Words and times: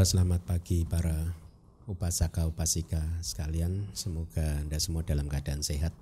Selamat 0.00 0.40
pagi 0.48 0.88
para 0.88 1.12
upasaka 1.84 2.48
upasika 2.48 3.04
sekalian. 3.20 3.84
Semoga 3.92 4.56
Anda 4.56 4.80
semua 4.80 5.04
dalam 5.04 5.28
keadaan 5.28 5.60
sehat, 5.60 5.92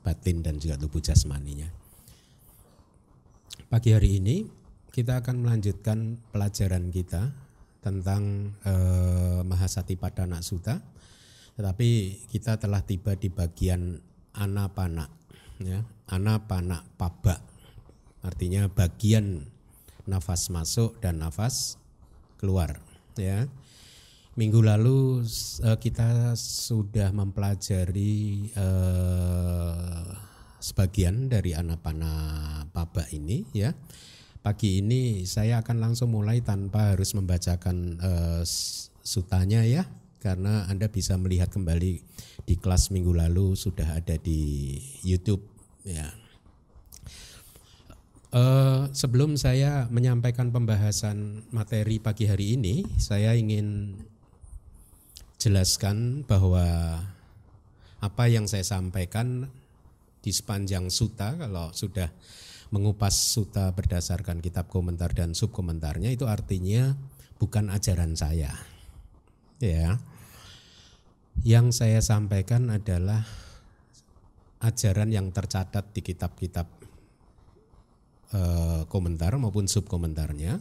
batin 0.00 0.40
dan 0.40 0.56
juga 0.56 0.80
tubuh 0.80 1.04
jasmaninya. 1.04 1.68
Pagi 3.68 3.92
hari 3.92 4.16
ini 4.16 4.48
kita 4.96 5.20
akan 5.20 5.44
melanjutkan 5.44 6.16
pelajaran 6.32 6.88
kita 6.88 7.36
tentang 7.84 8.56
eh, 8.64 9.44
Mahasati 9.44 10.00
Padana 10.00 10.40
Sutta. 10.40 10.80
Tetapi 11.60 11.88
kita 12.32 12.56
telah 12.56 12.80
tiba 12.80 13.12
di 13.12 13.28
bagian 13.28 14.00
anapana 14.40 15.04
ya, 15.60 15.84
anapana 16.08 16.80
paba. 16.96 17.44
Artinya 18.24 18.72
bagian 18.72 19.57
nafas 20.08 20.48
masuk 20.48 20.96
dan 21.04 21.20
nafas 21.20 21.76
keluar 22.40 22.80
ya. 23.20 23.44
Minggu 24.38 24.62
lalu 24.62 25.26
uh, 25.66 25.78
kita 25.82 26.32
sudah 26.38 27.10
mempelajari 27.10 28.48
uh, 28.54 30.06
sebagian 30.62 31.26
dari 31.26 31.52
anapana 31.58 32.62
paba 32.70 33.04
ini 33.10 33.44
ya. 33.50 33.74
Pagi 34.38 34.78
ini 34.78 35.26
saya 35.26 35.60
akan 35.60 35.82
langsung 35.82 36.14
mulai 36.14 36.38
tanpa 36.40 36.94
harus 36.94 37.12
membacakan 37.18 37.98
uh, 37.98 38.42
sutanya 39.02 39.66
ya 39.66 39.90
karena 40.22 40.70
Anda 40.70 40.86
bisa 40.86 41.18
melihat 41.18 41.50
kembali 41.50 41.92
di 42.46 42.54
kelas 42.58 42.94
minggu 42.94 43.10
lalu 43.10 43.58
sudah 43.58 43.98
ada 43.98 44.14
di 44.18 44.78
YouTube 45.02 45.42
ya. 45.82 46.27
Uh, 48.28 48.92
sebelum 48.92 49.40
saya 49.40 49.88
menyampaikan 49.88 50.52
pembahasan 50.52 51.48
materi 51.48 51.96
pagi 51.96 52.28
hari 52.28 52.60
ini, 52.60 52.84
saya 53.00 53.32
ingin 53.32 53.96
jelaskan 55.40 56.28
bahwa 56.28 57.00
apa 58.04 58.24
yang 58.28 58.44
saya 58.44 58.68
sampaikan 58.68 59.48
di 60.20 60.28
sepanjang 60.28 60.92
suta 60.92 61.40
kalau 61.40 61.72
sudah 61.72 62.12
mengupas 62.68 63.16
suta 63.16 63.72
berdasarkan 63.72 64.44
kitab 64.44 64.68
komentar 64.68 65.16
dan 65.16 65.32
subkomentarnya 65.32 66.12
itu 66.12 66.28
artinya 66.28 66.92
bukan 67.40 67.72
ajaran 67.72 68.12
saya. 68.12 68.52
Ya. 69.56 69.96
Yang 71.48 71.80
saya 71.80 72.04
sampaikan 72.04 72.68
adalah 72.68 73.24
ajaran 74.60 75.14
yang 75.14 75.30
tercatat 75.30 75.96
di 75.96 76.02
kitab-kitab 76.02 76.77
Eh, 78.28 78.84
komentar 78.92 79.32
maupun 79.40 79.64
subkomentarnya 79.64 80.60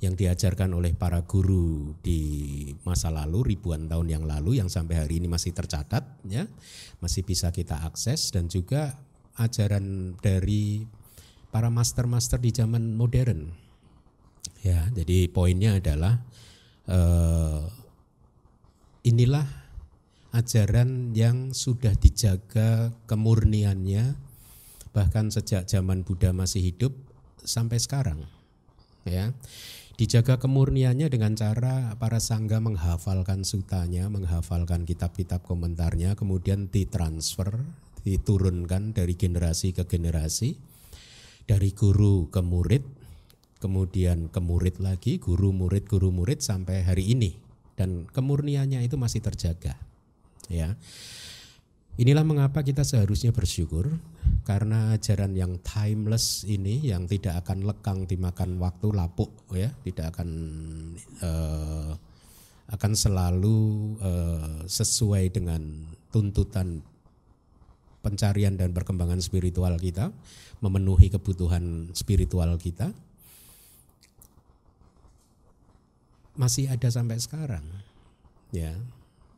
yang 0.00 0.16
diajarkan 0.16 0.72
oleh 0.72 0.96
para 0.96 1.20
guru 1.28 1.92
di 2.00 2.72
masa 2.88 3.12
lalu 3.12 3.52
ribuan 3.52 3.92
tahun 3.92 4.08
yang 4.08 4.24
lalu 4.24 4.56
yang 4.56 4.72
sampai 4.72 5.04
hari 5.04 5.20
ini 5.20 5.28
masih 5.28 5.52
tercatat 5.52 6.00
ya. 6.24 6.48
Masih 7.04 7.20
bisa 7.28 7.52
kita 7.52 7.84
akses 7.84 8.32
dan 8.32 8.48
juga 8.48 8.96
ajaran 9.36 10.16
dari 10.16 10.88
para 11.52 11.68
master-master 11.68 12.40
di 12.40 12.56
zaman 12.56 12.96
modern. 12.96 13.52
Ya 14.64 14.88
jadi 14.96 15.28
poinnya 15.28 15.76
adalah 15.76 16.24
eh, 16.88 17.68
inilah 19.04 19.44
ajaran 20.32 21.12
yang 21.12 21.52
sudah 21.52 21.92
dijaga 22.00 22.96
kemurniannya 23.04 24.16
bahkan 24.94 25.28
sejak 25.28 25.66
zaman 25.66 26.06
Buddha 26.06 26.30
masih 26.30 26.62
hidup 26.70 26.94
sampai 27.42 27.82
sekarang. 27.82 28.24
Ya. 29.04 29.34
Dijaga 29.94 30.42
kemurniannya 30.42 31.06
dengan 31.06 31.38
cara 31.38 31.94
para 32.02 32.18
sangga 32.18 32.58
menghafalkan 32.58 33.46
sutanya, 33.46 34.10
menghafalkan 34.10 34.82
kitab-kitab 34.82 35.46
komentarnya, 35.46 36.18
kemudian 36.18 36.66
ditransfer, 36.66 37.62
diturunkan 38.02 38.90
dari 38.90 39.14
generasi 39.14 39.70
ke 39.70 39.86
generasi, 39.86 40.58
dari 41.46 41.70
guru 41.70 42.26
ke 42.26 42.42
murid, 42.42 42.82
kemudian 43.62 44.34
ke 44.34 44.42
murid 44.42 44.82
lagi, 44.82 45.22
guru 45.22 45.54
murid, 45.54 45.86
guru 45.86 46.10
murid 46.10 46.42
sampai 46.42 46.82
hari 46.82 47.14
ini. 47.14 47.38
Dan 47.78 48.10
kemurniannya 48.10 48.82
itu 48.82 48.98
masih 48.98 49.22
terjaga. 49.22 49.78
Ya. 50.50 50.74
Inilah 51.94 52.26
mengapa 52.26 52.66
kita 52.66 52.82
seharusnya 52.82 53.30
bersyukur 53.30 53.86
karena 54.42 54.98
ajaran 54.98 55.30
yang 55.38 55.62
timeless 55.62 56.42
ini 56.42 56.90
yang 56.90 57.06
tidak 57.06 57.46
akan 57.46 57.70
lekang 57.70 58.02
dimakan 58.10 58.58
waktu 58.58 58.90
lapuk 58.90 59.30
ya, 59.54 59.70
tidak 59.86 60.10
akan 60.10 60.30
uh, 61.22 61.94
akan 62.74 62.92
selalu 62.98 63.58
uh, 64.02 64.66
sesuai 64.66 65.30
dengan 65.30 65.86
tuntutan 66.10 66.82
pencarian 68.02 68.58
dan 68.58 68.74
perkembangan 68.74 69.22
spiritual 69.22 69.78
kita, 69.78 70.10
memenuhi 70.58 71.14
kebutuhan 71.14 71.94
spiritual 71.94 72.58
kita. 72.58 72.90
Masih 76.34 76.66
ada 76.66 76.90
sampai 76.90 77.22
sekarang. 77.22 77.62
Ya, 78.50 78.74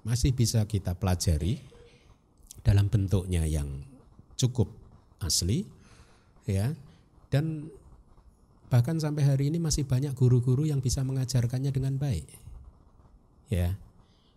masih 0.09 0.33
bisa 0.33 0.65
kita 0.65 0.97
pelajari 0.97 1.76
dalam 2.67 2.91
bentuknya 2.91 3.47
yang 3.47 3.87
cukup 4.35 4.67
asli 5.23 5.63
ya. 6.51 6.75
Dan 7.31 7.71
bahkan 8.67 8.99
sampai 8.99 9.23
hari 9.23 9.55
ini 9.55 9.63
masih 9.63 9.87
banyak 9.87 10.19
guru-guru 10.19 10.67
yang 10.67 10.83
bisa 10.83 11.07
mengajarkannya 11.07 11.71
dengan 11.71 11.95
baik 11.95 12.27
ya. 13.55 13.79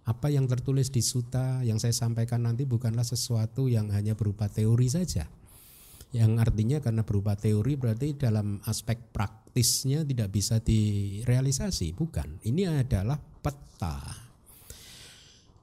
Apa 0.06 0.30
yang 0.30 0.50
tertulis 0.50 0.90
di 0.90 1.02
suta 1.02 1.62
yang 1.62 1.78
saya 1.82 1.94
sampaikan 1.94 2.46
nanti 2.46 2.66
bukanlah 2.66 3.06
sesuatu 3.06 3.70
yang 3.70 3.94
hanya 3.94 4.14
berupa 4.14 4.50
teori 4.50 4.90
saja. 4.90 5.30
Yang 6.10 6.32
artinya 6.42 6.82
karena 6.82 7.06
berupa 7.06 7.38
teori 7.38 7.78
berarti 7.78 8.18
dalam 8.18 8.58
aspek 8.66 8.98
praktisnya 9.14 10.02
tidak 10.02 10.34
bisa 10.34 10.58
direalisasi 10.58 11.94
bukan. 11.94 12.42
Ini 12.42 12.82
adalah 12.82 13.22
peta 13.22 14.29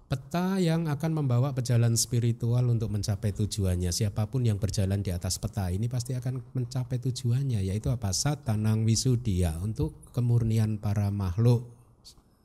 peta 0.06 0.62
yang 0.62 0.86
akan 0.86 1.22
membawa 1.22 1.50
pejalan 1.50 1.98
spiritual 1.98 2.70
untuk 2.70 2.94
mencapai 2.94 3.34
tujuannya. 3.34 3.90
Siapa 3.90 4.30
pun 4.30 4.46
yang 4.46 4.58
berjalan 4.58 5.02
di 5.02 5.10
atas 5.10 5.42
peta 5.42 5.66
ini 5.74 5.90
pasti 5.90 6.14
akan 6.14 6.54
mencapai 6.54 7.02
tujuannya, 7.02 7.66
yaitu 7.66 7.90
apa? 7.90 8.14
Satanang 8.14 8.86
wisudia 8.86 9.58
untuk 9.58 9.98
kemurnian 10.14 10.78
para 10.78 11.10
makhluk. 11.10 11.66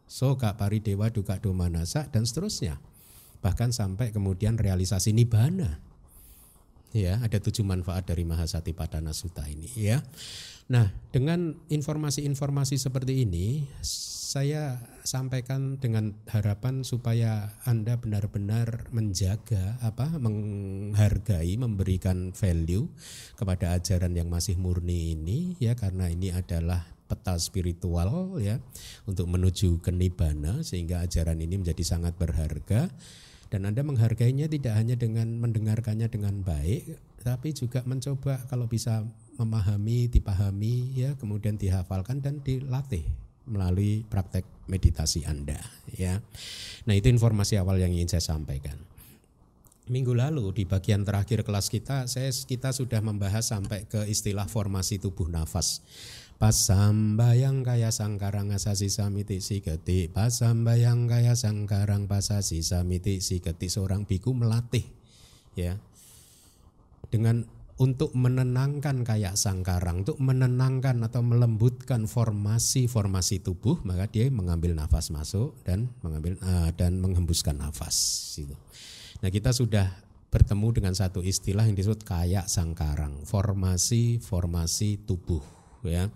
Soka 0.09 0.57
pari 0.57 0.81
dewa 0.81 1.07
duka 1.13 1.37
domanasa 1.37 2.09
dan 2.09 2.25
seterusnya. 2.27 2.81
Bahkan 3.39 3.71
sampai 3.71 4.11
kemudian 4.11 4.57
realisasi 4.57 5.13
nibana. 5.15 5.79
Ya, 6.91 7.23
ada 7.23 7.39
tujuh 7.39 7.63
manfaat 7.63 8.03
dari 8.03 8.27
Mahasati 8.27 8.75
Padana 8.75 9.15
Sutta 9.15 9.47
ini 9.47 9.71
ya. 9.79 10.03
Nah, 10.67 10.91
dengan 11.15 11.55
informasi-informasi 11.71 12.75
seperti 12.75 13.23
ini 13.23 13.63
saya 14.31 14.79
sampaikan 15.03 15.75
dengan 15.75 16.15
harapan 16.31 16.87
supaya 16.87 17.51
Anda 17.67 17.99
benar-benar 17.99 18.87
menjaga 18.95 19.75
apa 19.83 20.07
menghargai 20.07 21.59
memberikan 21.59 22.31
value 22.31 22.87
kepada 23.35 23.75
ajaran 23.75 24.15
yang 24.15 24.31
masih 24.31 24.55
murni 24.55 25.19
ini 25.19 25.59
ya 25.59 25.75
karena 25.75 26.07
ini 26.07 26.31
adalah 26.31 26.79
peta 27.11 27.35
spiritual 27.43 28.39
ya 28.39 28.55
untuk 29.03 29.27
menuju 29.27 29.83
ke 29.83 29.91
nibbana 29.91 30.63
sehingga 30.63 31.03
ajaran 31.03 31.35
ini 31.43 31.59
menjadi 31.59 31.83
sangat 31.83 32.15
berharga. 32.15 32.87
Dan 33.51 33.67
Anda 33.67 33.83
menghargainya 33.83 34.47
tidak 34.47 34.79
hanya 34.79 34.95
dengan 34.95 35.43
mendengarkannya 35.43 36.07
dengan 36.07 36.39
baik 36.39 36.87
tapi 37.19 37.51
juga 37.51 37.83
mencoba 37.83 38.47
kalau 38.47 38.63
bisa 38.71 39.03
memahami, 39.35 40.07
dipahami 40.07 40.95
ya 40.95 41.19
kemudian 41.19 41.59
dihafalkan 41.59 42.23
dan 42.23 42.39
dilatih 42.39 43.03
melalui 43.49 44.05
praktek 44.05 44.45
meditasi 44.69 45.25
Anda 45.25 45.57
ya. 45.89 46.21
Nah, 46.87 46.93
itu 46.93 47.09
informasi 47.09 47.57
awal 47.57 47.81
yang 47.81 47.91
ingin 47.91 48.09
saya 48.11 48.23
sampaikan. 48.23 48.77
Minggu 49.91 50.15
lalu 50.15 50.53
di 50.55 50.63
bagian 50.63 51.03
terakhir 51.03 51.43
kelas 51.43 51.67
kita 51.67 52.07
saya 52.07 52.31
kita 52.31 52.71
sudah 52.71 53.03
membahas 53.03 53.49
sampai 53.49 53.89
ke 53.89 54.07
istilah 54.07 54.47
formasi 54.47 55.01
tubuh 55.01 55.27
nafas. 55.27 55.83
Pasambayang 56.41 57.61
kaya 57.61 57.93
sangkarang 57.93 58.49
asasi 58.49 58.89
samiti 58.89 59.45
siketi 59.45 60.09
Pasambayang 60.09 61.05
kaya 61.05 61.37
sangkarang 61.37 62.09
pasasi 62.09 62.65
samiti 62.65 63.21
siketi 63.21 63.69
Seorang 63.69 64.09
biku 64.09 64.33
melatih 64.33 64.81
ya 65.53 65.77
Dengan 67.13 67.45
untuk 67.81 68.13
menenangkan 68.13 69.01
kayak 69.01 69.33
sangkarang, 69.33 70.05
untuk 70.05 70.21
menenangkan 70.21 71.01
atau 71.01 71.25
melembutkan 71.25 72.05
formasi-formasi 72.05 73.41
tubuh, 73.41 73.81
maka 73.81 74.05
dia 74.05 74.29
mengambil 74.29 74.77
nafas 74.77 75.09
masuk 75.09 75.57
dan 75.65 75.89
mengambil 76.05 76.37
uh, 76.45 76.69
dan 76.77 77.01
menghembuskan 77.01 77.57
nafas. 77.57 77.97
Gitu. 78.37 78.53
Nah 79.25 79.29
kita 79.33 79.49
sudah 79.49 79.89
bertemu 80.29 80.67
dengan 80.77 80.93
satu 80.93 81.25
istilah 81.25 81.65
yang 81.65 81.73
disebut 81.73 82.05
kayak 82.05 82.45
sangkarang, 82.45 83.25
formasi-formasi 83.25 85.01
tubuh. 85.09 85.41
Ya, 85.81 86.13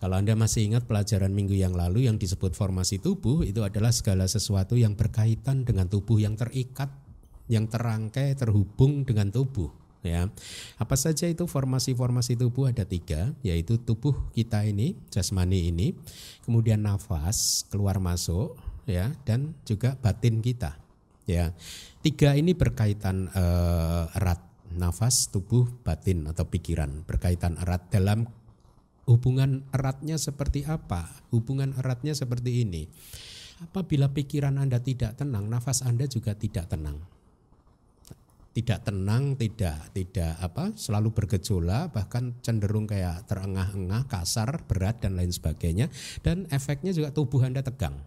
Kalau 0.00 0.16
Anda 0.16 0.32
masih 0.32 0.72
ingat 0.72 0.88
pelajaran 0.88 1.36
minggu 1.36 1.52
yang 1.52 1.76
lalu 1.76 2.08
yang 2.08 2.16
disebut 2.16 2.56
formasi 2.56 2.96
tubuh 3.04 3.44
itu 3.44 3.60
adalah 3.60 3.92
segala 3.92 4.24
sesuatu 4.24 4.80
yang 4.80 4.96
berkaitan 4.96 5.68
dengan 5.68 5.84
tubuh 5.84 6.16
yang 6.16 6.40
terikat, 6.40 6.88
yang 7.52 7.68
terangkai, 7.68 8.32
terhubung 8.32 9.04
dengan 9.04 9.28
tubuh. 9.28 9.83
Ya, 10.04 10.28
apa 10.76 11.00
saja 11.00 11.24
itu 11.24 11.48
formasi-formasi 11.48 12.36
tubuh 12.36 12.68
ada 12.68 12.84
tiga, 12.84 13.32
yaitu 13.40 13.80
tubuh 13.80 14.12
kita 14.36 14.60
ini, 14.68 15.00
jasmani 15.08 15.72
ini, 15.72 15.96
kemudian 16.44 16.84
nafas 16.84 17.64
keluar 17.72 17.96
masuk, 18.04 18.52
ya, 18.84 19.16
dan 19.24 19.56
juga 19.64 19.96
batin 19.96 20.44
kita. 20.44 20.76
Ya, 21.24 21.56
tiga 22.04 22.36
ini 22.36 22.52
berkaitan 22.52 23.32
uh, 23.32 24.12
erat 24.12 24.44
nafas, 24.76 25.32
tubuh, 25.32 25.72
batin 25.80 26.28
atau 26.28 26.44
pikiran 26.52 27.08
berkaitan 27.08 27.56
erat 27.56 27.88
dalam 27.88 28.28
hubungan 29.08 29.64
eratnya 29.72 30.20
seperti 30.20 30.68
apa? 30.68 31.08
Hubungan 31.32 31.72
eratnya 31.80 32.12
seperti 32.12 32.60
ini. 32.60 32.88
Apabila 33.62 34.10
pikiran 34.12 34.60
Anda 34.60 34.82
tidak 34.82 35.16
tenang, 35.16 35.48
nafas 35.48 35.80
Anda 35.80 36.04
juga 36.10 36.36
tidak 36.36 36.68
tenang. 36.68 37.13
Tidak 38.54 38.86
tenang, 38.86 39.34
tidak 39.34 39.90
tidak 39.90 40.38
apa, 40.38 40.70
selalu 40.78 41.10
bergejolak, 41.10 41.90
bahkan 41.90 42.38
cenderung 42.38 42.86
kayak 42.86 43.26
terengah-engah, 43.26 44.06
kasar, 44.06 44.62
berat 44.70 45.02
dan 45.02 45.18
lain 45.18 45.34
sebagainya 45.34 45.90
dan 46.22 46.46
efeknya 46.54 46.94
juga 46.94 47.10
tubuh 47.10 47.42
Anda 47.42 47.66
tegang. 47.66 47.98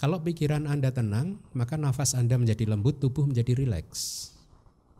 Kalau 0.00 0.16
pikiran 0.24 0.64
Anda 0.64 0.88
tenang, 0.96 1.36
maka 1.52 1.76
nafas 1.76 2.16
Anda 2.16 2.40
menjadi 2.40 2.64
lembut, 2.72 3.04
tubuh 3.04 3.28
menjadi 3.28 3.52
rileks. 3.52 4.32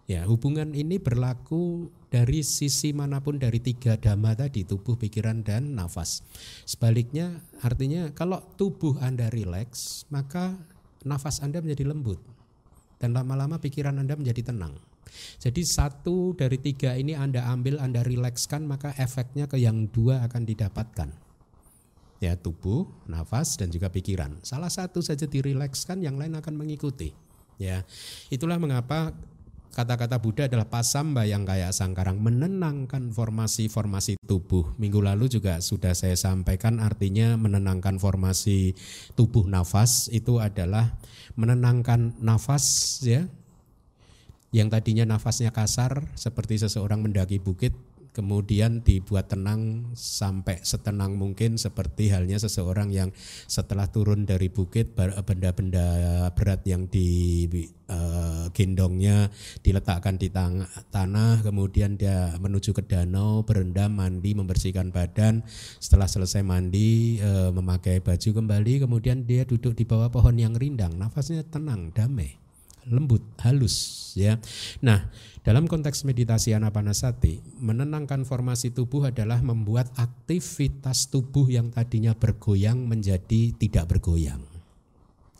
Ya, 0.05 0.29
hubungan 0.29 0.77
ini 0.77 1.01
berlaku 1.01 1.89
dari 2.13 2.45
sisi 2.45 2.93
mana 2.93 3.25
pun 3.25 3.41
dari 3.41 3.65
tiga 3.65 3.97
dhamma 3.97 4.37
tadi, 4.37 4.67
tubuh, 4.67 5.01
pikiran, 5.01 5.41
dan 5.41 5.73
nafas. 5.73 6.21
Sebaliknya, 6.69 7.41
artinya 7.65 8.13
kalau 8.13 8.45
tubuh 8.61 9.01
Anda 9.01 9.33
rileks, 9.33 10.05
maka 10.13 10.59
nafas 11.01 11.41
Anda 11.41 11.65
menjadi 11.65 11.89
lembut. 11.89 12.21
Dan 13.01 13.17
lama-lama 13.17 13.57
pikiran 13.57 13.97
Anda 13.97 14.13
menjadi 14.13 14.53
tenang. 14.53 14.77
Jadi 15.41 15.65
satu 15.65 16.37
dari 16.37 16.61
tiga 16.61 16.95
ini 16.95 17.17
Anda 17.17 17.49
ambil, 17.49 17.81
Anda 17.81 18.05
rilekskan, 18.05 18.69
maka 18.69 18.93
efeknya 19.01 19.49
ke 19.49 19.57
yang 19.59 19.89
dua 19.89 20.23
akan 20.29 20.45
didapatkan. 20.45 21.09
Ya, 22.21 22.37
tubuh, 22.37 22.85
nafas, 23.09 23.57
dan 23.57 23.73
juga 23.73 23.89
pikiran. 23.89 24.45
Salah 24.45 24.69
satu 24.69 25.01
saja 25.01 25.25
dirilekskan, 25.25 26.05
yang 26.05 26.21
lain 26.21 26.37
akan 26.37 26.53
mengikuti. 26.53 27.17
Ya, 27.57 27.89
itulah 28.29 28.61
mengapa 28.61 29.17
kata-kata 29.71 30.19
Buddha 30.19 30.47
adalah 30.51 30.67
pasamba 30.67 31.23
yang 31.27 31.47
kayak 31.47 31.71
sangkarang 31.71 32.19
menenangkan 32.19 33.15
formasi-formasi 33.15 34.19
tubuh. 34.27 34.75
Minggu 34.77 34.99
lalu 35.03 35.31
juga 35.31 35.63
sudah 35.63 35.95
saya 35.95 36.19
sampaikan 36.19 36.83
artinya 36.83 37.39
menenangkan 37.39 37.99
formasi 37.99 38.75
tubuh 39.15 39.47
nafas 39.47 40.11
itu 40.11 40.43
adalah 40.43 40.99
menenangkan 41.39 42.19
nafas 42.19 42.99
ya. 43.03 43.27
Yang 44.51 44.69
tadinya 44.75 45.05
nafasnya 45.15 45.55
kasar 45.55 46.11
seperti 46.19 46.59
seseorang 46.59 47.07
mendaki 47.07 47.39
bukit 47.39 47.71
kemudian 48.11 48.83
dibuat 48.83 49.31
tenang 49.31 49.93
sampai 49.95 50.59
setenang 50.63 51.15
mungkin 51.15 51.55
seperti 51.61 52.11
halnya 52.11 52.43
seseorang 52.43 52.91
yang 52.91 53.11
setelah 53.47 53.87
turun 53.87 54.27
dari 54.27 54.51
bukit 54.51 54.99
benda-benda 54.99 56.27
berat 56.35 56.67
yang 56.67 56.91
di 56.91 57.47
uh, 57.91 58.47
gendongnya 58.51 59.29
diletakkan 59.63 60.19
di 60.19 60.31
tanah 60.91 61.43
kemudian 61.45 61.95
dia 61.95 62.35
menuju 62.39 62.75
ke 62.75 62.83
danau 62.87 63.47
berendam 63.47 63.95
mandi 63.95 64.33
membersihkan 64.35 64.91
badan. 64.91 65.43
Setelah 65.79 66.09
selesai 66.09 66.43
mandi 66.43 67.19
uh, 67.21 67.55
memakai 67.55 68.03
baju 68.03 68.31
kembali 68.43 68.87
kemudian 68.87 69.27
dia 69.29 69.47
duduk 69.47 69.77
di 69.77 69.85
bawah 69.87 70.09
pohon 70.09 70.35
yang 70.39 70.55
rindang. 70.57 70.97
Nafasnya 70.97 71.47
tenang 71.47 71.95
damai 71.95 72.40
lembut 72.91 73.23
halus 73.41 74.11
ya 74.19 74.37
nah 74.83 75.09
dalam 75.41 75.65
konteks 75.65 76.05
meditasi 76.05 76.53
anapanasati, 76.53 77.41
menenangkan 77.65 78.29
formasi 78.29 78.77
tubuh 78.77 79.09
adalah 79.09 79.41
membuat 79.41 79.89
aktivitas 79.97 81.09
tubuh 81.09 81.49
yang 81.49 81.73
tadinya 81.73 82.13
bergoyang 82.13 82.85
menjadi 82.85 83.57
tidak 83.57 83.89
bergoyang. 83.89 84.45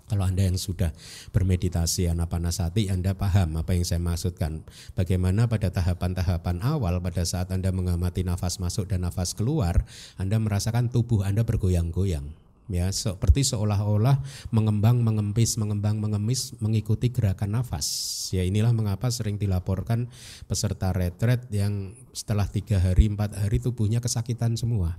Kalau 0.09 0.25
Anda 0.25 0.49
yang 0.49 0.57
sudah 0.57 0.97
bermeditasi 1.37 2.09
anapanasati, 2.09 2.89
Anda 2.89 3.13
paham 3.13 3.61
apa 3.61 3.77
yang 3.77 3.85
saya 3.85 4.01
maksudkan. 4.01 4.65
Bagaimana 4.97 5.47
pada 5.53 5.69
tahapan-tahapan 5.69 6.65
awal 6.65 6.97
pada 7.05 7.23
saat 7.23 7.53
Anda 7.53 7.69
mengamati 7.69 8.25
nafas 8.25 8.57
masuk 8.57 8.89
dan 8.89 9.05
nafas 9.05 9.37
keluar, 9.37 9.85
Anda 10.17 10.41
merasakan 10.41 10.89
tubuh 10.89 11.29
Anda 11.29 11.45
bergoyang-goyang 11.45 12.50
ya 12.71 12.89
seperti 12.95 13.43
seolah-olah 13.43 14.23
mengembang 14.55 15.03
mengempis 15.03 15.59
mengembang 15.59 15.99
mengemis 15.99 16.55
mengikuti 16.63 17.11
gerakan 17.11 17.61
nafas. 17.61 17.87
Ya 18.31 18.47
inilah 18.47 18.71
mengapa 18.71 19.11
sering 19.11 19.37
dilaporkan 19.37 20.07
peserta 20.47 20.95
retret 20.95 21.51
yang 21.51 21.93
setelah 22.15 22.47
tiga 22.47 22.79
hari 22.79 23.11
empat 23.11 23.35
hari 23.35 23.59
tubuhnya 23.59 23.99
kesakitan 23.99 24.55
semua. 24.55 24.97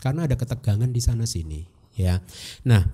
Karena 0.00 0.24
ada 0.24 0.36
ketegangan 0.36 0.88
di 0.88 1.00
sana 1.04 1.28
sini 1.28 1.64
ya. 1.94 2.24
Nah 2.64 2.88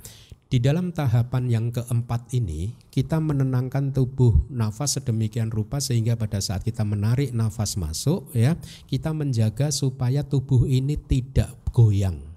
di 0.50 0.58
dalam 0.58 0.90
tahapan 0.90 1.46
yang 1.46 1.66
keempat 1.70 2.34
ini 2.34 2.74
kita 2.90 3.22
menenangkan 3.22 3.94
tubuh 3.94 4.34
nafas 4.50 4.98
sedemikian 4.98 5.46
rupa 5.46 5.78
sehingga 5.78 6.18
pada 6.18 6.42
saat 6.42 6.66
kita 6.66 6.82
menarik 6.82 7.30
nafas 7.30 7.78
masuk 7.78 8.26
ya 8.34 8.58
kita 8.90 9.14
menjaga 9.14 9.70
supaya 9.70 10.26
tubuh 10.26 10.66
ini 10.66 10.98
tidak 10.98 11.54
goyang 11.70 12.29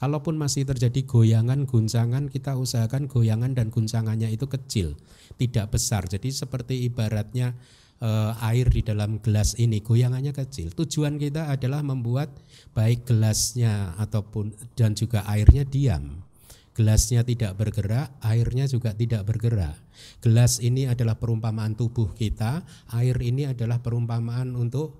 Kalaupun 0.00 0.40
masih 0.40 0.64
terjadi 0.64 1.04
goyangan, 1.04 1.68
guncangan, 1.68 2.32
kita 2.32 2.56
usahakan 2.56 3.04
goyangan 3.04 3.52
dan 3.52 3.68
guncangannya 3.68 4.32
itu 4.32 4.48
kecil, 4.48 4.96
tidak 5.36 5.76
besar. 5.76 6.08
Jadi 6.08 6.32
seperti 6.32 6.88
ibaratnya 6.88 7.52
e, 8.00 8.08
air 8.40 8.72
di 8.72 8.80
dalam 8.80 9.20
gelas 9.20 9.60
ini, 9.60 9.84
goyangannya 9.84 10.32
kecil. 10.32 10.72
Tujuan 10.72 11.20
kita 11.20 11.52
adalah 11.52 11.84
membuat 11.84 12.32
baik 12.72 13.12
gelasnya 13.12 13.92
ataupun 14.00 14.56
dan 14.72 14.96
juga 14.96 15.20
airnya 15.28 15.68
diam. 15.68 16.24
Gelasnya 16.72 17.20
tidak 17.20 17.60
bergerak, 17.60 18.08
airnya 18.24 18.64
juga 18.72 18.96
tidak 18.96 19.28
bergerak. 19.28 19.76
Gelas 20.24 20.64
ini 20.64 20.88
adalah 20.88 21.20
perumpamaan 21.20 21.76
tubuh 21.76 22.16
kita, 22.16 22.64
air 22.96 23.20
ini 23.20 23.44
adalah 23.44 23.84
perumpamaan 23.84 24.56
untuk 24.56 24.96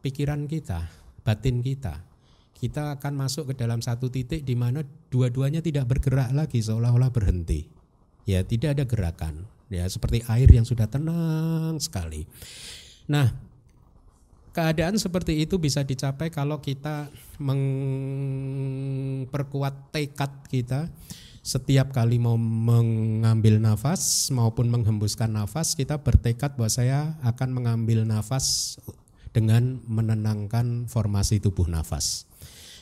pikiran 0.00 0.48
kita, 0.48 0.88
batin 1.28 1.60
kita 1.60 2.08
kita 2.60 3.00
akan 3.00 3.16
masuk 3.16 3.48
ke 3.50 3.54
dalam 3.56 3.80
satu 3.80 4.12
titik 4.12 4.44
di 4.44 4.52
mana 4.52 4.84
dua-duanya 5.08 5.64
tidak 5.64 5.88
bergerak 5.88 6.28
lagi 6.36 6.60
seolah-olah 6.60 7.08
berhenti. 7.08 7.64
Ya, 8.28 8.44
tidak 8.44 8.76
ada 8.76 8.84
gerakan. 8.84 9.48
Ya, 9.72 9.88
seperti 9.88 10.20
air 10.28 10.44
yang 10.52 10.68
sudah 10.68 10.84
tenang 10.92 11.80
sekali. 11.80 12.28
Nah, 13.08 13.32
keadaan 14.52 15.00
seperti 15.00 15.40
itu 15.40 15.56
bisa 15.56 15.80
dicapai 15.88 16.28
kalau 16.28 16.60
kita 16.60 17.08
memperkuat 17.40 17.96
tekad 19.96 20.28
kita 20.52 20.92
setiap 21.40 21.96
kali 21.96 22.20
mau 22.20 22.36
mengambil 22.36 23.56
nafas 23.56 24.28
maupun 24.28 24.68
menghembuskan 24.68 25.32
nafas 25.32 25.72
kita 25.72 25.96
bertekad 26.04 26.52
bahwa 26.60 26.68
saya 26.68 27.16
akan 27.24 27.56
mengambil 27.56 28.04
nafas 28.04 28.76
dengan 29.32 29.80
menenangkan 29.88 30.84
formasi 30.86 31.40
tubuh 31.40 31.64
nafas. 31.64 32.29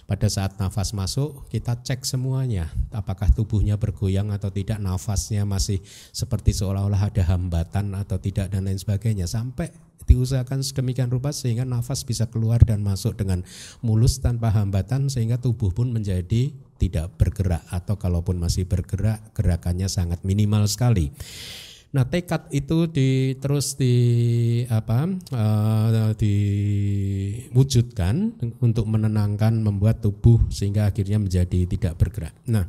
Pada 0.09 0.25
saat 0.33 0.57
nafas 0.57 0.97
masuk, 0.97 1.45
kita 1.53 1.85
cek 1.85 2.01
semuanya, 2.09 2.73
apakah 2.97 3.29
tubuhnya 3.29 3.77
bergoyang 3.77 4.33
atau 4.33 4.49
tidak, 4.49 4.81
nafasnya 4.81 5.45
masih 5.45 5.85
seperti 6.17 6.57
seolah-olah 6.57 7.13
ada 7.13 7.29
hambatan 7.29 7.93
atau 7.93 8.17
tidak 8.17 8.49
dan 8.49 8.65
lain 8.65 8.81
sebagainya. 8.81 9.29
Sampai 9.29 9.69
diusahakan 10.09 10.65
sedemikian 10.65 11.13
rupa 11.13 11.37
sehingga 11.37 11.69
nafas 11.69 12.09
bisa 12.09 12.25
keluar 12.33 12.65
dan 12.65 12.81
masuk 12.81 13.21
dengan 13.21 13.45
mulus 13.85 14.25
tanpa 14.25 14.49
hambatan 14.49 15.13
sehingga 15.13 15.37
tubuh 15.37 15.77
pun 15.77 15.93
menjadi 15.93 16.57
tidak 16.81 17.13
bergerak 17.21 17.69
atau 17.69 18.01
kalaupun 18.01 18.41
masih 18.41 18.65
bergerak 18.65 19.21
gerakannya 19.37 19.93
sangat 19.93 20.25
minimal 20.25 20.65
sekali. 20.65 21.13
Nah 21.89 22.05
tekad 22.05 22.53
itu 22.53 22.85
di, 22.93 23.33
terus 23.41 23.73
di 23.81 23.97
apa 24.69 25.09
uh, 25.33 26.13
diwujudkan 26.13 27.65
untuk 28.61 28.85
menenangkan 28.85 29.57
membuat 29.65 30.05
tubuh 30.05 30.37
sehingga 30.53 30.93
akhirnya 30.93 31.17
menjadi 31.17 31.65
tidak 31.65 31.97
bergerak. 31.97 32.37
Nah 32.45 32.69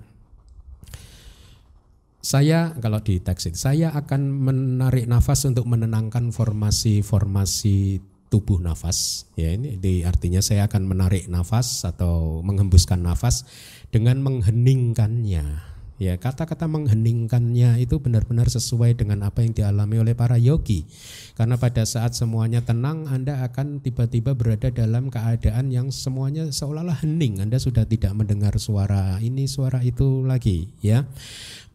saya 2.20 2.76
kalau 2.80 3.04
di 3.04 3.20
teks 3.20 3.52
itu 3.52 3.60
saya 3.60 3.92
akan 3.96 4.22
menarik 4.28 5.08
nafas 5.08 5.44
untuk 5.48 5.68
menenangkan 5.68 6.32
formasi-formasi 6.36 8.00
tubuh 8.30 8.62
nafas 8.62 9.26
ya 9.34 9.56
ini 9.56 9.76
di, 9.82 10.06
artinya 10.06 10.40
saya 10.40 10.70
akan 10.70 10.86
menarik 10.86 11.26
nafas 11.32 11.82
atau 11.88 12.46
menghembuskan 12.46 13.02
nafas 13.02 13.44
dengan 13.90 14.22
mengheningkannya 14.22 15.69
Ya, 16.00 16.16
kata-kata 16.16 16.64
mengheningkannya 16.72 17.76
itu 17.84 18.00
benar-benar 18.00 18.48
sesuai 18.48 18.96
dengan 18.96 19.20
apa 19.28 19.44
yang 19.44 19.52
dialami 19.52 20.00
oleh 20.00 20.16
para 20.16 20.40
yogi. 20.40 20.88
Karena 21.36 21.60
pada 21.60 21.84
saat 21.84 22.16
semuanya 22.16 22.64
tenang, 22.64 23.04
Anda 23.12 23.44
akan 23.44 23.84
tiba-tiba 23.84 24.32
berada 24.32 24.72
dalam 24.72 25.12
keadaan 25.12 25.76
yang 25.76 25.92
semuanya 25.92 26.48
seolah-olah 26.56 27.04
hening. 27.04 27.44
Anda 27.44 27.60
sudah 27.60 27.84
tidak 27.84 28.16
mendengar 28.16 28.56
suara 28.64 29.20
ini, 29.20 29.44
suara 29.52 29.84
itu 29.84 30.24
lagi, 30.24 30.72
ya. 30.80 31.04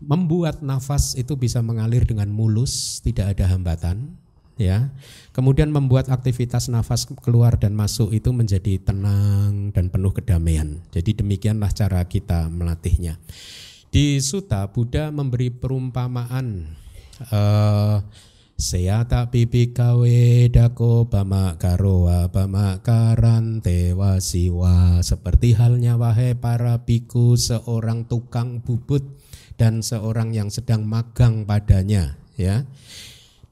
Membuat 0.01 0.65
nafas 0.65 1.21
itu 1.21 1.37
bisa 1.37 1.61
mengalir 1.61 2.09
dengan 2.09 2.33
mulus, 2.33 3.05
tidak 3.05 3.37
ada 3.37 3.53
hambatan, 3.53 4.17
ya. 4.57 4.89
Kemudian 5.37 5.69
membuat 5.69 6.09
aktivitas 6.09 6.73
nafas 6.73 7.05
keluar 7.21 7.61
dan 7.61 7.77
masuk 7.77 8.09
itu 8.17 8.33
menjadi 8.33 8.81
tenang 8.81 9.69
dan 9.77 9.93
penuh 9.93 10.17
kedamaian. 10.17 10.81
Jadi 10.97 11.13
demikianlah 11.21 11.77
cara 11.77 12.01
kita 12.09 12.49
melatihnya. 12.49 13.21
Di 13.95 14.19
Suta 14.19 14.67
Buddha 14.75 15.15
memberi 15.15 15.55
perumpamaan 15.55 16.67
uh, 17.31 18.03
Seyata 18.59 19.31
pipi 19.31 19.71
kawe 19.71 20.51
dako 20.51 21.07
bama 21.07 21.55
karowa 21.63 22.27
bama 22.27 22.83
karantewa 22.83 24.19
siwa. 24.19 24.99
Seperti 24.99 25.55
halnya 25.55 25.95
wahai 25.95 26.35
para 26.35 26.83
biku 26.83 27.39
seorang 27.39 28.11
tukang 28.11 28.67
bubut 28.67 29.07
dan 29.55 29.79
seorang 29.79 30.35
yang 30.35 30.51
sedang 30.51 30.83
magang 30.83 31.47
padanya 31.47 32.19
ya 32.35 32.67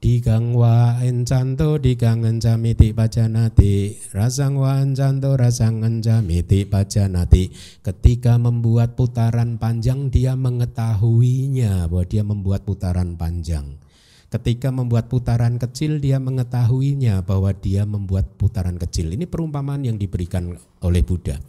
Digang 0.03 0.51
wa 0.51 0.99
encanto 0.99 1.79
digang 1.79 2.27
encamiti 2.27 2.91
pajanati. 2.91 3.95
Rasang 4.11 4.59
wa 4.59 4.83
encanto 4.83 5.39
rasang 5.39 5.79
encamiti 5.79 6.67
pajanati. 6.67 7.47
Ketika 7.79 8.35
membuat 8.35 8.99
putaran 8.99 9.55
panjang 9.55 10.11
dia 10.11 10.35
mengetahuinya 10.35 11.87
bahwa 11.87 12.03
dia 12.03 12.19
membuat 12.19 12.67
putaran 12.67 13.15
panjang. 13.15 13.79
Ketika 14.27 14.75
membuat 14.75 15.07
putaran 15.07 15.55
kecil 15.55 16.03
dia 16.03 16.19
mengetahuinya 16.19 17.23
bahwa 17.23 17.55
dia 17.55 17.87
membuat 17.87 18.27
putaran 18.35 18.75
kecil. 18.75 19.07
Ini 19.15 19.23
perumpamaan 19.23 19.87
yang 19.87 19.95
diberikan 19.95 20.51
oleh 20.83 20.99
Buddha. 20.99 21.39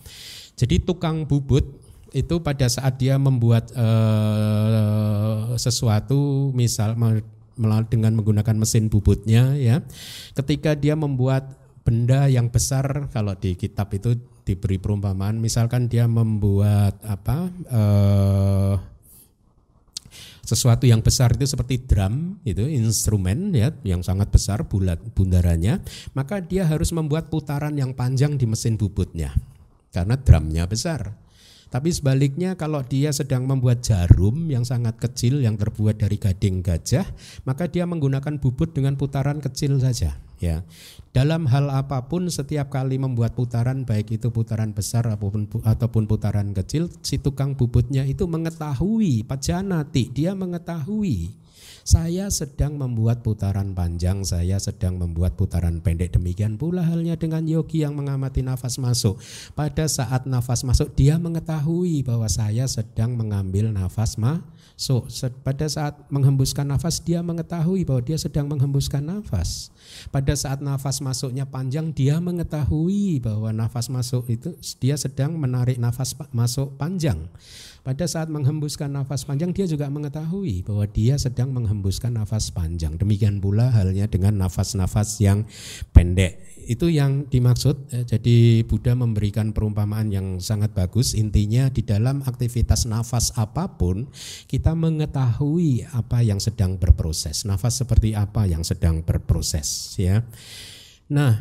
Jadi 0.55 0.79
tukang 0.79 1.27
bubut 1.27 1.67
itu 2.15 2.39
pada 2.39 2.71
saat 2.71 3.03
dia 3.03 3.19
membuat 3.19 3.75
uh, 3.75 5.59
sesuatu 5.59 6.55
misal 6.55 6.95
dengan 7.89 8.13
menggunakan 8.19 8.57
mesin 8.59 8.91
bubutnya 8.91 9.55
ya. 9.57 9.81
Ketika 10.35 10.75
dia 10.75 10.99
membuat 10.99 11.55
benda 11.85 12.27
yang 12.33 12.49
besar 12.49 13.13
kalau 13.13 13.37
di 13.37 13.55
kitab 13.55 13.93
itu 13.93 14.17
diberi 14.45 14.81
perumpamaan 14.81 15.37
misalkan 15.37 15.89
dia 15.89 16.09
membuat 16.09 16.97
apa 17.05 17.49
eh, 17.49 18.75
sesuatu 20.45 20.85
yang 20.85 21.01
besar 21.01 21.33
itu 21.33 21.49
seperti 21.49 21.89
drum 21.89 22.37
itu 22.45 22.69
instrumen 22.69 23.53
ya 23.57 23.73
yang 23.85 24.05
sangat 24.05 24.29
besar 24.29 24.69
bulat 24.69 25.01
bundarannya 25.17 25.81
maka 26.13 26.45
dia 26.45 26.69
harus 26.69 26.93
membuat 26.93 27.33
putaran 27.33 27.73
yang 27.77 27.97
panjang 27.97 28.37
di 28.37 28.45
mesin 28.45 28.77
bubutnya 28.77 29.33
karena 29.93 30.21
drumnya 30.21 30.69
besar 30.69 31.17
tapi 31.75 31.91
sebaliknya 31.91 32.55
kalau 32.55 32.87
dia 32.87 33.11
sedang 33.11 33.51
membuat 33.51 33.83
jarum 33.83 34.47
yang 34.47 34.63
sangat 34.63 34.95
kecil 34.95 35.43
yang 35.43 35.59
terbuat 35.59 35.99
dari 35.99 36.23
gading 36.23 36.63
gajah, 36.63 37.03
maka 37.43 37.67
dia 37.67 37.83
menggunakan 37.83 38.39
bubut 38.39 38.71
dengan 38.71 38.95
putaran 38.95 39.43
kecil 39.43 39.83
saja, 39.83 40.15
ya. 40.39 40.63
Dalam 41.11 41.51
hal 41.51 41.75
apa 41.75 42.07
pun 42.07 42.31
setiap 42.31 42.71
kali 42.71 43.03
membuat 43.03 43.35
putaran 43.35 43.83
baik 43.83 44.15
itu 44.15 44.31
putaran 44.31 44.71
besar 44.71 45.03
ataupun 45.11 45.51
ataupun 45.67 46.07
putaran 46.07 46.55
kecil, 46.55 46.95
si 47.03 47.19
tukang 47.19 47.59
bubutnya 47.59 48.07
itu 48.07 48.23
mengetahui 48.31 49.27
pajanati, 49.27 50.15
dia 50.15 50.31
mengetahui 50.39 51.44
saya 51.85 52.33
sedang 52.33 52.81
membuat 52.81 53.21
putaran 53.21 53.77
panjang, 53.77 54.25
saya 54.25 54.57
sedang 54.57 54.97
membuat 54.97 55.37
putaran 55.37 55.85
pendek. 55.85 56.17
Demikian 56.17 56.57
pula 56.57 56.81
halnya 56.81 57.13
dengan 57.21 57.45
yogi 57.45 57.85
yang 57.85 57.93
mengamati 57.93 58.41
nafas 58.41 58.81
masuk. 58.81 59.21
Pada 59.53 59.85
saat 59.85 60.25
nafas 60.25 60.65
masuk, 60.65 60.97
dia 60.97 61.21
mengetahui 61.21 62.01
bahwa 62.01 62.25
saya 62.25 62.65
sedang 62.65 63.13
mengambil 63.21 63.69
nafas 63.69 64.17
masuk. 64.17 65.13
Pada 65.45 65.69
saat 65.69 66.01
menghembuskan 66.09 66.65
nafas, 66.65 67.05
dia 67.05 67.21
mengetahui 67.21 67.85
bahwa 67.85 68.01
dia 68.01 68.17
sedang 68.17 68.49
menghembuskan 68.49 69.05
nafas. 69.05 69.69
Pada 70.09 70.33
saat 70.33 70.65
nafas 70.65 71.05
masuknya 71.05 71.45
panjang, 71.45 71.93
dia 71.93 72.17
mengetahui 72.17 73.21
bahwa 73.21 73.53
nafas 73.53 73.93
masuk 73.93 74.25
itu 74.33 74.57
dia 74.81 74.97
sedang 74.97 75.37
menarik 75.37 75.77
nafas 75.77 76.17
masuk 76.33 76.73
panjang. 76.81 77.29
Pada 77.85 78.09
saat 78.09 78.33
menghembuskan 78.33 78.89
nafas 78.89 79.29
panjang 79.29 79.53
dia 79.53 79.69
juga 79.69 79.93
mengetahui 79.93 80.65
bahwa 80.65 80.89
dia 80.89 81.21
sedang 81.21 81.53
menghembuskan 81.53 82.17
nafas 82.17 82.49
panjang. 82.49 82.97
Demikian 82.97 83.45
pula 83.45 83.69
halnya 83.69 84.09
dengan 84.09 84.41
nafas-nafas 84.41 85.21
yang 85.21 85.45
pendek. 85.93 86.41
Itu 86.65 86.89
yang 86.89 87.29
dimaksud. 87.29 87.93
Eh, 87.93 88.09
jadi 88.09 88.65
Buddha 88.65 88.97
memberikan 88.97 89.53
perumpamaan 89.53 90.09
yang 90.09 90.41
sangat 90.41 90.73
bagus. 90.73 91.13
Intinya 91.13 91.69
di 91.69 91.85
dalam 91.85 92.25
aktivitas 92.25 92.89
nafas 92.89 93.37
apa 93.37 93.77
pun 93.77 94.09
kita 94.49 94.73
mengetahui 94.73 95.85
apa 95.93 96.25
yang 96.25 96.41
sedang 96.41 96.81
berproses. 96.81 97.45
Nafas 97.45 97.85
seperti 97.85 98.17
apa 98.17 98.49
yang 98.49 98.65
sedang 98.65 99.05
berproses 99.05 99.93
ya. 100.01 100.25
Nah, 101.13 101.37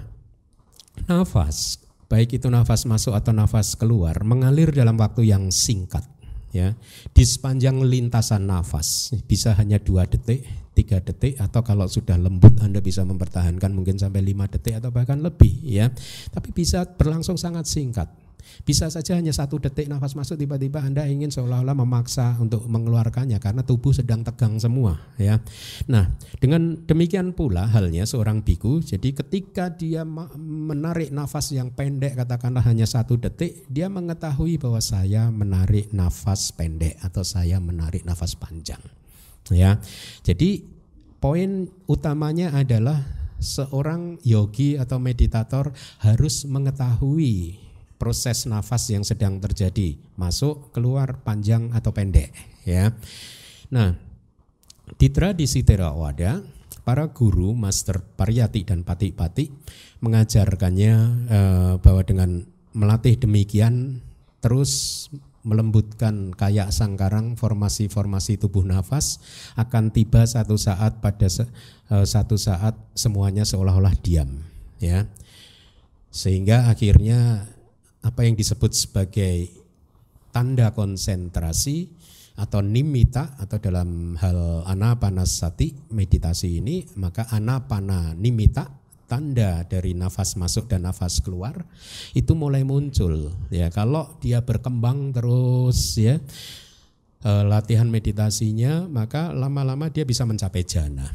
nafas 1.07 1.79
baik 2.12 2.35
itu 2.35 2.51
nafas 2.51 2.83
masuk 2.83 3.15
atau 3.15 3.31
nafas 3.31 3.79
keluar 3.79 4.27
mengalir 4.27 4.75
dalam 4.75 5.00
waktu 5.00 5.31
yang 5.31 5.50
singkat 5.50 6.12
ya. 6.53 6.77
Di 7.12 7.25
sepanjang 7.25 7.81
lintasan 7.83 8.48
nafas 8.48 9.12
bisa 9.25 9.57
hanya 9.60 9.81
dua 9.81 10.07
detik 10.07 10.45
tiga 10.74 10.98
detik 11.01 11.38
atau 11.38 11.62
kalau 11.62 11.86
sudah 11.86 12.17
lembut 12.17 12.57
anda 12.62 12.81
bisa 12.81 13.05
mempertahankan 13.05 13.74
mungkin 13.74 14.01
sampai 14.01 14.25
lima 14.25 14.50
detik 14.50 14.79
atau 14.79 14.93
bahkan 14.93 15.19
lebih 15.19 15.51
ya. 15.65 15.91
Tapi 16.31 16.53
bisa 16.55 16.86
berlangsung 16.86 17.36
sangat 17.36 17.67
singkat 17.67 18.22
bisa 18.63 18.88
saja 18.88 19.15
hanya 19.17 19.31
satu 19.31 19.59
detik 19.59 19.89
nafas 19.89 20.13
masuk 20.13 20.39
tiba-tiba 20.39 20.83
Anda 20.83 21.07
ingin 21.07 21.31
seolah-olah 21.31 21.75
memaksa 21.75 22.38
untuk 22.38 22.65
mengeluarkannya 22.67 23.38
karena 23.41 23.62
tubuh 23.63 23.95
sedang 23.95 24.21
tegang 24.21 24.59
semua 24.59 25.00
ya. 25.19 25.39
Nah, 25.89 26.12
dengan 26.38 26.79
demikian 26.83 27.33
pula 27.33 27.67
halnya 27.67 28.03
seorang 28.05 28.43
biku. 28.43 28.83
Jadi 28.83 29.15
ketika 29.15 29.71
dia 29.71 30.03
menarik 30.38 31.09
nafas 31.09 31.51
yang 31.55 31.71
pendek 31.71 32.19
katakanlah 32.19 32.63
hanya 32.67 32.85
satu 32.85 33.15
detik, 33.17 33.65
dia 33.71 33.88
mengetahui 33.88 34.59
bahwa 34.59 34.79
saya 34.83 35.31
menarik 35.31 35.91
nafas 35.95 36.51
pendek 36.53 37.00
atau 37.01 37.25
saya 37.25 37.57
menarik 37.57 38.03
nafas 38.03 38.35
panjang. 38.38 38.79
Ya. 39.51 39.79
Jadi 40.23 40.63
poin 41.19 41.67
utamanya 41.88 42.55
adalah 42.55 43.03
seorang 43.43 44.23
yogi 44.23 44.79
atau 44.79 45.03
meditator 45.03 45.75
harus 46.00 46.47
mengetahui 46.47 47.62
proses 48.03 48.43
nafas 48.51 48.91
yang 48.91 49.07
sedang 49.07 49.39
terjadi, 49.39 49.95
masuk, 50.19 50.75
keluar, 50.75 51.24
panjang 51.24 51.72
atau 51.72 51.95
pendek, 51.95 52.36
ya. 52.67 52.91
Nah, 53.72 53.95
di 55.00 55.07
tradisi 55.07 55.63
Theravada, 55.63 56.43
para 56.83 57.15
guru, 57.15 57.55
master 57.55 58.03
pariyati 58.03 58.67
dan 58.67 58.83
pati-pati 58.83 59.48
mengajarkannya 60.03 60.95
eh, 61.31 61.74
bahwa 61.79 62.03
dengan 62.03 62.43
melatih 62.75 63.15
demikian 63.15 64.03
terus 64.43 65.07
melembutkan 65.48 66.36
kayak 66.36 66.75
sangkarang 66.75 67.39
formasi-formasi 67.39 68.36
tubuh 68.36 68.67
nafas 68.67 69.24
akan 69.55 69.95
tiba 69.95 70.27
satu 70.27 70.60
saat 70.60 71.00
pada 71.00 71.31
eh, 71.31 72.03
satu 72.03 72.36
saat 72.36 72.75
semuanya 73.00 73.48
seolah-olah 73.48 73.95
diam 74.03 74.43
ya 74.83 75.07
sehingga 76.12 76.67
akhirnya 76.67 77.48
apa 78.03 78.27
yang 78.27 78.36
disebut 78.36 78.72
sebagai 78.75 79.48
tanda 80.36 80.75
konsentrasi 80.75 81.88
atau 82.33 82.65
nimita 82.65 83.38
atau 83.38 83.62
dalam 83.62 84.17
hal 84.17 84.65
anapanasati 84.65 85.93
meditasi 85.93 86.60
ini 86.60 86.81
maka 86.98 87.29
anapana 87.29 88.17
nimita 88.17 88.65
tanda 89.05 89.62
dari 89.69 89.93
nafas 89.93 90.33
masuk 90.33 90.65
dan 90.65 90.89
nafas 90.89 91.22
keluar 91.22 91.62
itu 92.17 92.33
mulai 92.33 92.65
muncul 92.65 93.29
ya. 93.53 93.69
Kalau 93.69 94.17
dia 94.17 94.41
berkembang 94.41 95.13
terus 95.13 96.01
ya 96.01 96.17
eh, 97.22 97.43
latihan 97.45 97.86
meditasinya 97.86 98.89
maka 98.89 99.29
lama-lama 99.29 99.93
dia 99.93 100.01
bisa 100.01 100.25
mencapai 100.25 100.65
jana. 100.65 101.13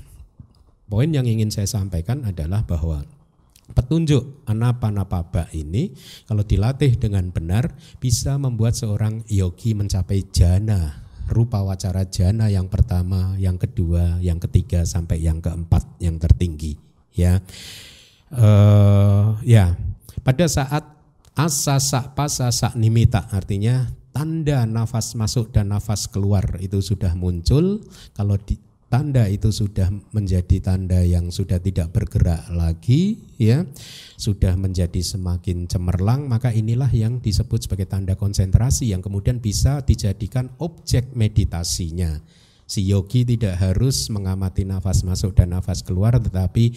Poin 0.88 1.10
yang 1.10 1.26
ingin 1.26 1.50
saya 1.52 1.66
sampaikan 1.66 2.24
adalah 2.24 2.64
bahwa 2.64 3.04
petunjuk 3.72 4.48
anapanapaba 4.48 5.48
ini 5.52 5.92
kalau 6.24 6.44
dilatih 6.44 6.96
dengan 6.96 7.28
benar 7.28 7.72
bisa 8.00 8.36
membuat 8.40 8.74
seorang 8.76 9.24
yogi 9.28 9.76
mencapai 9.76 10.24
jana 10.32 11.08
rupa 11.28 11.60
wacara 11.60 12.08
jana 12.08 12.48
yang 12.48 12.66
pertama, 12.72 13.36
yang 13.36 13.60
kedua, 13.60 14.16
yang 14.24 14.40
ketiga 14.40 14.82
sampai 14.88 15.20
yang 15.20 15.44
keempat 15.44 15.84
yang 16.00 16.16
tertinggi 16.16 16.80
ya. 17.12 17.44
Uh, 18.28 19.36
ya, 19.44 19.76
pada 20.24 20.48
saat 20.48 20.84
asa 21.32 21.80
sak 21.80 22.12
pasa 22.12 22.52
sak 22.52 22.76
nimita 22.76 23.24
artinya 23.32 23.88
tanda 24.12 24.66
nafas 24.66 25.14
masuk 25.14 25.54
dan 25.54 25.70
nafas 25.72 26.10
keluar 26.10 26.58
itu 26.58 26.80
sudah 26.82 27.14
muncul, 27.14 27.84
kalau 28.16 28.36
di, 28.40 28.58
tanda 28.88 29.28
itu 29.28 29.52
sudah 29.52 29.92
menjadi 30.16 30.64
tanda 30.64 31.04
yang 31.04 31.28
sudah 31.28 31.60
tidak 31.60 31.92
bergerak 31.92 32.48
lagi 32.48 33.20
ya. 33.36 33.68
Sudah 34.16 34.56
menjadi 34.56 34.98
semakin 35.04 35.68
cemerlang 35.68 36.26
maka 36.26 36.50
inilah 36.50 36.88
yang 36.90 37.20
disebut 37.20 37.68
sebagai 37.68 37.86
tanda 37.86 38.16
konsentrasi 38.16 38.90
yang 38.90 39.04
kemudian 39.04 39.44
bisa 39.44 39.84
dijadikan 39.84 40.48
objek 40.58 41.12
meditasinya. 41.12 42.20
Si 42.68 42.84
yogi 42.84 43.24
tidak 43.24 43.60
harus 43.60 44.12
mengamati 44.12 44.64
nafas 44.64 45.04
masuk 45.04 45.36
dan 45.36 45.56
nafas 45.56 45.84
keluar 45.84 46.16
tetapi 46.20 46.76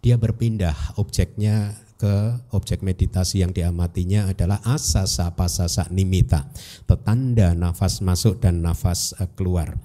dia 0.00 0.16
berpindah 0.16 0.96
objeknya 0.96 1.76
ke 2.00 2.32
objek 2.56 2.80
meditasi 2.80 3.44
yang 3.44 3.52
diamatinya 3.52 4.32
adalah 4.32 4.56
asasa 4.64 5.36
pasasa 5.36 5.84
nimita 5.92 6.48
petanda 6.88 7.52
nafas 7.52 8.00
masuk 8.00 8.40
dan 8.40 8.64
nafas 8.64 9.12
eh, 9.20 9.28
keluar. 9.36 9.76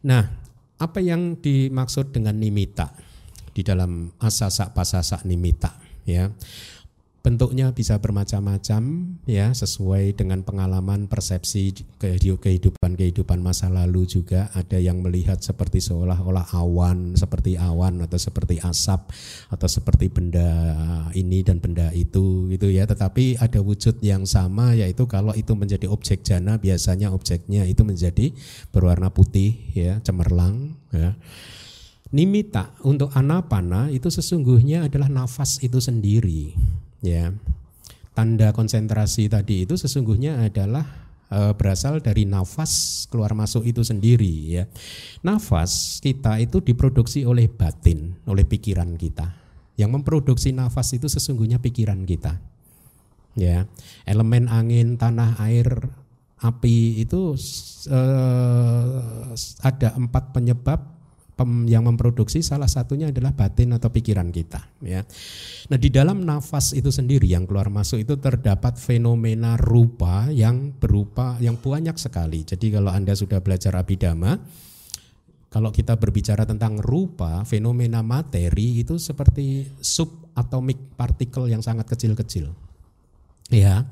Nah 0.00 0.43
apa 0.80 0.98
yang 0.98 1.38
dimaksud 1.38 2.10
dengan 2.10 2.38
nimita? 2.38 2.94
Di 3.54 3.62
dalam 3.62 4.10
asasa 4.18 4.74
pasasa 4.74 5.22
nimita 5.22 5.78
ya 6.04 6.28
bentuknya 7.24 7.72
bisa 7.72 7.96
bermacam-macam 8.04 9.16
ya 9.24 9.48
sesuai 9.56 10.12
dengan 10.12 10.44
pengalaman 10.44 11.08
persepsi 11.08 11.72
kehidupan 11.96 13.00
kehidupan 13.00 13.40
masa 13.40 13.72
lalu 13.72 14.04
juga. 14.04 14.52
Ada 14.52 14.76
yang 14.76 15.00
melihat 15.00 15.40
seperti 15.40 15.80
seolah-olah 15.80 16.52
awan 16.52 17.16
seperti 17.16 17.56
awan 17.56 18.04
atau 18.04 18.20
seperti 18.20 18.60
asap 18.60 19.08
atau 19.48 19.64
seperti 19.64 20.12
benda 20.12 20.52
ini 21.16 21.40
dan 21.40 21.64
benda 21.64 21.88
itu 21.96 22.44
gitu 22.52 22.68
ya. 22.68 22.84
Tetapi 22.84 23.40
ada 23.40 23.64
wujud 23.64 24.04
yang 24.04 24.28
sama 24.28 24.76
yaitu 24.76 25.08
kalau 25.08 25.32
itu 25.32 25.56
menjadi 25.56 25.88
objek 25.88 26.20
jana 26.28 26.60
biasanya 26.60 27.08
objeknya 27.08 27.64
itu 27.64 27.88
menjadi 27.88 28.36
berwarna 28.68 29.08
putih 29.08 29.72
ya 29.72 29.96
cemerlang 30.04 30.76
ya. 30.92 31.16
Nimita 32.12 32.76
untuk 32.84 33.10
anapana 33.16 33.88
itu 33.88 34.12
sesungguhnya 34.12 34.86
adalah 34.86 35.08
nafas 35.08 35.58
itu 35.64 35.80
sendiri 35.80 36.52
ya. 37.04 37.30
Tanda 38.14 38.54
konsentrasi 38.54 39.28
tadi 39.28 39.68
itu 39.68 39.74
sesungguhnya 39.76 40.40
adalah 40.48 40.86
e, 41.28 41.52
berasal 41.52 42.00
dari 42.00 42.24
nafas 42.24 43.04
keluar 43.12 43.36
masuk 43.36 43.68
itu 43.68 43.84
sendiri 43.84 44.34
ya. 44.56 44.64
Nafas 45.20 46.00
kita 46.00 46.40
itu 46.40 46.64
diproduksi 46.64 47.28
oleh 47.28 47.50
batin 47.50 48.16
oleh 48.24 48.48
pikiran 48.48 48.96
kita. 48.96 49.34
Yang 49.74 49.90
memproduksi 50.00 50.54
nafas 50.54 50.94
itu 50.94 51.10
sesungguhnya 51.10 51.58
pikiran 51.58 52.06
kita. 52.06 52.38
Ya. 53.34 53.66
Elemen 54.06 54.46
angin 54.46 54.94
tanah 54.94 55.36
air 55.42 55.90
api 56.38 57.02
itu 57.02 57.34
e, 57.90 58.00
ada 59.58 59.88
empat 59.98 60.30
penyebab 60.30 60.93
yang 61.66 61.82
memproduksi 61.82 62.46
salah 62.46 62.70
satunya 62.70 63.10
adalah 63.10 63.34
batin 63.34 63.74
atau 63.74 63.90
pikiran 63.90 64.30
kita 64.30 64.62
ya. 64.86 65.02
Nah, 65.70 65.78
di 65.78 65.90
dalam 65.90 66.22
nafas 66.22 66.70
itu 66.78 66.94
sendiri 66.94 67.26
yang 67.26 67.42
keluar 67.44 67.66
masuk 67.74 68.06
itu 68.06 68.14
terdapat 68.22 68.78
fenomena 68.78 69.58
rupa 69.58 70.30
yang 70.30 70.70
berupa 70.78 71.34
yang 71.42 71.58
banyak 71.58 71.98
sekali. 71.98 72.46
Jadi 72.46 72.70
kalau 72.78 72.94
Anda 72.94 73.18
sudah 73.18 73.42
belajar 73.42 73.74
abidama 73.74 74.38
kalau 75.54 75.70
kita 75.70 75.94
berbicara 75.94 76.42
tentang 76.42 76.82
rupa, 76.82 77.46
fenomena 77.46 78.02
materi 78.02 78.82
itu 78.82 78.98
seperti 78.98 79.62
subatomic 79.78 80.98
partikel 80.98 81.46
yang 81.46 81.62
sangat 81.62 81.86
kecil-kecil. 81.94 82.50
Ya. 83.54 83.86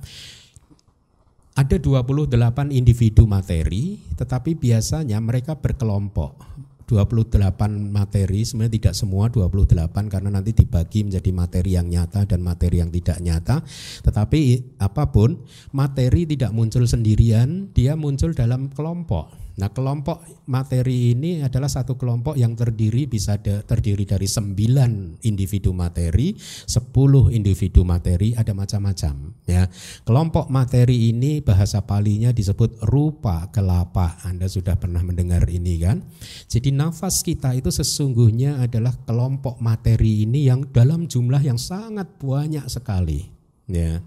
Ada 1.54 1.78
28 1.78 2.34
individu 2.74 3.30
materi, 3.30 3.94
tetapi 4.18 4.58
biasanya 4.58 5.22
mereka 5.22 5.54
berkelompok 5.54 6.51
28 6.92 7.40
materi 7.88 8.44
sebenarnya 8.44 8.76
tidak 8.76 8.94
semua 8.94 9.32
28 9.32 10.12
karena 10.12 10.28
nanti 10.28 10.52
dibagi 10.52 11.08
menjadi 11.08 11.30
materi 11.32 11.80
yang 11.80 11.88
nyata 11.88 12.28
dan 12.28 12.44
materi 12.44 12.84
yang 12.84 12.92
tidak 12.92 13.16
nyata. 13.24 13.64
Tetapi 14.04 14.40
apa 14.76 15.08
pun 15.08 15.40
materi 15.72 16.28
tidak 16.28 16.52
muncul 16.52 16.84
sendirian 16.84 17.72
dia 17.72 17.96
muncul 17.96 18.36
dalam 18.36 18.68
kelompok 18.68 19.51
Nah 19.60 19.68
kelompok 19.68 20.24
materi 20.48 21.12
ini 21.12 21.44
adalah 21.44 21.68
satu 21.68 22.00
kelompok 22.00 22.40
yang 22.40 22.56
terdiri 22.56 23.04
bisa 23.04 23.36
terdiri 23.42 24.08
dari 24.08 24.24
sembilan 24.24 25.20
individu 25.28 25.76
materi, 25.76 26.32
sepuluh 26.64 27.28
individu 27.28 27.84
materi, 27.84 28.32
ada 28.32 28.56
macam-macam. 28.56 29.44
Ya, 29.44 29.68
kelompok 30.08 30.48
materi 30.48 31.12
ini 31.12 31.44
bahasa 31.44 31.84
palinya 31.84 32.32
disebut 32.32 32.80
rupa 32.88 33.52
kelapa. 33.52 34.16
Anda 34.24 34.48
sudah 34.48 34.80
pernah 34.80 35.04
mendengar 35.04 35.44
ini 35.52 35.76
kan? 35.82 36.00
Jadi 36.48 36.72
nafas 36.72 37.20
kita 37.20 37.52
itu 37.52 37.68
sesungguhnya 37.68 38.62
adalah 38.64 38.96
kelompok 39.04 39.60
materi 39.60 40.24
ini 40.24 40.48
yang 40.48 40.64
dalam 40.72 41.04
jumlah 41.04 41.44
yang 41.44 41.60
sangat 41.60 42.08
banyak 42.16 42.64
sekali. 42.72 43.28
Ya, 43.70 44.02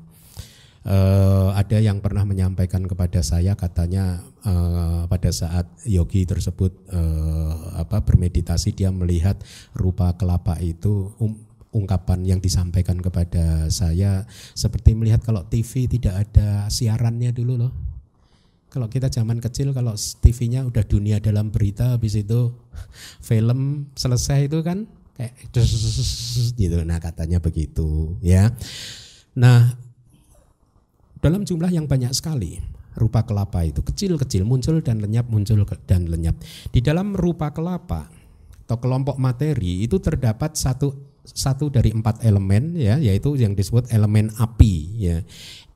uh, 0.85 1.49
ada 1.57 1.77
yang 1.81 1.99
pernah 1.99 2.23
menyampaikan 2.23 2.85
kepada 2.85 3.19
saya 3.25 3.57
katanya 3.57 4.21
uh, 4.45 5.09
pada 5.09 5.33
saat 5.33 5.65
yogi 5.83 6.23
tersebut 6.23 6.71
uh, 6.93 7.81
apa 7.81 8.05
bermeditasi 8.05 8.71
dia 8.77 8.93
melihat 8.93 9.35
rupa 9.73 10.13
kelapa 10.15 10.55
itu 10.61 11.11
um, 11.17 11.35
ungkapan 11.75 12.23
yang 12.23 12.39
disampaikan 12.39 13.03
kepada 13.03 13.67
saya 13.67 14.23
seperti 14.55 14.95
melihat 14.95 15.19
kalau 15.19 15.43
TV 15.43 15.91
tidak 15.91 16.29
ada 16.31 16.71
siarannya 16.71 17.35
dulu 17.35 17.67
loh. 17.67 17.73
Kalau 18.71 18.91
kita 18.91 19.07
zaman 19.07 19.39
kecil 19.39 19.71
kalau 19.71 19.95
TV-nya 19.95 20.67
udah 20.67 20.83
dunia 20.83 21.23
dalam 21.23 21.47
berita 21.47 21.95
habis 21.95 22.15
itu 22.19 22.51
film 23.23 23.91
selesai 23.95 24.51
itu 24.51 24.59
kan 24.63 24.83
kayak 25.15 25.31
gitu. 26.59 26.83
Nah, 26.83 26.99
katanya 26.99 27.39
begitu 27.39 28.19
ya. 28.19 28.51
Nah, 29.35 29.79
dalam 31.25 31.41
jumlah 31.41 31.73
yang 31.73 31.89
banyak 31.89 32.13
sekali 32.13 32.61
rupa 32.93 33.25
kelapa 33.25 33.65
itu 33.65 33.81
kecil-kecil 33.81 34.45
muncul 34.45 34.77
dan 34.85 35.01
lenyap 35.01 35.25
muncul 35.25 35.65
dan 35.89 36.05
lenyap. 36.05 36.37
Di 36.69 36.85
dalam 36.85 37.17
rupa 37.17 37.49
kelapa 37.49 38.13
atau 38.69 38.77
kelompok 38.77 39.17
materi 39.17 39.81
itu 39.81 39.97
terdapat 39.97 40.53
satu 40.53 40.93
satu 41.25 41.73
dari 41.73 41.89
empat 41.89 42.21
elemen 42.21 42.77
ya 42.77 43.01
yaitu 43.01 43.33
yang 43.41 43.57
disebut 43.57 43.89
elemen 43.89 44.29
api 44.37 44.73
ya. 45.01 45.17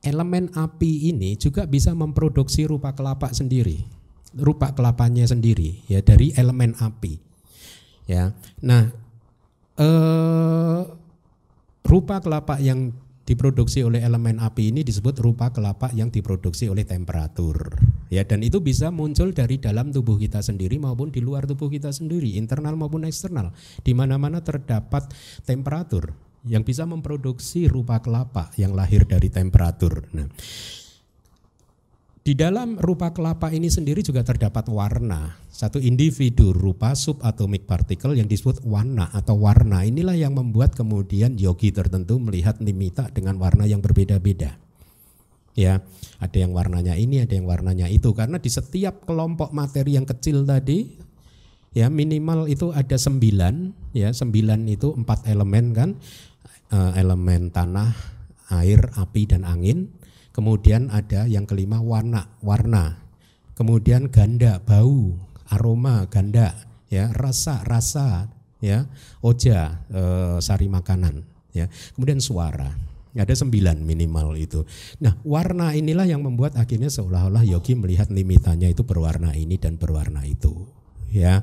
Elemen 0.06 0.54
api 0.54 1.10
ini 1.10 1.34
juga 1.34 1.66
bisa 1.66 1.98
memproduksi 1.98 2.70
rupa 2.70 2.94
kelapa 2.94 3.34
sendiri 3.34 3.82
rupa 4.38 4.70
kelapanya 4.70 5.26
sendiri 5.26 5.82
ya 5.90 5.98
dari 6.06 6.30
elemen 6.38 6.78
api 6.78 7.18
ya. 8.06 8.30
Nah 8.62 8.86
eh, 9.74 10.80
rupa 11.82 12.22
kelapa 12.22 12.62
yang 12.62 12.94
diproduksi 13.24 13.84
oleh 13.86 14.02
elemen 14.02 14.42
api 14.42 14.74
ini 14.74 14.82
disebut 14.82 15.20
rupa 15.22 15.54
kelapa 15.54 15.92
yang 15.94 16.10
diproduksi 16.10 16.66
oleh 16.66 16.82
temperatur. 16.82 17.78
Ya, 18.10 18.26
dan 18.26 18.42
itu 18.42 18.58
bisa 18.58 18.90
muncul 18.90 19.30
dari 19.30 19.62
dalam 19.62 19.94
tubuh 19.94 20.18
kita 20.18 20.42
sendiri 20.42 20.82
maupun 20.82 21.14
di 21.14 21.22
luar 21.22 21.46
tubuh 21.46 21.70
kita 21.70 21.94
sendiri, 21.94 22.34
internal 22.34 22.74
maupun 22.74 23.06
eksternal. 23.06 23.54
Di 23.86 23.94
mana-mana 23.94 24.42
terdapat 24.42 25.14
temperatur 25.46 26.10
yang 26.48 26.64
bisa 26.64 26.88
memproduksi 26.88 27.68
rupa 27.68 28.00
kelapa 28.00 28.50
yang 28.58 28.72
lahir 28.72 29.04
dari 29.04 29.28
temperatur. 29.28 30.08
Nah, 30.16 30.26
di 32.30 32.38
dalam 32.38 32.78
rupa 32.78 33.10
kelapa 33.10 33.50
ini 33.50 33.66
sendiri 33.66 34.06
juga 34.06 34.22
terdapat 34.22 34.70
warna. 34.70 35.34
Satu 35.50 35.82
individu 35.82 36.54
rupa 36.54 36.94
subatomic 36.94 37.66
particle 37.66 38.14
yang 38.14 38.30
disebut 38.30 38.62
warna 38.62 39.10
atau 39.10 39.34
warna. 39.34 39.82
Inilah 39.82 40.14
yang 40.14 40.38
membuat 40.38 40.78
kemudian 40.78 41.34
yogi 41.34 41.74
tertentu 41.74 42.22
melihat 42.22 42.62
nimita 42.62 43.10
dengan 43.10 43.34
warna 43.42 43.66
yang 43.66 43.82
berbeda-beda. 43.82 44.54
Ya, 45.58 45.82
ada 46.22 46.36
yang 46.38 46.54
warnanya 46.54 46.94
ini, 46.94 47.18
ada 47.18 47.34
yang 47.34 47.50
warnanya 47.50 47.90
itu. 47.90 48.14
Karena 48.14 48.38
di 48.38 48.46
setiap 48.46 49.10
kelompok 49.10 49.50
materi 49.50 49.98
yang 49.98 50.06
kecil 50.06 50.46
tadi, 50.46 50.86
ya 51.74 51.90
minimal 51.90 52.46
itu 52.46 52.70
ada 52.70 52.94
sembilan. 52.94 53.74
Ya, 53.90 54.14
sembilan 54.14 54.70
itu 54.70 54.94
empat 54.94 55.26
elemen 55.26 55.74
kan, 55.74 55.98
eh, 56.70 56.92
elemen 56.94 57.50
tanah, 57.50 57.90
air, 58.54 58.86
api, 58.94 59.34
dan 59.34 59.42
angin 59.42 59.98
Kemudian 60.30 60.94
ada 60.94 61.26
yang 61.26 61.44
kelima 61.44 61.82
warna, 61.82 62.30
warna. 62.40 63.02
Kemudian 63.58 64.08
ganda, 64.08 64.62
bau, 64.62 65.18
aroma, 65.50 66.06
ganda, 66.06 66.54
ya, 66.88 67.10
rasa, 67.12 67.60
rasa, 67.66 68.30
ya, 68.62 68.86
oja, 69.20 69.84
e, 69.90 70.02
sari 70.38 70.70
makanan, 70.70 71.26
ya. 71.52 71.66
Kemudian 71.92 72.22
suara. 72.22 72.70
Ada 73.10 73.34
sembilan 73.34 73.82
minimal 73.82 74.38
itu. 74.38 74.62
Nah, 75.02 75.18
warna 75.26 75.74
inilah 75.74 76.06
yang 76.06 76.22
membuat 76.22 76.54
akhirnya 76.54 76.86
seolah-olah 76.86 77.42
yogi 77.42 77.74
melihat 77.74 78.06
limitannya 78.06 78.70
itu 78.70 78.86
berwarna 78.86 79.34
ini 79.34 79.58
dan 79.58 79.74
berwarna 79.74 80.22
itu, 80.22 80.70
ya. 81.10 81.42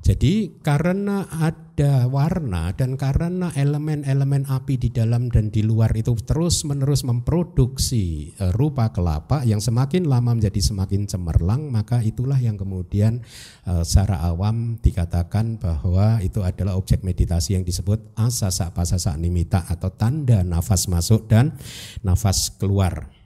Jadi 0.00 0.64
karena 0.64 1.28
ada 1.28 2.08
warna 2.08 2.72
dan 2.72 2.96
karena 2.96 3.52
elemen-elemen 3.52 4.48
api 4.48 4.80
di 4.80 4.88
dalam 4.88 5.28
dan 5.28 5.52
di 5.52 5.60
luar 5.60 5.92
itu 5.92 6.16
terus-menerus 6.16 7.04
memproduksi 7.04 8.32
e, 8.32 8.44
rupa 8.56 8.96
kelapa 8.96 9.44
yang 9.44 9.60
semakin 9.60 10.08
lama 10.08 10.32
menjadi 10.32 10.56
semakin 10.56 11.04
cemerlang, 11.04 11.68
maka 11.68 12.00
itulah 12.00 12.40
yang 12.40 12.56
kemudian 12.56 13.20
e, 13.68 13.84
secara 13.84 14.24
awam 14.24 14.80
dikatakan 14.80 15.60
bahwa 15.60 16.24
itu 16.24 16.40
adalah 16.40 16.80
objek 16.80 17.04
meditasi 17.04 17.60
yang 17.60 17.64
disebut 17.68 18.16
asasa 18.16 18.72
pasasa 18.72 19.12
nimita 19.20 19.68
atau 19.68 19.92
tanda 19.92 20.40
nafas 20.40 20.88
masuk 20.88 21.28
dan 21.28 21.52
nafas 22.00 22.56
keluar. 22.56 23.19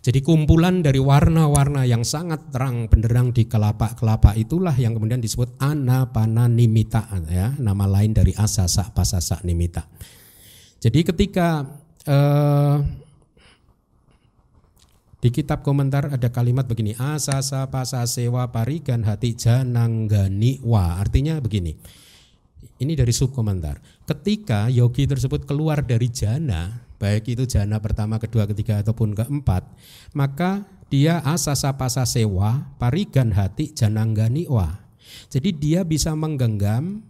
Jadi 0.00 0.22
kumpulan 0.22 0.80
dari 0.80 1.02
warna-warna 1.02 1.82
yang 1.82 2.06
sangat 2.06 2.52
terang 2.54 2.86
benderang 2.86 3.34
di 3.34 3.48
kelapa-kelapa 3.50 4.38
itulah 4.38 4.74
yang 4.74 4.94
kemudian 4.94 5.18
disebut 5.18 5.58
anapana 5.58 6.46
nimita 6.46 7.10
ya, 7.26 7.56
nama 7.58 7.84
lain 7.90 8.14
dari 8.14 8.32
asasa 8.36 8.92
pasasa 8.94 9.42
nimita. 9.42 9.84
Jadi 10.78 11.00
ketika 11.02 11.66
eh, 12.06 12.76
di 15.26 15.34
kitab 15.34 15.66
komentar 15.66 16.14
ada 16.14 16.30
kalimat 16.30 16.70
begini, 16.70 16.94
asasa 16.94 17.66
pasasewa 17.66 18.46
parigan 18.54 19.02
hati 19.02 19.34
jananggani 19.34 20.62
wa. 20.62 21.02
Artinya 21.02 21.42
begini. 21.42 21.74
Ini 22.76 22.92
dari 22.94 23.10
sub 23.10 23.34
komentar. 23.34 23.82
Ketika 24.06 24.70
yogi 24.70 25.08
tersebut 25.08 25.42
keluar 25.42 25.82
dari 25.82 26.12
jana, 26.14 26.85
baik 26.96 27.36
itu 27.36 27.44
jana 27.44 27.80
pertama, 27.80 28.16
kedua, 28.20 28.48
ketiga 28.48 28.80
ataupun 28.80 29.12
keempat, 29.16 29.64
maka 30.16 30.64
dia 30.86 31.18
asasa 31.26 31.74
pasa 31.74 32.06
sewa, 32.06 32.70
parigan 32.78 33.34
hati 33.34 33.74
jananggani 33.74 34.46
wa. 34.46 34.86
Jadi 35.30 35.50
dia 35.54 35.80
bisa 35.82 36.14
menggenggam 36.14 37.02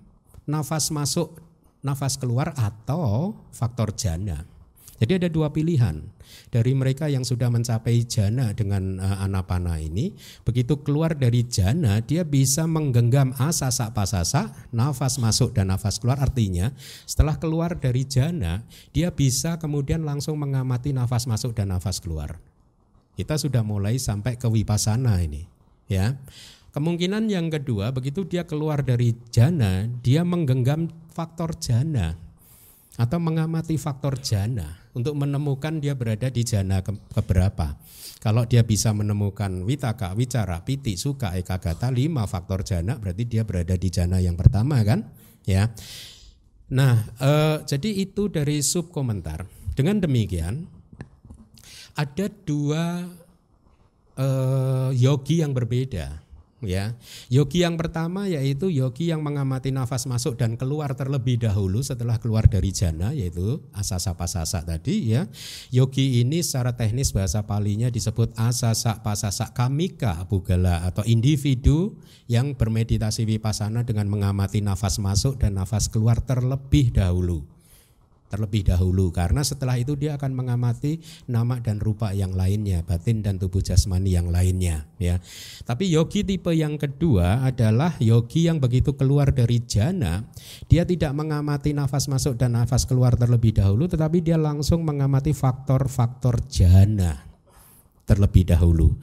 nafas 0.49 0.88
masuk, 0.88 1.40
nafas 1.85 2.16
keluar 2.16 2.57
atau 2.57 3.37
faktor 3.53 3.92
jana. 3.92 4.56
Jadi 4.97 5.13
ada 5.21 5.29
dua 5.29 5.53
pilihan 5.53 6.01
dari 6.49 6.73
mereka 6.73 7.05
yang 7.13 7.21
sudah 7.21 7.53
mencapai 7.53 8.09
jana 8.09 8.57
dengan 8.57 8.97
uh, 8.97 9.21
anapana 9.21 9.77
ini. 9.77 10.17
Begitu 10.41 10.81
keluar 10.81 11.13
dari 11.13 11.45
jana, 11.45 12.01
dia 12.01 12.25
bisa 12.25 12.65
menggenggam 12.65 13.37
asasa 13.37 13.93
pasasa, 13.93 14.57
nafas 14.73 15.21
masuk 15.21 15.53
dan 15.53 15.69
nafas 15.69 16.01
keluar. 16.01 16.17
Artinya 16.17 16.73
setelah 17.05 17.37
keluar 17.37 17.77
dari 17.77 18.09
jana, 18.09 18.65
dia 18.97 19.13
bisa 19.13 19.61
kemudian 19.61 20.01
langsung 20.01 20.41
mengamati 20.41 20.97
nafas 20.97 21.29
masuk 21.29 21.53
dan 21.53 21.77
nafas 21.77 22.01
keluar. 22.01 22.41
Kita 23.17 23.37
sudah 23.37 23.65
mulai 23.65 23.97
sampai 23.97 24.37
ke 24.37 24.45
wipasana 24.49 25.21
ini, 25.25 25.49
ya. 25.89 26.21
Kemungkinan 26.77 27.33
yang 27.33 27.49
kedua, 27.49 27.89
begitu 27.89 28.29
dia 28.29 28.45
keluar 28.45 28.85
dari 28.85 29.17
jana, 29.33 29.89
dia 30.05 30.21
menggenggam 30.21 30.93
faktor 31.09 31.57
jana 31.57 32.21
atau 33.01 33.17
mengamati 33.17 33.81
faktor 33.81 34.21
jana 34.21 34.86
untuk 34.97 35.13
menemukan 35.13 35.77
dia 35.77 35.93
berada 35.93 36.33
di 36.33 36.41
jana 36.41 36.81
ke 36.81 36.97
keberapa. 37.13 37.77
Kalau 38.17 38.49
dia 38.49 38.65
bisa 38.65 38.97
menemukan 38.97 39.63
witaka, 39.69 40.17
wicara, 40.17 40.65
piti, 40.65 40.97
suka, 40.97 41.37
eka, 41.37 41.61
gata, 41.61 41.93
lima 41.93 42.25
faktor 42.25 42.65
jana 42.65 42.97
berarti 42.97 43.29
dia 43.29 43.45
berada 43.45 43.77
di 43.77 43.93
jana 43.93 44.17
yang 44.19 44.41
pertama 44.41 44.81
kan? 44.81 45.13
Ya. 45.45 45.71
Nah, 46.73 47.07
eh, 47.21 47.63
jadi 47.69 48.09
itu 48.09 48.33
dari 48.33 48.65
sub 48.65 48.89
komentar. 48.89 49.45
Dengan 49.77 50.01
demikian 50.01 50.65
ada 51.93 52.27
dua 52.49 53.05
eh, 54.17 54.91
yogi 54.97 55.45
yang 55.45 55.53
berbeda 55.53 56.26
ya. 56.64 56.97
Yogi 57.29 57.64
yang 57.64 57.77
pertama 57.77 58.31
yaitu 58.31 58.73
yogi 58.73 59.11
yang 59.12 59.21
mengamati 59.21 59.75
nafas 59.75 60.09
masuk 60.09 60.40
dan 60.40 60.57
keluar 60.57 60.95
terlebih 60.97 61.40
dahulu 61.40 61.83
setelah 61.85 62.16
keluar 62.16 62.49
dari 62.49 62.73
jana 62.73 63.12
yaitu 63.12 63.61
asasa 63.77 64.16
pasasa 64.16 64.64
tadi 64.64 65.12
ya. 65.12 65.29
Yogi 65.75 66.23
ini 66.25 66.40
secara 66.40 66.77
teknis 66.77 67.12
bahasa 67.12 67.45
palinya 67.45 67.92
disebut 67.92 68.33
asasa 68.38 69.01
pasasa 69.01 69.53
kamika 69.53 70.25
bugala 70.31 70.87
atau 70.87 71.05
individu 71.05 71.99
yang 72.31 72.57
bermeditasi 72.57 73.27
vipassana 73.27 73.85
dengan 73.85 74.09
mengamati 74.09 74.62
nafas 74.62 75.03
masuk 75.03 75.40
dan 75.40 75.59
nafas 75.59 75.90
keluar 75.90 76.23
terlebih 76.23 76.95
dahulu 76.95 77.56
terlebih 78.27 78.67
dahulu 78.67 79.15
karena 79.15 79.43
setelah 79.47 79.79
itu 79.79 79.95
dia 79.95 80.19
akan 80.19 80.35
mengamati 80.35 80.99
nama 81.31 81.62
dan 81.62 81.79
rupa 81.79 82.11
yang 82.11 82.35
lainnya 82.35 82.83
batin 82.83 83.23
dan 83.23 83.39
tubuh 83.39 83.62
jasmani 83.62 84.15
yang 84.15 84.29
lainnya 84.31 84.87
ya 84.99 85.23
tapi 85.62 85.87
yogi 85.89 86.27
tipe 86.27 86.51
yang 86.53 86.77
kedua 86.77 87.47
adalah 87.47 87.95
yogi 88.03 88.51
yang 88.51 88.59
begitu 88.59 88.95
keluar 88.99 89.31
dari 89.31 89.62
jana 89.62 90.27
dia 90.67 90.83
tidak 90.83 91.15
mengamati 91.15 91.73
nafas 91.73 92.11
masuk 92.11 92.35
dan 92.35 92.59
nafas 92.59 92.85
keluar 92.85 93.15
terlebih 93.15 93.57
dahulu 93.57 93.87
tetapi 93.87 94.21
dia 94.23 94.37
langsung 94.37 94.83
mengamati 94.83 95.31
faktor-faktor 95.31 96.43
jana 96.51 97.23
terlebih 98.07 98.47
dahulu 98.47 98.95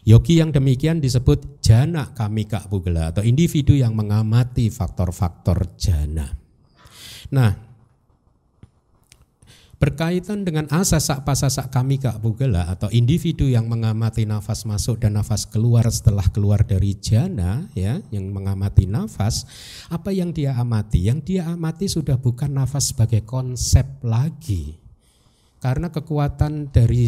Yogi 0.00 0.40
yang 0.40 0.48
demikian 0.48 0.96
disebut 0.96 1.60
jana 1.60 2.16
kamika 2.16 2.64
pugala 2.72 3.12
atau 3.12 3.20
individu 3.20 3.76
yang 3.76 3.92
mengamati 3.92 4.72
faktor-faktor 4.72 5.76
jana. 5.76 6.24
Nah, 7.30 7.69
berkaitan 9.80 10.44
dengan 10.44 10.68
asasa 10.68 11.24
pasasa 11.24 11.72
kami 11.72 11.96
kak 11.96 12.20
bugela 12.20 12.68
atau 12.68 12.92
individu 12.92 13.48
yang 13.48 13.64
mengamati 13.64 14.28
nafas 14.28 14.68
masuk 14.68 15.00
dan 15.00 15.16
nafas 15.16 15.48
keluar 15.48 15.88
setelah 15.88 16.28
keluar 16.28 16.60
dari 16.68 17.00
jana 17.00 17.64
ya 17.72 17.96
yang 18.12 18.28
mengamati 18.28 18.84
nafas 18.84 19.48
apa 19.88 20.12
yang 20.12 20.36
dia 20.36 20.52
amati? 20.52 21.08
Yang 21.08 21.20
dia 21.32 21.48
amati 21.48 21.88
sudah 21.88 22.20
bukan 22.20 22.52
nafas 22.52 22.92
sebagai 22.92 23.24
konsep 23.24 23.88
lagi. 24.04 24.76
Karena 25.60 25.88
kekuatan 25.88 26.72
dari 26.72 27.04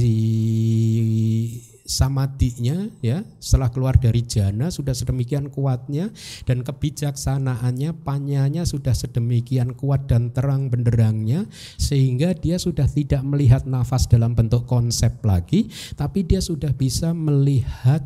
samadinya 1.93 2.89
ya. 3.05 3.21
Setelah 3.37 3.69
keluar 3.69 4.01
dari 4.01 4.25
jana 4.25 4.73
sudah 4.73 4.97
sedemikian 4.97 5.53
kuatnya 5.53 6.09
dan 6.49 6.65
kebijaksanaannya 6.65 8.01
panyanya 8.01 8.65
sudah 8.65 8.97
sedemikian 8.97 9.77
kuat 9.77 10.09
dan 10.09 10.33
terang 10.33 10.73
benderangnya 10.73 11.45
sehingga 11.77 12.33
dia 12.33 12.57
sudah 12.57 12.89
tidak 12.89 13.21
melihat 13.29 13.69
nafas 13.69 14.09
dalam 14.09 14.33
bentuk 14.33 14.65
konsep 14.65 15.21
lagi 15.21 15.69
tapi 15.93 16.25
dia 16.25 16.41
sudah 16.41 16.73
bisa 16.73 17.13
melihat 17.13 18.01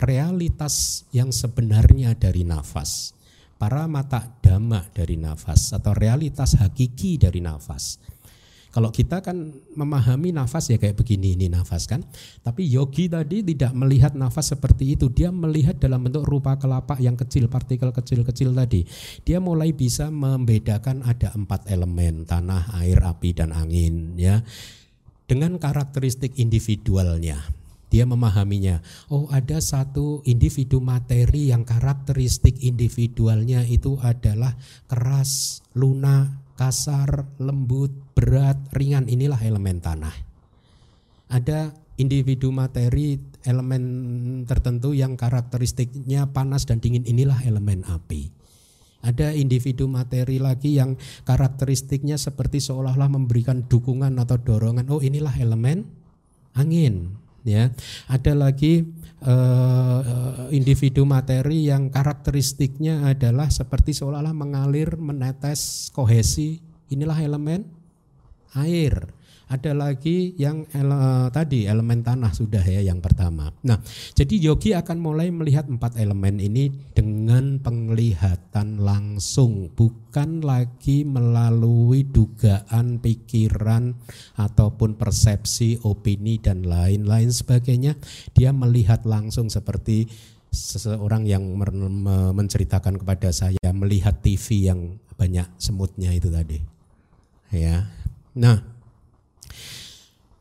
realitas 0.00 1.04
yang 1.12 1.28
sebenarnya 1.28 2.16
dari 2.16 2.48
nafas. 2.48 3.12
Para 3.60 3.84
mata 3.84 4.24
dhamma 4.40 4.88
dari 4.96 5.20
nafas 5.20 5.76
atau 5.76 5.92
realitas 5.92 6.56
hakiki 6.56 7.20
dari 7.20 7.44
nafas 7.44 8.00
kalau 8.70 8.94
kita 8.94 9.18
kan 9.18 9.50
memahami 9.74 10.30
nafas 10.30 10.70
ya 10.70 10.78
kayak 10.78 10.94
begini 10.94 11.34
ini 11.34 11.50
nafas 11.50 11.90
kan. 11.90 12.06
Tapi 12.46 12.70
yogi 12.70 13.10
tadi 13.10 13.42
tidak 13.42 13.74
melihat 13.74 14.14
nafas 14.14 14.54
seperti 14.54 14.94
itu. 14.94 15.10
Dia 15.10 15.34
melihat 15.34 15.82
dalam 15.82 16.06
bentuk 16.06 16.22
rupa 16.22 16.54
kelapa 16.54 16.94
yang 17.02 17.18
kecil, 17.18 17.50
partikel 17.50 17.90
kecil-kecil 17.90 18.54
tadi. 18.54 18.86
Dia 19.26 19.42
mulai 19.42 19.74
bisa 19.74 20.14
membedakan 20.14 21.02
ada 21.02 21.34
empat 21.34 21.66
elemen, 21.66 22.22
tanah, 22.22 22.78
air, 22.78 23.02
api, 23.02 23.34
dan 23.34 23.50
angin 23.50 24.14
ya. 24.14 24.38
Dengan 25.26 25.58
karakteristik 25.58 26.38
individualnya. 26.38 27.42
Dia 27.90 28.06
memahaminya. 28.06 28.78
Oh 29.10 29.26
ada 29.34 29.58
satu 29.58 30.22
individu 30.22 30.78
materi 30.78 31.50
yang 31.50 31.66
karakteristik 31.66 32.62
individualnya 32.62 33.66
itu 33.66 33.98
adalah 33.98 34.54
keras, 34.86 35.58
lunak, 35.74 36.39
kasar, 36.60 37.24
lembut, 37.40 37.88
berat, 38.12 38.60
ringan 38.76 39.08
inilah 39.08 39.40
elemen 39.40 39.80
tanah. 39.80 40.12
Ada 41.32 41.72
individu 41.96 42.52
materi 42.52 43.16
elemen 43.48 43.82
tertentu 44.44 44.92
yang 44.92 45.16
karakteristiknya 45.16 46.28
panas 46.36 46.68
dan 46.68 46.84
dingin 46.84 47.08
inilah 47.08 47.40
elemen 47.48 47.80
api. 47.88 48.28
Ada 49.00 49.32
individu 49.32 49.88
materi 49.88 50.36
lagi 50.36 50.76
yang 50.76 51.00
karakteristiknya 51.24 52.20
seperti 52.20 52.60
seolah-olah 52.60 53.08
memberikan 53.08 53.64
dukungan 53.64 54.12
atau 54.20 54.36
dorongan. 54.36 54.84
Oh, 54.92 55.00
inilah 55.00 55.32
elemen 55.40 55.88
angin, 56.52 57.16
ya. 57.40 57.72
Ada 58.12 58.36
lagi 58.36 58.84
uh, 59.24 60.48
individu 60.52 61.04
materi 61.04 61.68
yang 61.68 61.92
karakteristiknya 61.92 63.08
adalah 63.08 63.52
seperti 63.52 63.92
seolah-olah 63.92 64.34
mengalir, 64.34 64.96
menetes, 64.96 65.92
kohesi. 65.92 66.60
Inilah 66.90 67.18
elemen 67.22 67.68
air. 68.58 69.19
Ada 69.50 69.74
lagi 69.74 70.38
yang 70.38 70.62
ele, 70.70 71.26
tadi 71.34 71.66
elemen 71.66 72.06
tanah 72.06 72.30
sudah 72.30 72.62
ya 72.62 72.86
yang 72.86 73.02
pertama. 73.02 73.50
Nah, 73.66 73.82
jadi 74.14 74.38
yogi 74.38 74.78
akan 74.78 75.02
mulai 75.02 75.34
melihat 75.34 75.66
empat 75.66 75.98
elemen 75.98 76.38
ini 76.38 76.70
dengan 76.94 77.58
penglihatan 77.58 78.78
langsung, 78.78 79.74
bukan 79.74 80.46
lagi 80.46 81.02
melalui 81.02 82.06
dugaan, 82.06 83.02
pikiran 83.02 83.98
ataupun 84.38 84.94
persepsi, 84.94 85.82
opini 85.82 86.38
dan 86.38 86.62
lain-lain 86.62 87.34
sebagainya. 87.34 87.98
Dia 88.30 88.54
melihat 88.54 89.02
langsung 89.02 89.50
seperti 89.50 90.06
seseorang 90.54 91.26
yang 91.26 91.42
menceritakan 92.38 93.02
kepada 93.02 93.34
saya 93.34 93.70
melihat 93.74 94.22
TV 94.22 94.70
yang 94.70 95.02
banyak 95.18 95.50
semutnya 95.58 96.14
itu 96.14 96.30
tadi. 96.30 96.62
Ya. 97.50 97.90
Nah, 98.38 98.62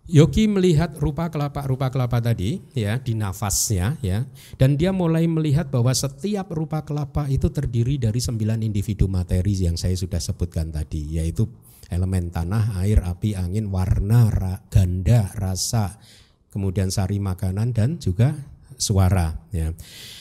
Yogi 0.09 0.49
melihat 0.49 0.97
rupa 0.97 1.29
kelapa 1.29 1.61
rupa 1.69 1.93
kelapa 1.93 2.17
tadi 2.17 2.57
ya 2.73 2.97
di 2.97 3.13
nafasnya 3.13 4.01
ya 4.01 4.25
dan 4.57 4.73
dia 4.73 4.89
mulai 4.89 5.29
melihat 5.29 5.69
bahwa 5.69 5.93
setiap 5.93 6.49
rupa 6.49 6.81
kelapa 6.81 7.29
itu 7.29 7.53
terdiri 7.53 8.01
dari 8.01 8.17
sembilan 8.17 8.65
individu 8.65 9.05
materi 9.05 9.53
yang 9.53 9.77
saya 9.77 9.93
sudah 9.93 10.17
sebutkan 10.17 10.73
tadi 10.73 11.21
yaitu 11.21 11.45
elemen 11.93 12.33
tanah, 12.33 12.81
air, 12.81 13.05
api, 13.05 13.37
angin, 13.37 13.69
warna, 13.69 14.29
ganda, 14.69 15.29
rasa, 15.37 15.97
kemudian 16.53 16.89
sari 16.89 17.17
makanan 17.17 17.73
dan 17.73 17.97
juga 18.01 18.33
suara 18.79 19.35
ya. 19.51 19.75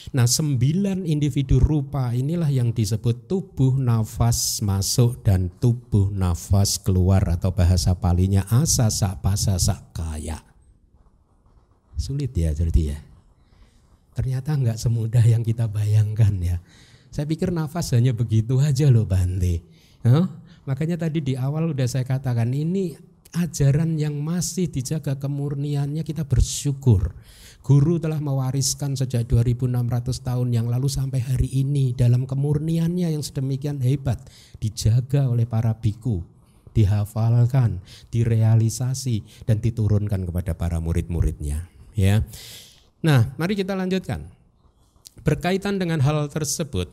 Nah, 0.08 0.24
sembilan 0.24 1.04
individu 1.04 1.60
rupa 1.60 2.10
inilah 2.16 2.48
yang 2.48 2.72
disebut 2.72 3.28
tubuh 3.28 3.76
nafas 3.76 4.64
masuk 4.64 5.20
dan 5.22 5.52
tubuh 5.62 6.08
nafas 6.10 6.80
keluar 6.80 7.22
atau 7.28 7.52
bahasa 7.52 7.94
palinya 7.96 8.42
asa 8.48 8.88
sak 8.88 9.20
pasa 9.20 9.60
sak 9.60 9.92
kaya. 9.94 10.40
Sulit 11.94 12.32
ya 12.34 12.50
jadi 12.56 12.96
ya. 12.96 12.98
Ternyata 14.16 14.56
nggak 14.58 14.80
semudah 14.80 15.22
yang 15.22 15.46
kita 15.46 15.70
bayangkan 15.70 16.34
ya. 16.42 16.56
Saya 17.14 17.24
pikir 17.28 17.54
nafas 17.54 17.94
hanya 17.94 18.10
begitu 18.16 18.58
aja 18.58 18.90
loh 18.90 19.06
Bante. 19.06 19.62
Huh? 20.02 20.26
Makanya 20.66 21.00
tadi 21.00 21.24
di 21.24 21.34
awal 21.36 21.72
udah 21.72 21.88
saya 21.88 22.04
katakan 22.04 22.52
ini 22.52 22.92
ajaran 23.36 24.00
yang 24.00 24.16
masih 24.20 24.68
dijaga 24.72 25.20
kemurniannya 25.20 26.00
kita 26.04 26.24
bersyukur. 26.24 27.12
Guru 27.68 28.00
telah 28.00 28.16
mewariskan 28.16 28.96
sejak 28.96 29.28
2600 29.28 30.24
tahun 30.24 30.48
yang 30.56 30.72
lalu 30.72 30.88
sampai 30.88 31.20
hari 31.20 31.52
ini 31.52 31.92
dalam 31.92 32.24
kemurniannya 32.24 33.12
yang 33.12 33.20
sedemikian 33.20 33.84
hebat 33.84 34.24
dijaga 34.56 35.28
oleh 35.28 35.44
para 35.44 35.76
biku, 35.76 36.24
dihafalkan, 36.72 37.84
direalisasi 38.08 39.44
dan 39.44 39.60
diturunkan 39.60 40.24
kepada 40.24 40.56
para 40.56 40.80
murid-muridnya, 40.80 41.68
ya. 41.92 42.24
Nah, 43.04 43.36
mari 43.36 43.52
kita 43.52 43.76
lanjutkan. 43.76 44.24
Berkaitan 45.20 45.76
dengan 45.76 46.00
hal 46.00 46.24
tersebut, 46.32 46.88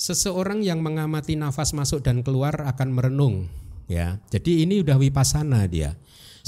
seseorang 0.00 0.64
yang 0.64 0.80
mengamati 0.80 1.36
nafas 1.36 1.76
masuk 1.76 2.00
dan 2.00 2.24
keluar 2.24 2.56
akan 2.64 2.88
merenung, 2.88 3.52
ya. 3.84 4.16
Jadi 4.32 4.64
ini 4.64 4.80
udah 4.80 4.96
wipasana 4.96 5.68
dia 5.68 5.92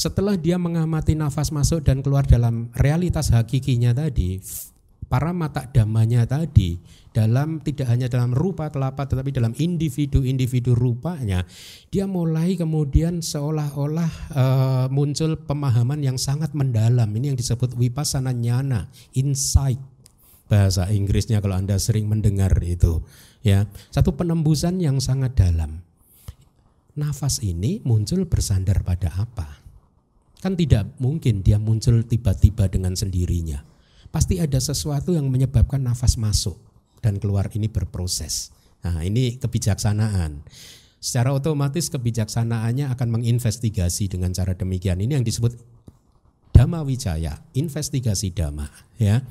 setelah 0.03 0.35
dia 0.35 0.59
mengamati 0.59 1.15
nafas 1.15 1.55
masuk 1.55 1.87
dan 1.87 2.03
keluar 2.03 2.27
dalam 2.27 2.75
realitas 2.75 3.31
hakikinya 3.31 3.95
tadi, 3.95 4.43
para 5.07 5.31
mata 5.31 5.71
damanya 5.71 6.27
tadi 6.27 6.75
dalam 7.15 7.63
tidak 7.63 7.87
hanya 7.87 8.11
dalam 8.11 8.35
rupa 8.35 8.67
kelapa 8.75 9.07
tetapi 9.07 9.31
dalam 9.31 9.53
individu-individu 9.55 10.73
rupanya 10.73 11.45
dia 11.93 12.09
mulai 12.09 12.57
kemudian 12.57 13.21
seolah-olah 13.21 14.13
uh, 14.33 14.87
muncul 14.91 15.39
pemahaman 15.39 16.03
yang 16.03 16.19
sangat 16.19 16.51
mendalam. 16.51 17.07
Ini 17.07 17.31
yang 17.31 17.39
disebut 17.39 17.79
wipasana 17.79 18.35
nyana 18.35 18.91
insight. 19.15 19.79
Bahasa 20.51 20.91
Inggrisnya 20.91 21.39
kalau 21.39 21.63
Anda 21.63 21.79
sering 21.79 22.11
mendengar 22.11 22.59
itu 22.67 23.07
ya. 23.47 23.71
Satu 23.95 24.19
penembusan 24.19 24.83
yang 24.83 24.99
sangat 24.99 25.39
dalam. 25.39 25.87
Nafas 26.99 27.39
ini 27.41 27.79
muncul 27.87 28.27
bersandar 28.29 28.85
pada 28.85 29.09
apa 29.17 29.62
Kan 30.43 30.59
tidak 30.59 30.91
mungkin 30.99 31.47
dia 31.47 31.63
muncul 31.63 32.03
tiba-tiba 32.03 32.67
dengan 32.67 32.99
sendirinya. 32.99 33.63
Pasti 34.11 34.43
ada 34.43 34.59
sesuatu 34.59 35.15
yang 35.15 35.31
menyebabkan 35.31 35.79
nafas 35.87 36.19
masuk 36.19 36.59
dan 36.99 37.23
keluar 37.23 37.47
ini 37.55 37.71
berproses. 37.71 38.51
Nah, 38.83 39.07
ini 39.07 39.39
kebijaksanaan. 39.39 40.43
Secara 40.99 41.31
otomatis 41.31 41.87
kebijaksanaannya 41.91 42.91
akan 42.91 43.09
menginvestigasi 43.19 44.11
dengan 44.11 44.35
cara 44.35 44.59
demikian. 44.59 44.99
Ini 44.99 45.23
yang 45.23 45.27
disebut 45.27 45.55
dhamma 46.55 46.83
wijaya, 46.83 47.43
investigasi 47.55 48.35
dhamma, 48.35 48.67
ya. 48.99 49.23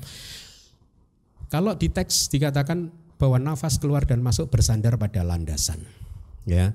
Kalau 1.52 1.76
di 1.76 1.92
teks 1.92 2.32
dikatakan 2.32 2.88
bahwa 3.20 3.36
nafas 3.36 3.76
keluar 3.76 4.08
dan 4.08 4.24
masuk 4.24 4.48
bersandar 4.48 4.96
pada 4.96 5.20
landasan, 5.24 5.80
ya. 6.48 6.72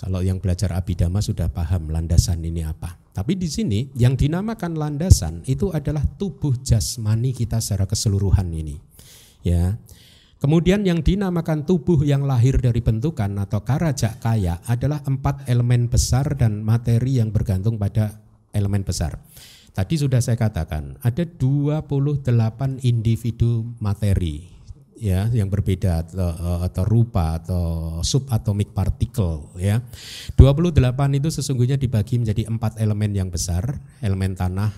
Kalau 0.00 0.20
yang 0.20 0.40
belajar 0.40 0.76
abidama 0.76 1.20
sudah 1.24 1.48
paham 1.48 1.88
landasan 1.88 2.44
ini 2.44 2.64
apa. 2.64 3.00
Tapi 3.18 3.34
di 3.34 3.50
sini 3.50 3.90
yang 3.98 4.14
dinamakan 4.14 4.78
landasan 4.78 5.42
itu 5.50 5.74
adalah 5.74 6.06
tubuh 6.06 6.54
jasmani 6.62 7.34
kita 7.34 7.58
secara 7.58 7.90
keseluruhan 7.90 8.46
ini. 8.54 8.78
Ya. 9.42 9.74
Kemudian 10.38 10.86
yang 10.86 11.02
dinamakan 11.02 11.66
tubuh 11.66 12.06
yang 12.06 12.22
lahir 12.22 12.62
dari 12.62 12.78
bentukan 12.78 13.34
atau 13.42 13.66
karajak 13.66 14.22
kaya 14.22 14.62
adalah 14.70 15.02
empat 15.02 15.50
elemen 15.50 15.90
besar 15.90 16.38
dan 16.38 16.62
materi 16.62 17.18
yang 17.18 17.34
bergantung 17.34 17.74
pada 17.74 18.22
elemen 18.54 18.86
besar. 18.86 19.18
Tadi 19.74 19.98
sudah 19.98 20.22
saya 20.22 20.38
katakan 20.38 21.02
ada 21.02 21.26
28 21.26 22.22
individu 22.86 23.66
materi 23.82 24.57
ya 24.98 25.30
yang 25.30 25.48
berbeda 25.48 26.04
atau, 26.06 26.30
eh, 26.30 26.60
atau 26.66 26.84
rupa 26.84 27.38
atau 27.38 27.64
subatomic 28.02 28.74
particle 28.74 29.54
ya. 29.56 29.80
28 30.34 31.18
itu 31.18 31.28
sesungguhnya 31.30 31.78
dibagi 31.78 32.18
menjadi 32.18 32.50
empat 32.50 32.82
elemen 32.82 33.14
yang 33.14 33.28
besar, 33.30 33.78
elemen 34.02 34.34
tanah, 34.34 34.70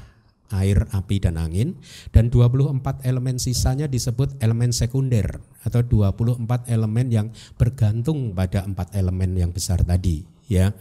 air, 0.54 0.86
api 0.90 1.16
dan 1.22 1.38
angin 1.38 1.78
dan 2.10 2.28
24 2.28 3.06
elemen 3.06 3.38
sisanya 3.38 3.86
disebut 3.86 4.38
elemen 4.42 4.74
sekunder 4.74 5.38
atau 5.62 5.80
24 5.82 6.66
elemen 6.70 7.06
yang 7.08 7.26
bergantung 7.54 8.34
pada 8.34 8.66
empat 8.66 8.94
elemen 8.98 9.34
yang 9.38 9.50
besar 9.54 9.82
tadi 9.86 10.26
ya. 10.50 10.74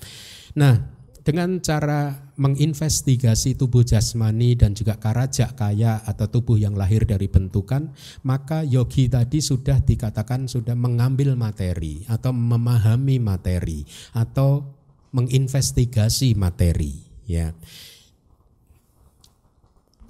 Nah, 0.57 0.98
dengan 1.23 1.59
cara 1.59 2.31
menginvestigasi 2.39 3.59
tubuh 3.59 3.83
jasmani 3.83 4.55
dan 4.55 4.71
juga 4.71 4.95
karajak 4.95 5.59
kaya 5.59 5.99
atau 6.07 6.31
tubuh 6.31 6.55
yang 6.55 6.73
lahir 6.73 7.03
dari 7.03 7.27
bentukan, 7.27 7.91
maka 8.23 8.63
yogi 8.63 9.11
tadi 9.11 9.43
sudah 9.43 9.83
dikatakan 9.83 10.47
sudah 10.47 10.73
mengambil 10.73 11.35
materi 11.35 12.07
atau 12.07 12.31
memahami 12.31 13.19
materi 13.19 13.83
atau 14.15 14.63
menginvestigasi 15.11 16.37
materi 16.37 16.95
ya. 17.27 17.51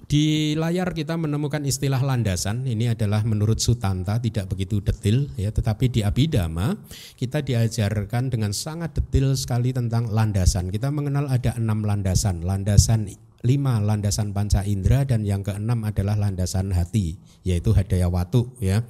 Di 0.09 0.57
layar 0.57 0.97
kita 0.97 1.21
menemukan 1.21 1.61
istilah 1.61 2.01
landasan. 2.01 2.65
Ini 2.65 2.97
adalah 2.97 3.21
menurut 3.21 3.61
Sutanta 3.61 4.17
tidak 4.17 4.49
begitu 4.49 4.81
detil 4.81 5.29
ya, 5.37 5.53
tetapi 5.53 5.85
di 5.85 6.01
Abhidhamma 6.01 6.81
kita 7.13 7.45
diajarkan 7.45 8.33
dengan 8.33 8.49
sangat 8.49 8.97
detil 8.97 9.37
sekali 9.37 9.69
tentang 9.69 10.09
landasan. 10.09 10.73
Kita 10.73 10.89
mengenal 10.89 11.29
ada 11.29 11.53
enam 11.61 11.85
landasan. 11.85 12.41
Landasan 12.41 13.05
lima 13.45 13.77
landasan 13.77 14.33
panca 14.33 14.65
indera 14.65 15.05
dan 15.05 15.29
yang 15.29 15.45
keenam 15.45 15.85
adalah 15.85 16.17
landasan 16.17 16.73
hati 16.73 17.21
yaitu 17.45 17.77
hadaya 17.77 18.09
watu 18.09 18.49
ya. 18.57 18.81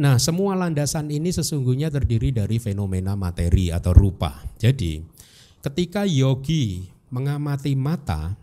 Nah, 0.00 0.16
semua 0.16 0.56
landasan 0.56 1.12
ini 1.12 1.28
sesungguhnya 1.28 1.92
terdiri 1.92 2.32
dari 2.32 2.56
fenomena 2.56 3.12
materi 3.20 3.68
atau 3.68 3.92
rupa. 3.92 4.40
Jadi, 4.56 5.04
ketika 5.60 6.08
yogi 6.08 6.88
mengamati 7.12 7.76
mata, 7.76 8.40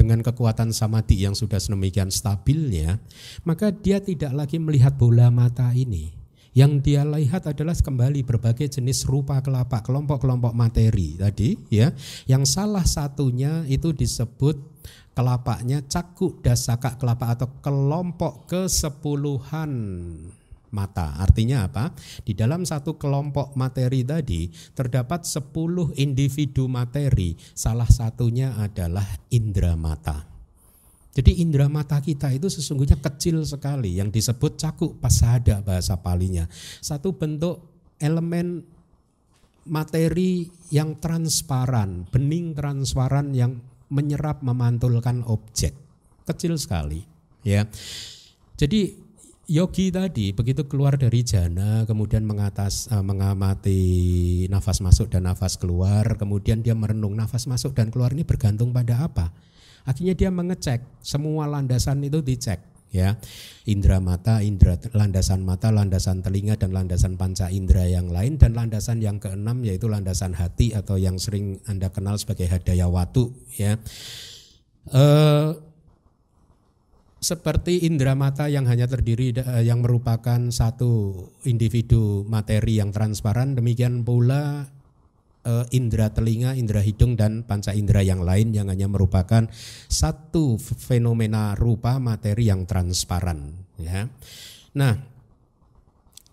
dengan 0.00 0.24
kekuatan 0.24 0.72
samadhi 0.72 1.28
yang 1.28 1.36
sudah 1.36 1.60
sedemikian 1.60 2.08
stabilnya, 2.08 2.96
maka 3.44 3.68
dia 3.68 4.00
tidak 4.00 4.32
lagi 4.32 4.56
melihat 4.56 4.96
bola 4.96 5.28
mata 5.28 5.68
ini. 5.76 6.16
Yang 6.56 6.72
dia 6.88 7.04
lihat 7.04 7.44
adalah 7.46 7.76
kembali 7.76 8.24
berbagai 8.24 8.80
jenis 8.80 9.04
rupa 9.04 9.38
kelapa, 9.44 9.84
kelompok-kelompok 9.84 10.56
materi 10.56 11.20
tadi 11.20 11.54
ya. 11.68 11.92
Yang 12.24 12.56
salah 12.56 12.82
satunya 12.82 13.62
itu 13.68 13.92
disebut 13.92 14.58
kelapanya 15.14 15.84
cakuk 15.84 16.40
dasaka 16.40 16.96
kelapa 16.96 17.36
atau 17.36 17.60
kelompok 17.60 18.48
kesepuluhan 18.48 19.70
mata. 20.70 21.18
Artinya 21.18 21.66
apa? 21.66 21.94
Di 22.22 22.34
dalam 22.34 22.66
satu 22.66 22.98
kelompok 22.98 23.54
materi 23.58 24.02
tadi 24.02 24.50
terdapat 24.74 25.26
10 25.26 25.50
individu 25.98 26.66
materi, 26.70 27.34
salah 27.54 27.88
satunya 27.88 28.54
adalah 28.58 29.06
indera 29.30 29.74
mata. 29.74 30.30
Jadi 31.10 31.42
indera 31.42 31.66
mata 31.66 31.98
kita 31.98 32.30
itu 32.30 32.46
sesungguhnya 32.46 33.02
kecil 33.02 33.42
sekali 33.42 33.98
yang 33.98 34.14
disebut 34.14 34.54
cakuk 34.54 35.02
pasada 35.02 35.58
bahasa 35.58 35.98
palinya. 35.98 36.46
Satu 36.78 37.18
bentuk 37.18 37.66
elemen 37.98 38.62
materi 39.66 40.46
yang 40.70 41.02
transparan, 41.02 42.06
bening 42.08 42.54
transparan 42.54 43.34
yang 43.34 43.58
menyerap 43.90 44.40
memantulkan 44.46 45.26
objek. 45.26 45.74
Kecil 46.22 46.54
sekali, 46.54 47.02
ya. 47.42 47.66
Jadi 48.54 48.94
yogi 49.50 49.90
tadi 49.90 50.30
begitu 50.30 50.62
keluar 50.70 50.94
dari 50.94 51.26
jana 51.26 51.82
kemudian 51.82 52.22
mengatas 52.22 52.86
uh, 52.94 53.02
mengamati 53.02 54.46
nafas 54.46 54.78
masuk 54.78 55.10
dan 55.10 55.26
nafas 55.26 55.58
keluar 55.58 56.06
kemudian 56.14 56.62
dia 56.62 56.78
merenung 56.78 57.18
nafas 57.18 57.50
masuk 57.50 57.74
dan 57.74 57.90
keluar 57.90 58.14
ini 58.14 58.22
bergantung 58.22 58.70
pada 58.70 59.02
apa 59.02 59.34
akhirnya 59.82 60.14
dia 60.14 60.30
mengecek 60.30 60.86
semua 61.02 61.50
landasan 61.50 61.98
itu 62.06 62.22
dicek 62.22 62.62
ya 62.90 63.14
indera 63.70 64.02
mata, 64.02 64.42
indera 64.42 64.74
landasan 64.94 65.46
mata, 65.46 65.70
landasan 65.70 66.26
telinga 66.26 66.58
dan 66.58 66.74
landasan 66.74 67.14
panca 67.14 67.46
indera 67.46 67.86
yang 67.86 68.10
lain 68.10 68.34
dan 68.34 68.54
landasan 68.54 68.98
yang 68.98 69.22
keenam 69.22 69.62
yaitu 69.62 69.86
landasan 69.86 70.34
hati 70.34 70.74
atau 70.74 70.98
yang 70.98 71.14
sering 71.18 71.62
anda 71.70 71.90
kenal 71.94 72.18
sebagai 72.18 72.50
hadaya 72.50 72.90
watu 72.90 73.30
ya. 73.54 73.78
Uh, 74.90 75.69
seperti 77.20 77.84
indera 77.84 78.16
mata 78.16 78.48
yang 78.48 78.64
hanya 78.64 78.88
terdiri 78.88 79.36
uh, 79.36 79.60
yang 79.60 79.84
merupakan 79.84 80.48
satu 80.48 81.12
individu 81.44 82.24
materi 82.24 82.80
yang 82.80 82.96
transparan, 82.96 83.52
demikian 83.52 84.00
pula 84.08 84.64
uh, 85.44 85.64
indera 85.68 86.08
telinga, 86.08 86.56
indera 86.56 86.80
hidung 86.80 87.20
dan 87.20 87.44
panca 87.44 87.76
indera 87.76 88.00
yang 88.00 88.24
lain 88.24 88.56
yang 88.56 88.72
hanya 88.72 88.88
merupakan 88.88 89.44
satu 89.92 90.56
fenomena 90.58 91.52
rupa 91.60 92.00
materi 92.00 92.48
yang 92.48 92.64
transparan 92.64 93.52
ya. 93.76 94.08
Nah, 94.80 94.96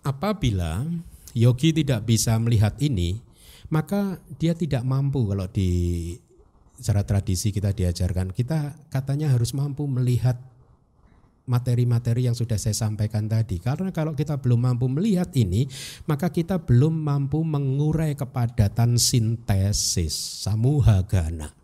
apabila 0.08 0.88
yogi 1.36 1.76
tidak 1.76 2.08
bisa 2.08 2.40
melihat 2.40 2.80
ini, 2.80 3.20
maka 3.68 4.16
dia 4.40 4.56
tidak 4.56 4.88
mampu 4.88 5.28
kalau 5.28 5.44
di 5.52 5.70
secara 6.78 7.02
tradisi 7.02 7.50
kita 7.50 7.74
diajarkan 7.74 8.30
kita 8.30 8.78
katanya 8.88 9.34
harus 9.34 9.50
mampu 9.50 9.84
melihat 9.90 10.38
materi-materi 11.48 12.28
yang 12.28 12.36
sudah 12.36 12.60
saya 12.60 12.76
sampaikan 12.76 13.26
tadi. 13.26 13.58
Karena 13.58 13.88
kalau 13.90 14.12
kita 14.12 14.36
belum 14.38 14.68
mampu 14.68 14.86
melihat 14.86 15.32
ini, 15.34 15.64
maka 16.04 16.28
kita 16.28 16.60
belum 16.62 16.92
mampu 16.92 17.40
mengurai 17.40 18.12
kepadatan 18.12 19.00
sintesis 19.00 20.44
samuhagana. 20.44 21.56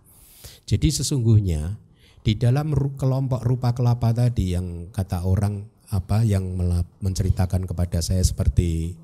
Jadi 0.64 0.88
sesungguhnya 0.88 1.76
di 2.24 2.40
dalam 2.40 2.72
kelompok 2.96 3.44
rupa 3.44 3.76
kelapa 3.76 4.16
tadi 4.16 4.56
yang 4.56 4.88
kata 4.88 5.28
orang 5.28 5.68
apa 5.92 6.24
yang 6.24 6.56
menceritakan 7.04 7.68
kepada 7.68 8.00
saya 8.00 8.24
seperti 8.24 8.96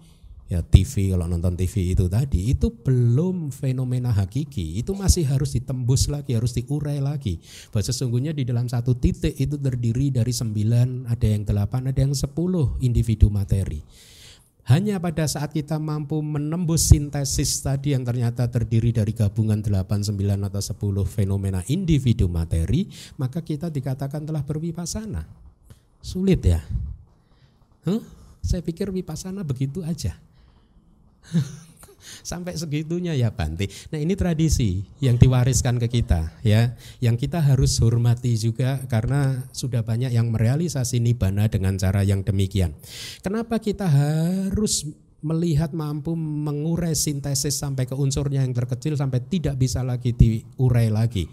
ya 0.50 0.66
TV 0.66 1.14
kalau 1.14 1.30
nonton 1.30 1.54
TV 1.54 1.94
itu 1.94 2.10
tadi 2.10 2.50
itu 2.50 2.74
belum 2.74 3.54
fenomena 3.54 4.10
hakiki 4.10 4.82
itu 4.82 4.90
masih 4.98 5.22
harus 5.30 5.54
ditembus 5.54 6.10
lagi 6.10 6.34
harus 6.34 6.50
diurai 6.58 6.98
lagi 6.98 7.38
bahwa 7.70 7.86
sesungguhnya 7.86 8.34
di 8.34 8.42
dalam 8.42 8.66
satu 8.66 8.98
titik 8.98 9.38
itu 9.38 9.54
terdiri 9.54 10.10
dari 10.10 10.34
sembilan 10.34 11.06
ada 11.06 11.26
yang 11.30 11.46
delapan 11.46 11.94
ada 11.94 12.00
yang 12.02 12.18
sepuluh 12.18 12.74
individu 12.82 13.30
materi 13.30 13.78
hanya 14.66 14.98
pada 14.98 15.26
saat 15.30 15.54
kita 15.54 15.78
mampu 15.78 16.18
menembus 16.18 16.90
sintesis 16.90 17.58
tadi 17.58 17.94
yang 17.94 18.06
ternyata 18.06 18.46
terdiri 18.46 18.94
dari 18.94 19.10
gabungan 19.10 19.58
8, 19.58 20.14
9 20.14 20.14
atau 20.46 20.62
10 20.62 21.10
fenomena 21.10 21.58
individu 21.66 22.30
materi, 22.30 22.86
maka 23.18 23.42
kita 23.42 23.66
dikatakan 23.66 24.22
telah 24.22 24.46
berwipasana. 24.46 25.26
Sulit 25.98 26.46
ya? 26.46 26.62
Huh? 27.82 27.98
Saya 28.46 28.62
pikir 28.62 28.94
wipasana 28.94 29.42
begitu 29.42 29.82
aja. 29.82 30.14
Sampai 32.30 32.56
segitunya 32.56 33.16
ya 33.16 33.32
Bante. 33.32 33.68
Nah 33.92 33.98
ini 34.00 34.16
tradisi 34.18 34.84
yang 35.00 35.16
diwariskan 35.16 35.80
ke 35.80 35.88
kita 35.88 36.32
ya, 36.44 36.74
yang 37.00 37.16
kita 37.16 37.40
harus 37.40 37.78
hormati 37.80 38.36
juga 38.36 38.82
karena 38.88 39.46
sudah 39.54 39.84
banyak 39.84 40.12
yang 40.12 40.32
merealisasi 40.32 41.00
nibana 41.00 41.48
dengan 41.48 41.76
cara 41.80 42.04
yang 42.04 42.24
demikian. 42.24 42.76
Kenapa 43.24 43.60
kita 43.60 43.88
harus 43.88 44.84
melihat 45.20 45.76
mampu 45.76 46.16
mengurai 46.16 46.96
sintesis 46.96 47.60
sampai 47.60 47.84
ke 47.84 47.92
unsurnya 47.92 48.40
yang 48.40 48.56
terkecil 48.56 48.96
sampai 48.96 49.20
tidak 49.28 49.60
bisa 49.60 49.84
lagi 49.84 50.16
diurai 50.16 50.88
lagi. 50.88 51.28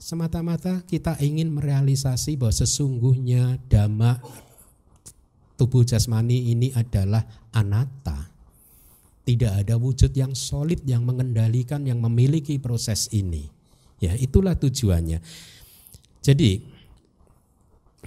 Semata-mata 0.00 0.80
kita 0.88 1.16
ingin 1.20 1.52
merealisasi 1.52 2.40
bahwa 2.40 2.56
sesungguhnya 2.56 3.60
dhamma 3.68 4.20
tubuh 5.60 5.84
jasmani 5.84 6.56
ini 6.56 6.72
adalah 6.72 7.20
anatta 7.52 8.29
tidak 9.24 9.52
ada 9.66 9.74
wujud 9.76 10.10
yang 10.16 10.32
solid 10.32 10.80
yang 10.88 11.04
mengendalikan 11.04 11.84
yang 11.84 12.00
memiliki 12.00 12.56
proses 12.56 13.06
ini. 13.12 13.46
Ya, 14.00 14.16
itulah 14.16 14.56
tujuannya. 14.56 15.20
Jadi 16.24 16.50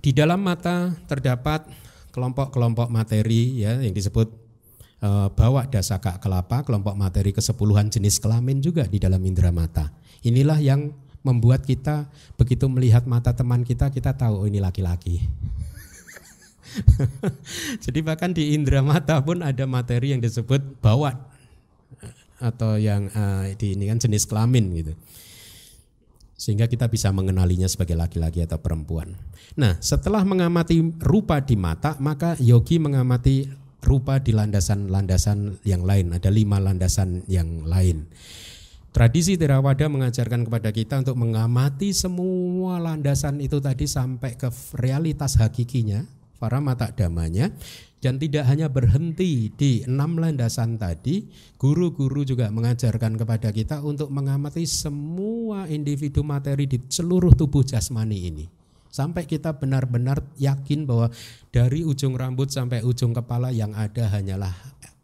di 0.04 0.12
dalam 0.12 0.42
mata 0.42 0.92
terdapat 1.06 1.70
kelompok-kelompok 2.14 2.90
materi 2.90 3.62
ya 3.62 3.78
yang 3.82 3.94
disebut 3.94 4.30
e, 5.02 5.10
bawa 5.34 5.70
dasaka 5.70 6.18
kelapa, 6.18 6.66
kelompok 6.66 6.94
materi 6.98 7.34
kesepuluhan 7.34 7.90
jenis 7.90 8.22
kelamin 8.22 8.62
juga 8.62 8.86
di 8.86 8.98
dalam 9.02 9.22
indera 9.26 9.54
mata. 9.54 9.94
Inilah 10.26 10.62
yang 10.62 10.94
membuat 11.24 11.64
kita 11.64 12.12
begitu 12.36 12.68
melihat 12.68 13.08
mata 13.08 13.32
teman 13.32 13.64
kita 13.64 13.90
kita 13.90 14.14
tahu 14.14 14.44
oh, 14.44 14.48
ini 14.48 14.60
laki-laki. 14.60 15.24
Jadi 17.84 18.00
bahkan 18.02 18.32
di 18.34 18.54
indera 18.58 18.82
mata 18.82 19.20
pun 19.22 19.42
ada 19.42 19.64
materi 19.66 20.14
yang 20.16 20.22
disebut 20.22 20.82
bawat 20.82 21.16
atau 22.44 22.76
yang 22.76 23.08
uh, 23.16 23.48
di 23.56 23.78
ini 23.78 23.88
kan 23.88 24.00
jenis 24.02 24.28
kelamin 24.28 24.74
gitu. 24.84 24.94
Sehingga 26.36 26.68
kita 26.68 26.92
bisa 26.92 27.14
mengenalinya 27.16 27.70
sebagai 27.72 27.96
laki-laki 27.96 28.44
atau 28.44 28.60
perempuan. 28.60 29.16
Nah, 29.56 29.80
setelah 29.80 30.28
mengamati 30.28 30.82
rupa 31.00 31.40
di 31.40 31.56
mata, 31.56 31.96
maka 32.04 32.36
yogi 32.42 32.84
mengamati 32.84 33.48
rupa 33.80 34.20
di 34.20 34.36
landasan-landasan 34.36 35.64
yang 35.64 35.88
lain. 35.88 36.12
Ada 36.12 36.28
lima 36.28 36.60
landasan 36.60 37.24
yang 37.32 37.64
lain. 37.64 38.12
Tradisi 38.94 39.42
Theravada 39.42 39.90
mengajarkan 39.90 40.46
kepada 40.46 40.70
kita 40.70 41.02
untuk 41.02 41.18
mengamati 41.18 41.98
semua 41.98 42.78
landasan 42.78 43.42
itu 43.42 43.58
tadi 43.58 43.90
sampai 43.90 44.38
ke 44.38 44.54
realitas 44.78 45.34
hakikinya, 45.42 46.06
para 46.44 46.60
mata 46.60 46.92
damanya 46.92 47.56
dan 48.04 48.20
tidak 48.20 48.44
hanya 48.52 48.68
berhenti 48.68 49.48
di 49.56 49.80
enam 49.88 50.20
landasan 50.20 50.76
tadi, 50.76 51.24
guru-guru 51.56 52.28
juga 52.28 52.52
mengajarkan 52.52 53.16
kepada 53.16 53.48
kita 53.56 53.80
untuk 53.80 54.12
mengamati 54.12 54.68
semua 54.68 55.72
individu 55.72 56.20
materi 56.20 56.68
di 56.68 56.84
seluruh 56.84 57.32
tubuh 57.32 57.64
jasmani 57.64 58.28
ini. 58.28 58.46
Sampai 58.92 59.24
kita 59.24 59.56
benar-benar 59.56 60.20
yakin 60.36 60.84
bahwa 60.84 61.16
dari 61.48 61.88
ujung 61.88 62.20
rambut 62.20 62.52
sampai 62.52 62.84
ujung 62.84 63.16
kepala 63.16 63.56
yang 63.56 63.72
ada 63.72 64.12
hanyalah 64.12 64.52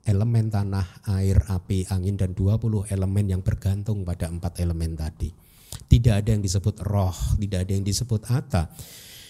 elemen 0.03 0.51
tanah, 0.51 1.07
air, 1.07 1.39
api, 1.47 1.87
angin 1.87 2.19
dan 2.19 2.35
20 2.35 2.91
elemen 2.91 3.25
yang 3.31 3.39
bergantung 3.39 4.03
pada 4.03 4.27
empat 4.27 4.59
elemen 4.59 4.99
tadi. 4.99 5.31
Tidak 5.87 6.19
ada 6.19 6.35
yang 6.35 6.43
disebut 6.43 6.83
roh, 6.83 7.15
tidak 7.39 7.63
ada 7.63 7.71
yang 7.71 7.87
disebut 7.87 8.27
ata 8.27 8.67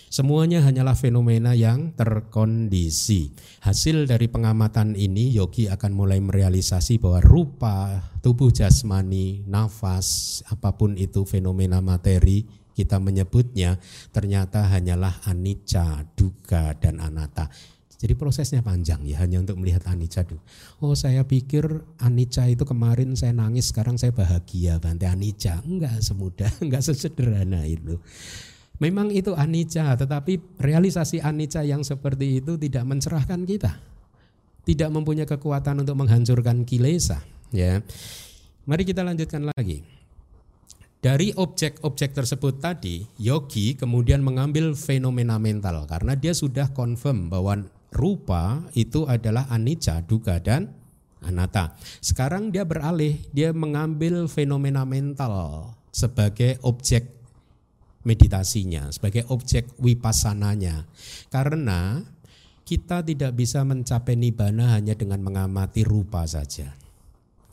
Semuanya 0.10 0.66
hanyalah 0.66 0.98
fenomena 0.98 1.54
yang 1.54 1.94
terkondisi. 1.94 3.30
Hasil 3.62 4.10
dari 4.10 4.26
pengamatan 4.26 4.98
ini 4.98 5.30
yogi 5.30 5.70
akan 5.70 5.94
mulai 5.94 6.18
merealisasi 6.18 6.98
bahwa 6.98 7.22
rupa 7.22 8.02
tubuh 8.26 8.50
jasmani, 8.50 9.46
nafas, 9.46 10.42
apa 10.50 10.74
pun 10.74 10.98
itu 10.98 11.30
fenomena 11.30 11.78
materi 11.78 12.42
kita 12.74 12.98
menyebutnya 12.98 13.78
ternyata 14.10 14.66
hanyalah 14.66 15.22
anicca, 15.30 16.10
duga 16.18 16.74
dan 16.82 16.98
anatta. 16.98 17.46
Jadi 18.00 18.16
prosesnya 18.16 18.64
panjang 18.64 19.04
ya 19.04 19.20
hanya 19.20 19.44
untuk 19.44 19.60
melihat 19.60 19.84
anicca 19.92 20.24
dulu. 20.24 20.40
Oh 20.80 20.96
saya 20.96 21.28
pikir 21.28 21.84
anicca 22.00 22.48
itu 22.48 22.64
kemarin 22.64 23.12
saya 23.14 23.36
nangis 23.36 23.76
sekarang 23.76 24.00
saya 24.00 24.16
bahagia 24.16 24.80
bantai 24.80 25.12
anicca. 25.12 25.60
Enggak 25.68 26.00
semudah, 26.00 26.48
enggak 26.64 26.82
sesederhana 26.82 27.68
itu. 27.68 28.00
Memang 28.80 29.12
itu 29.12 29.36
anicca, 29.36 29.92
tetapi 30.00 30.56
realisasi 30.56 31.20
anicca 31.20 31.68
yang 31.68 31.84
seperti 31.84 32.40
itu 32.40 32.56
tidak 32.56 32.88
mencerahkan 32.88 33.44
kita. 33.44 33.76
Tidak 34.64 34.88
mempunyai 34.88 35.28
kekuatan 35.28 35.84
untuk 35.84 36.00
menghancurkan 36.00 36.64
kilesa, 36.64 37.20
ya. 37.52 37.84
Mari 38.64 38.84
kita 38.88 39.04
lanjutkan 39.04 39.52
lagi. 39.52 39.84
Dari 41.00 41.32
objek-objek 41.32 42.12
tersebut 42.12 42.60
tadi, 42.60 43.04
yogi 43.20 43.76
kemudian 43.76 44.20
mengambil 44.20 44.76
fenomena 44.76 45.40
mental 45.40 45.88
karena 45.88 46.16
dia 46.16 46.36
sudah 46.36 46.72
confirm 46.76 47.32
bahwa 47.32 47.64
rupa 47.92 48.68
itu 48.76 49.08
adalah 49.08 49.48
anicca, 49.48 50.04
duga 50.04 50.40
dan 50.44 50.72
anatta. 51.24 51.76
Sekarang 52.00 52.52
dia 52.52 52.64
beralih, 52.64 53.16
dia 53.32 53.52
mengambil 53.56 54.28
fenomena 54.28 54.84
mental 54.84 55.76
sebagai 55.92 56.60
objek 56.64 57.19
meditasinya, 58.04 58.90
sebagai 58.94 59.28
objek 59.32 59.68
wipassananya. 59.80 60.88
Karena 61.28 62.04
kita 62.64 63.02
tidak 63.02 63.34
bisa 63.34 63.66
mencapai 63.66 64.14
nibbana 64.14 64.78
hanya 64.78 64.94
dengan 64.94 65.20
mengamati 65.26 65.82
rupa 65.82 66.24
saja. 66.30 66.78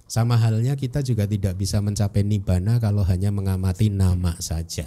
Sama 0.07 0.39
halnya 0.39 0.79
kita 0.79 1.03
juga 1.03 1.27
tidak 1.27 1.59
bisa 1.59 1.83
mencapai 1.83 2.23
nibbana 2.23 2.79
kalau 2.79 3.03
hanya 3.03 3.35
mengamati 3.35 3.91
nama 3.91 4.39
saja. 4.39 4.87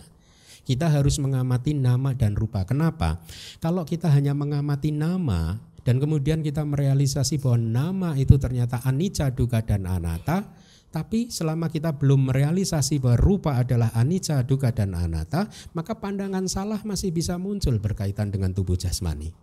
Kita 0.64 0.86
harus 0.88 1.18
mengamati 1.18 1.74
nama 1.74 2.14
dan 2.14 2.38
rupa. 2.38 2.64
Kenapa? 2.64 3.20
Kalau 3.57 3.84
kita 3.84 4.07
hanya 4.14 4.38
mengamati 4.38 4.93
nama 4.93 5.57
dan 5.90 5.98
kemudian 5.98 6.46
kita 6.46 6.62
merealisasi 6.62 7.42
bahwa 7.42 7.58
nama 7.58 8.10
itu 8.14 8.38
ternyata 8.38 8.78
anicca, 8.86 9.34
dukkha 9.34 9.66
dan 9.66 9.90
anatta, 9.90 10.46
Tapi 10.90 11.34
selama 11.34 11.70
kita 11.70 11.98
belum 11.98 12.30
merealisasi 12.30 13.02
bahwa 13.02 13.18
rupa 13.18 13.58
adalah 13.58 13.90
anicca, 13.98 14.42
dukkha 14.46 14.70
dan 14.70 14.94
anatta, 14.94 15.50
maka 15.74 15.98
pandangan 15.98 16.46
salah 16.46 16.82
masih 16.86 17.10
bisa 17.10 17.42
muncul 17.42 17.78
berkaitan 17.82 18.30
dengan 18.30 18.54
tubuh 18.54 18.78
jasmani. 18.78 19.34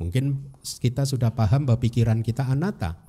Mungkin 0.00 0.52
kita 0.84 1.08
sudah 1.08 1.32
paham 1.32 1.64
bahwa 1.64 1.80
pikiran 1.80 2.20
kita 2.20 2.44
anatta. 2.44 3.00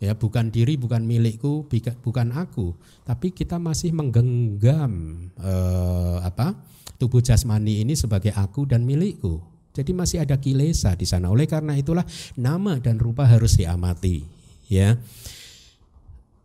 Ya, 0.00 0.12
bukan 0.12 0.52
diri, 0.52 0.76
bukan 0.76 1.04
milikku, 1.08 1.68
bukan 2.04 2.36
aku, 2.36 2.76
tapi 3.04 3.32
kita 3.32 3.56
masih 3.56 3.96
menggenggam 3.96 4.92
eh, 5.40 6.18
apa? 6.20 6.56
tubuh 7.00 7.18
jasmani 7.18 7.82
ini 7.82 7.98
sebagai 7.98 8.30
aku 8.30 8.62
dan 8.62 8.86
milikku. 8.86 9.51
Jadi 9.72 9.90
masih 9.96 10.20
ada 10.20 10.36
kilesa 10.36 10.92
di 10.92 11.08
sana. 11.08 11.32
Oleh 11.32 11.48
karena 11.48 11.72
itulah 11.72 12.04
nama 12.36 12.76
dan 12.76 13.00
rupa 13.00 13.24
harus 13.24 13.56
diamati, 13.56 14.24
ya. 14.68 15.00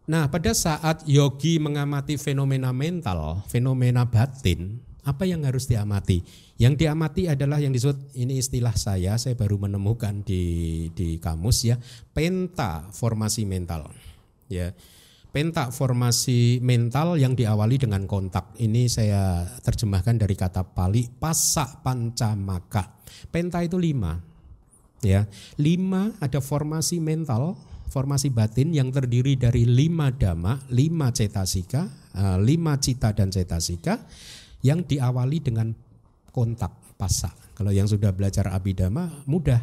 Nah, 0.08 0.32
pada 0.32 0.56
saat 0.56 1.04
yogi 1.04 1.60
mengamati 1.60 2.16
fenomena 2.16 2.72
mental, 2.72 3.44
fenomena 3.52 4.08
batin, 4.08 4.80
apa 5.04 5.28
yang 5.28 5.44
harus 5.44 5.68
diamati? 5.68 6.24
Yang 6.56 6.88
diamati 6.88 7.28
adalah 7.28 7.60
yang 7.60 7.76
disebut 7.76 8.16
ini 8.16 8.40
istilah 8.40 8.72
saya, 8.80 9.20
saya 9.20 9.36
baru 9.36 9.60
menemukan 9.60 10.24
di 10.24 10.88
di 10.96 11.20
kamus 11.20 11.68
ya, 11.68 11.76
penta 12.16 12.88
formasi 12.96 13.44
mental. 13.44 13.92
Ya. 14.48 14.72
Penta 15.38 15.70
formasi 15.70 16.58
mental 16.66 17.14
yang 17.22 17.38
diawali 17.38 17.78
dengan 17.78 18.10
kontak. 18.10 18.58
Ini 18.58 18.90
saya 18.90 19.46
terjemahkan 19.62 20.18
dari 20.18 20.34
kata 20.34 20.66
Pali 20.66 21.06
pasak 21.14 21.86
pancamaka. 21.86 22.98
Penta 23.30 23.62
itu 23.62 23.78
lima. 23.78 24.18
Ya, 25.06 25.30
lima 25.62 26.18
ada 26.18 26.42
formasi 26.42 26.98
mental 26.98 27.54
formasi 27.94 28.34
batin 28.34 28.74
yang 28.74 28.90
terdiri 28.90 29.38
dari 29.38 29.62
lima 29.70 30.10
dhamma, 30.10 30.58
lima 30.74 31.14
cetasika, 31.14 31.86
eh, 32.18 32.38
lima 32.42 32.82
cita 32.82 33.14
dan 33.14 33.30
cetasika 33.30 34.10
yang 34.66 34.90
diawali 34.90 35.38
dengan 35.38 35.70
kontak 36.34 36.98
pasa. 36.98 37.30
Kalau 37.54 37.70
yang 37.70 37.86
sudah 37.86 38.10
belajar 38.10 38.50
abidama 38.50 39.22
mudah. 39.30 39.62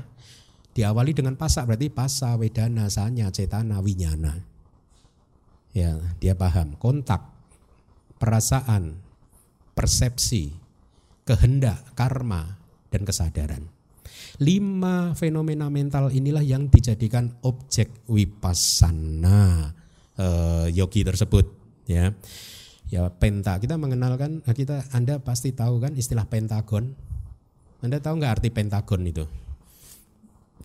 Diawali 0.70 1.18
dengan 1.18 1.35
pasa 1.35 1.66
berarti 1.66 1.91
pasa, 1.91 2.39
wedana, 2.39 2.87
sanya, 2.87 3.35
cetana, 3.35 3.83
winyana. 3.83 4.53
Ya, 5.75 5.99
dia 6.22 6.39
paham. 6.39 6.79
Kontak, 6.79 7.35
perasaan, 8.22 9.03
persepsi, 9.75 10.55
kehendak, 11.27 11.83
karma, 11.99 12.62
dan 12.95 13.03
kesadaran. 13.03 13.66
Lima 14.39 15.18
fenomena 15.18 15.66
mental 15.66 16.14
inilah 16.14 16.43
yang 16.43 16.70
dijadikan 16.70 17.35
objek 17.43 17.91
wipasana 18.07 19.75
uh, 20.18 20.66
yogi 20.70 21.03
tersebut 21.03 21.51
ya. 21.87 22.14
Ya 22.91 23.11
penta 23.11 23.59
kita 23.59 23.75
mengenalkan 23.81 24.45
nah, 24.45 24.55
kita 24.55 24.87
Anda 24.95 25.18
pasti 25.22 25.55
tahu 25.55 25.83
kan 25.83 25.95
istilah 25.95 26.27
pentagon. 26.27 26.95
Anda 27.83 27.99
tahu 28.03 28.18
nggak 28.22 28.43
arti 28.43 28.49
pentagon 28.51 29.03
itu? 29.07 29.25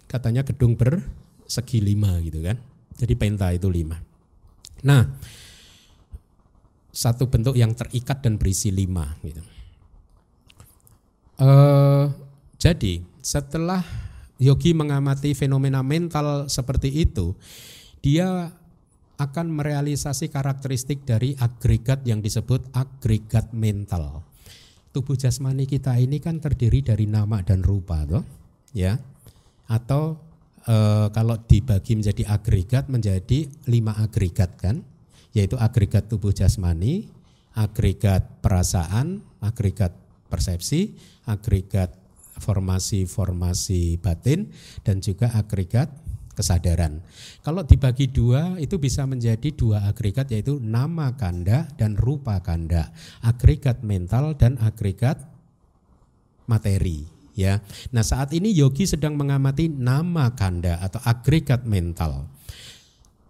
Katanya 0.10 0.42
gedung 0.42 0.74
bersegi 0.74 1.82
lima 1.82 2.18
gitu 2.26 2.42
kan. 2.42 2.58
Jadi 2.98 3.14
penta 3.14 3.54
itu 3.54 3.70
lima. 3.70 4.09
Nah, 4.84 5.08
satu 6.90 7.32
bentuk 7.32 7.56
yang 7.56 7.72
terikat 7.78 8.20
dan 8.20 8.36
berisi 8.36 8.74
lima 8.74 9.08
gitu. 9.24 9.44
Uh, 11.40 12.12
jadi 12.60 13.00
setelah 13.24 13.80
yogi 14.36 14.76
mengamati 14.76 15.32
fenomena 15.32 15.80
mental 15.80 16.52
seperti 16.52 16.92
itu, 16.92 17.36
dia 18.04 18.52
akan 19.20 19.52
merealisasi 19.52 20.32
karakteristik 20.32 21.04
dari 21.04 21.36
agregat 21.36 22.08
yang 22.08 22.24
disebut 22.24 22.72
agregat 22.72 23.52
mental. 23.52 24.24
Tubuh 24.96 25.20
jasmani 25.20 25.68
kita 25.68 25.96
ini 26.00 26.24
kan 26.24 26.40
terdiri 26.40 26.84
dari 26.84 27.08
nama 27.08 27.44
dan 27.44 27.64
rupa, 27.64 28.08
toh, 28.08 28.24
ya. 28.72 28.96
Atau 29.68 30.29
e, 30.70 30.78
kalau 31.10 31.36
dibagi 31.50 31.98
menjadi 31.98 32.24
agregat 32.30 32.86
menjadi 32.86 33.50
lima 33.66 33.98
agregat 33.98 34.54
kan, 34.62 34.86
yaitu 35.34 35.58
agregat 35.58 36.06
tubuh 36.06 36.30
jasmani, 36.30 37.10
agregat 37.58 38.42
perasaan, 38.46 39.26
agregat 39.42 39.92
persepsi, 40.30 40.94
agregat 41.26 41.98
formasi-formasi 42.40 44.00
batin 44.00 44.48
dan 44.86 45.04
juga 45.04 45.34
agregat 45.36 45.92
kesadaran. 46.38 47.04
Kalau 47.44 47.68
dibagi 47.68 48.08
dua 48.08 48.56
itu 48.64 48.80
bisa 48.80 49.04
menjadi 49.04 49.52
dua 49.52 49.92
agregat 49.92 50.32
yaitu 50.32 50.56
nama 50.64 51.12
kanda 51.20 51.68
dan 51.76 52.00
rupa 52.00 52.40
kanda, 52.40 52.96
agregat 53.20 53.84
mental 53.84 54.40
dan 54.40 54.56
agregat 54.64 55.20
materi 56.48 57.19
ya. 57.40 57.64
Nah, 57.96 58.04
saat 58.04 58.36
ini 58.36 58.52
yogi 58.52 58.84
sedang 58.84 59.16
mengamati 59.16 59.72
nama 59.72 60.36
kanda 60.36 60.84
atau 60.84 61.00
agregat 61.08 61.64
mental. 61.64 62.28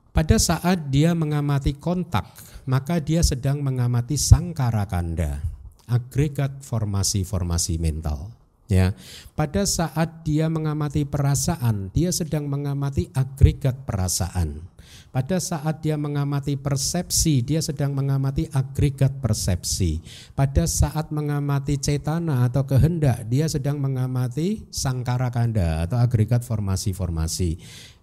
Pada 0.10 0.42
saat 0.42 0.90
dia 0.90 1.14
mengamati 1.14 1.78
kontak, 1.78 2.26
maka 2.66 2.98
dia 2.98 3.22
sedang 3.22 3.62
mengamati 3.62 4.18
sangkara 4.18 4.90
kanda, 4.90 5.38
agregat 5.86 6.66
formasi-formasi 6.66 7.78
mental. 7.78 8.34
Ya, 8.70 8.94
pada 9.34 9.66
saat 9.66 10.22
dia 10.22 10.46
mengamati 10.46 11.02
perasaan, 11.02 11.90
dia 11.90 12.14
sedang 12.14 12.46
mengamati 12.46 13.10
agregat 13.18 13.86
perasaan. 13.86 14.62
Pada 15.10 15.42
saat 15.42 15.82
dia 15.82 15.98
mengamati 15.98 16.54
persepsi, 16.54 17.42
dia 17.42 17.66
sedang 17.66 17.98
mengamati 17.98 18.46
agregat 18.54 19.18
persepsi. 19.18 19.98
Pada 20.38 20.70
saat 20.70 21.10
mengamati 21.10 21.82
cetana 21.82 22.46
atau 22.46 22.62
kehendak, 22.70 23.26
dia 23.26 23.50
sedang 23.50 23.82
mengamati 23.82 24.70
sangkara 24.70 25.34
kanda 25.34 25.90
atau 25.90 25.98
agregat 25.98 26.46
formasi-formasi 26.46 27.58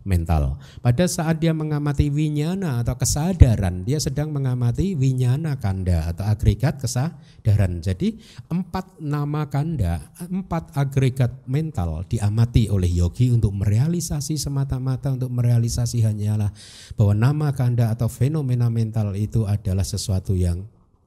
mental. 0.06 0.56
Pada 0.80 1.04
saat 1.10 1.42
dia 1.42 1.50
mengamati 1.50 2.08
winyana 2.08 2.80
atau 2.80 2.94
kesadaran, 2.94 3.82
dia 3.82 3.98
sedang 3.98 4.30
mengamati 4.30 4.94
winyana 4.94 5.58
kanda 5.58 6.06
atau 6.08 6.24
agregat 6.24 6.78
kesadaran. 6.78 7.82
Jadi 7.82 8.16
empat 8.48 9.02
nama 9.02 9.50
kanda, 9.50 10.14
empat 10.22 10.78
agregat 10.78 11.44
mental 11.50 12.06
diamati 12.06 12.70
oleh 12.70 12.88
yogi 12.88 13.34
untuk 13.34 13.52
merealisasi 13.52 14.38
semata-mata 14.38 15.12
untuk 15.12 15.34
merealisasi 15.34 16.06
hanyalah 16.06 16.54
bahwa 16.94 17.12
nama 17.12 17.48
kanda 17.52 17.90
atau 17.90 18.06
fenomena 18.06 18.70
mental 18.70 19.12
itu 19.18 19.42
adalah 19.44 19.82
sesuatu 19.84 20.32
yang 20.38 20.64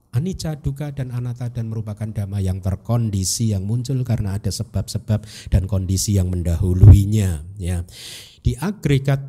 anicca, 0.10 0.58
dukkha 0.58 0.94
dan 0.94 1.14
anatta 1.14 1.54
dan 1.54 1.70
merupakan 1.70 2.10
dhamma 2.10 2.42
yang 2.42 2.60
terkondisi 2.62 3.54
yang 3.54 3.66
muncul 3.66 4.02
karena 4.02 4.42
ada 4.42 4.50
sebab-sebab 4.50 5.22
dan 5.54 5.70
kondisi 5.70 6.18
yang 6.18 6.34
mendahuluinya 6.34 7.46
ya 7.62 7.86
di 8.44 8.56
agregat 8.58 9.22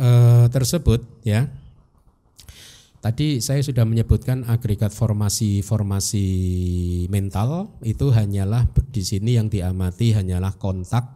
uh, 0.00 0.46
tersebut 0.54 1.04
ya 1.24 1.48
Tadi 2.98 3.38
saya 3.38 3.62
sudah 3.62 3.86
menyebutkan 3.86 4.42
agregat 4.50 4.90
formasi-formasi 4.90 6.26
mental 7.06 7.70
itu 7.86 8.10
hanyalah 8.10 8.66
di 8.90 9.06
sini 9.06 9.38
yang 9.38 9.46
diamati 9.46 10.18
hanyalah 10.18 10.58
kontak 10.58 11.06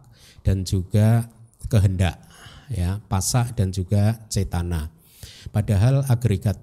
dan 0.47 0.63
juga 0.63 1.27
kehendak 1.67 2.23
ya, 2.71 3.03
pasak 3.11 3.59
dan 3.59 3.75
juga 3.75 4.15
cetana. 4.31 4.95
Padahal 5.51 6.07
agregat 6.07 6.55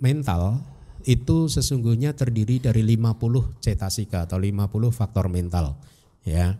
mental 0.00 0.64
itu 1.04 1.52
sesungguhnya 1.52 2.16
terdiri 2.16 2.56
dari 2.56 2.80
50 2.80 3.60
cetasika 3.60 4.24
atau 4.24 4.40
50 4.40 4.64
faktor 4.96 5.28
mental 5.28 5.76
ya. 6.24 6.56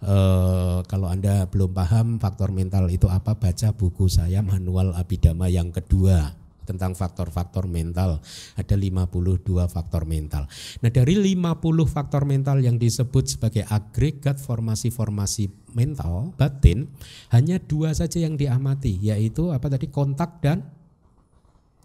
Uh, 0.00 0.80
kalau 0.88 1.12
Anda 1.12 1.44
belum 1.44 1.76
paham 1.76 2.06
faktor 2.16 2.56
mental 2.56 2.88
itu 2.88 3.04
apa, 3.04 3.36
baca 3.36 3.68
buku 3.76 4.08
saya 4.08 4.40
Manual 4.40 4.96
Abidama 4.96 5.44
yang 5.52 5.68
kedua 5.68 6.40
tentang 6.70 6.94
faktor-faktor 6.94 7.66
mental. 7.66 8.22
Ada 8.54 8.78
52 8.78 9.66
faktor 9.66 10.06
mental. 10.06 10.46
Nah, 10.80 10.90
dari 10.94 11.18
50 11.18 11.84
faktor 11.90 12.22
mental 12.22 12.62
yang 12.62 12.78
disebut 12.78 13.26
sebagai 13.26 13.66
agregat 13.66 14.38
formasi-formasi 14.38 15.74
mental 15.74 16.30
batin, 16.38 16.86
hanya 17.34 17.58
dua 17.58 17.90
saja 17.90 18.22
yang 18.22 18.38
diamati, 18.38 18.94
yaitu 19.02 19.50
apa 19.50 19.66
tadi 19.66 19.90
kontak 19.90 20.38
dan 20.38 20.62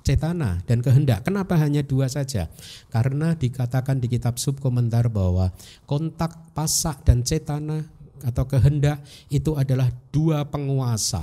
cetana 0.06 0.62
dan 0.70 0.86
kehendak. 0.86 1.26
Kenapa 1.26 1.58
hanya 1.58 1.82
dua 1.82 2.06
saja? 2.06 2.46
Karena 2.94 3.34
dikatakan 3.34 3.98
di 3.98 4.06
kitab 4.06 4.38
subkomentar 4.38 5.10
bahwa 5.10 5.50
kontak, 5.90 6.54
pasak 6.54 7.02
dan 7.02 7.26
cetana 7.26 7.90
atau 8.26 8.50
kehendak 8.50 9.06
itu 9.30 9.54
adalah 9.54 9.94
dua 10.10 10.50
penguasa 10.50 11.22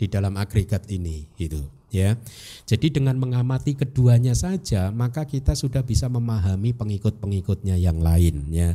di 0.00 0.08
dalam 0.08 0.34
agregat 0.40 0.88
ini 0.88 1.28
gitu 1.36 1.60
ya. 1.92 2.16
Jadi 2.64 2.96
dengan 2.98 3.20
mengamati 3.20 3.76
keduanya 3.76 4.32
saja 4.32 4.88
maka 4.88 5.28
kita 5.28 5.52
sudah 5.52 5.84
bisa 5.84 6.08
memahami 6.08 6.72
pengikut-pengikutnya 6.72 7.76
yang 7.76 8.00
lain 8.00 8.48
ya. 8.50 8.72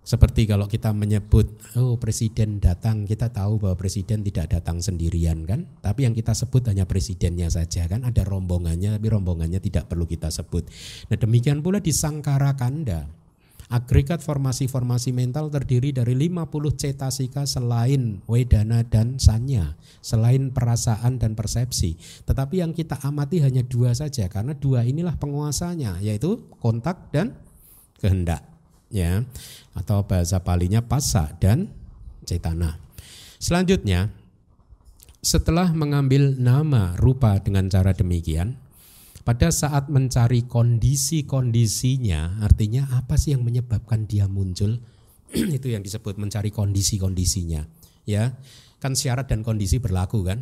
Seperti 0.00 0.48
kalau 0.48 0.64
kita 0.66 0.90
menyebut, 0.90 1.60
oh 1.78 1.94
presiden 2.00 2.58
datang, 2.58 3.06
kita 3.06 3.30
tahu 3.30 3.62
bahwa 3.62 3.78
presiden 3.78 4.24
tidak 4.26 4.50
datang 4.50 4.80
sendirian 4.82 5.44
kan. 5.44 5.68
Tapi 5.84 6.08
yang 6.08 6.16
kita 6.16 6.32
sebut 6.34 6.66
hanya 6.66 6.88
presidennya 6.88 7.46
saja 7.52 7.84
kan. 7.86 8.02
Ada 8.02 8.26
rombongannya, 8.26 8.96
tapi 8.96 9.06
rombongannya 9.06 9.60
tidak 9.60 9.92
perlu 9.92 10.08
kita 10.10 10.32
sebut. 10.32 10.66
Nah 11.12 11.14
demikian 11.20 11.60
pula 11.60 11.78
di 11.78 11.92
Sangkara 11.94 12.56
Kanda. 12.58 13.06
Agregat 13.70 14.18
formasi-formasi 14.18 15.14
mental 15.14 15.46
terdiri 15.46 15.94
dari 15.94 16.18
50 16.18 16.74
cetasika 16.74 17.46
selain 17.46 18.18
wedana 18.26 18.82
dan 18.82 19.22
sanya, 19.22 19.78
selain 20.02 20.50
perasaan 20.50 21.22
dan 21.22 21.38
persepsi. 21.38 21.94
Tetapi 22.26 22.66
yang 22.66 22.74
kita 22.74 22.98
amati 23.06 23.38
hanya 23.38 23.62
dua 23.62 23.94
saja 23.94 24.26
karena 24.26 24.58
dua 24.58 24.82
inilah 24.82 25.14
penguasanya 25.14 26.02
yaitu 26.02 26.50
kontak 26.58 27.14
dan 27.14 27.38
kehendak 28.02 28.42
ya 28.90 29.22
atau 29.78 30.02
bahasa 30.02 30.42
palinya 30.42 30.82
pasa 30.82 31.30
dan 31.38 31.70
cetana. 32.26 32.82
Selanjutnya 33.38 34.10
setelah 35.22 35.70
mengambil 35.70 36.34
nama 36.34 36.98
rupa 36.98 37.38
dengan 37.38 37.70
cara 37.70 37.94
demikian 37.94 38.58
pada 39.20 39.52
saat 39.52 39.92
mencari 39.92 40.48
kondisi-kondisinya 40.48 42.40
artinya 42.40 42.88
apa 42.96 43.20
sih 43.20 43.36
yang 43.36 43.44
menyebabkan 43.44 44.08
dia 44.08 44.26
muncul? 44.26 44.80
Itu 45.56 45.70
yang 45.70 45.84
disebut 45.84 46.16
mencari 46.16 46.50
kondisi-kondisinya 46.50 47.64
ya. 48.08 48.34
Kan 48.80 48.96
syarat 48.96 49.28
dan 49.28 49.44
kondisi 49.44 49.76
berlaku 49.76 50.24
kan 50.24 50.40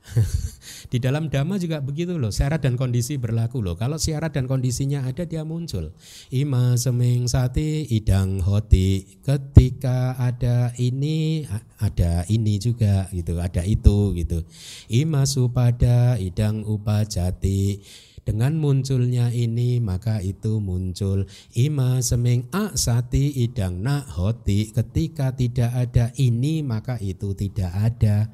di 0.92 0.98
dalam 0.98 1.28
dhamma 1.30 1.60
juga 1.60 1.78
begitu 1.78 2.16
loh, 2.16 2.32
syarat 2.32 2.64
dan 2.64 2.74
kondisi 2.74 3.20
berlaku 3.20 3.62
loh. 3.62 3.76
Kalau 3.78 4.00
syarat 4.00 4.34
dan 4.34 4.50
kondisinya 4.50 5.06
ada 5.06 5.28
dia 5.28 5.46
muncul. 5.46 5.94
Ima 6.32 6.74
seming 6.80 7.30
sati 7.30 7.86
idang 7.88 8.42
hoti. 8.42 9.20
Ketika 9.22 10.18
ada 10.18 10.72
ini 10.80 11.46
ada 11.78 12.24
ini 12.26 12.58
juga 12.58 13.06
gitu, 13.14 13.38
ada 13.38 13.62
itu 13.62 14.16
gitu. 14.16 14.42
Ima 14.90 15.28
supada 15.28 16.18
idang 16.18 16.66
upajati. 16.66 17.80
Dengan 18.20 18.52
munculnya 18.60 19.32
ini 19.32 19.80
maka 19.80 20.20
itu 20.20 20.60
muncul 20.60 21.24
ima 21.56 22.04
seming 22.04 22.46
a 22.52 22.76
sati 22.76 23.32
idang 23.42 23.80
na 23.80 24.04
hoti. 24.04 24.70
Ketika 24.70 25.32
tidak 25.32 25.72
ada 25.72 26.12
ini 26.20 26.60
maka 26.60 27.00
itu 27.00 27.32
tidak 27.32 27.72
ada. 27.74 28.28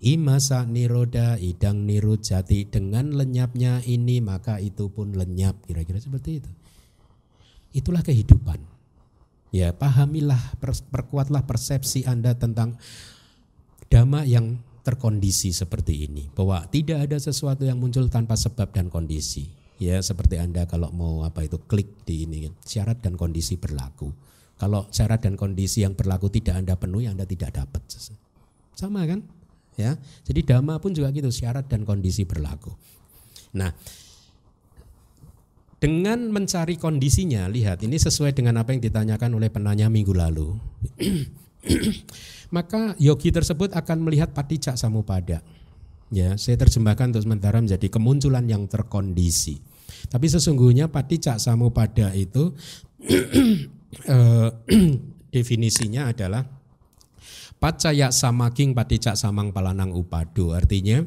Imasa 0.00 0.64
niroda 0.64 1.36
idang 1.36 1.84
nirujati 1.84 2.64
dengan 2.72 3.12
lenyapnya 3.12 3.84
ini 3.84 4.24
maka 4.24 4.56
itu 4.56 4.88
pun 4.88 5.12
lenyap 5.12 5.60
kira-kira 5.68 6.00
seperti 6.00 6.40
itu. 6.40 6.50
Itulah 7.76 8.00
kehidupan. 8.00 8.64
Ya 9.52 9.76
pahamilah 9.76 10.56
perkuatlah 10.88 11.44
persepsi 11.44 12.08
anda 12.08 12.32
tentang 12.32 12.80
dhamma 13.92 14.24
yang 14.24 14.64
terkondisi 14.80 15.52
seperti 15.52 16.08
ini 16.08 16.32
bahwa 16.32 16.64
tidak 16.72 17.04
ada 17.04 17.20
sesuatu 17.20 17.68
yang 17.68 17.76
muncul 17.76 18.08
tanpa 18.08 18.40
sebab 18.40 18.72
dan 18.72 18.88
kondisi. 18.88 19.52
Ya 19.76 20.00
seperti 20.00 20.40
anda 20.40 20.64
kalau 20.64 20.88
mau 20.96 21.28
apa 21.28 21.44
itu 21.44 21.60
klik 21.68 22.08
di 22.08 22.24
ini 22.24 22.48
syarat 22.64 23.04
dan 23.04 23.20
kondisi 23.20 23.60
berlaku. 23.60 24.08
Kalau 24.56 24.88
syarat 24.88 25.28
dan 25.28 25.36
kondisi 25.36 25.84
yang 25.84 25.92
berlaku 25.92 26.32
tidak 26.32 26.56
anda 26.56 26.72
penuhi 26.76 27.04
anda 27.04 27.28
tidak 27.28 27.52
dapat. 27.52 27.84
Sama 28.72 29.04
kan? 29.04 29.39
Ya. 29.80 29.92
Jadi 30.28 30.44
dhamma 30.44 30.76
pun 30.76 30.92
juga 30.92 31.08
gitu 31.10 31.32
syarat 31.32 31.64
dan 31.64 31.88
kondisi 31.88 32.28
berlaku. 32.28 32.70
Nah, 33.56 33.72
dengan 35.80 36.28
mencari 36.28 36.76
kondisinya, 36.76 37.48
lihat 37.48 37.80
ini 37.80 37.96
sesuai 37.96 38.36
dengan 38.36 38.60
apa 38.60 38.76
yang 38.76 38.84
ditanyakan 38.84 39.40
oleh 39.40 39.48
penanya 39.48 39.88
minggu 39.88 40.12
lalu. 40.12 40.52
Maka 42.56 42.92
yogi 43.00 43.32
tersebut 43.32 43.72
akan 43.72 44.04
melihat 44.04 44.36
paticak 44.36 44.76
samupada. 44.76 45.40
Ya, 46.12 46.36
saya 46.36 46.60
terjemahkan 46.60 47.16
untuk 47.16 47.24
sementara 47.24 47.64
menjadi 47.64 47.88
kemunculan 47.88 48.44
yang 48.44 48.68
terkondisi. 48.68 49.62
Tapi 50.12 50.28
sesungguhnya 50.28 50.92
paticak 50.92 51.40
samupada 51.40 52.12
itu 52.12 52.52
eh, 54.04 54.48
definisinya 55.34 56.12
adalah 56.12 56.44
Pacaya 57.60 58.08
samaking 58.08 58.72
paticak 58.72 59.20
samang 59.20 59.52
palanang 59.52 59.92
upado 59.92 60.56
artinya 60.56 61.04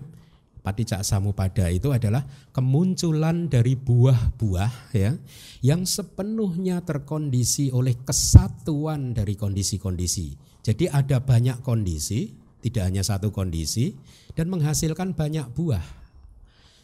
paticak 0.61 1.01
samupada 1.01 1.65
itu 1.73 1.89
adalah 1.89 2.23
kemunculan 2.53 3.49
dari 3.49 3.73
buah-buah 3.73 4.93
ya 4.93 5.17
yang 5.65 5.83
sepenuhnya 5.83 6.85
terkondisi 6.85 7.73
oleh 7.73 7.97
kesatuan 8.05 9.17
dari 9.17 9.33
kondisi-kondisi. 9.33 10.37
Jadi 10.63 10.87
ada 10.87 11.25
banyak 11.25 11.59
kondisi, 11.65 12.31
tidak 12.63 12.85
hanya 12.85 13.01
satu 13.01 13.33
kondisi 13.33 13.97
dan 14.37 14.47
menghasilkan 14.53 15.17
banyak 15.17 15.49
buah. 15.51 15.83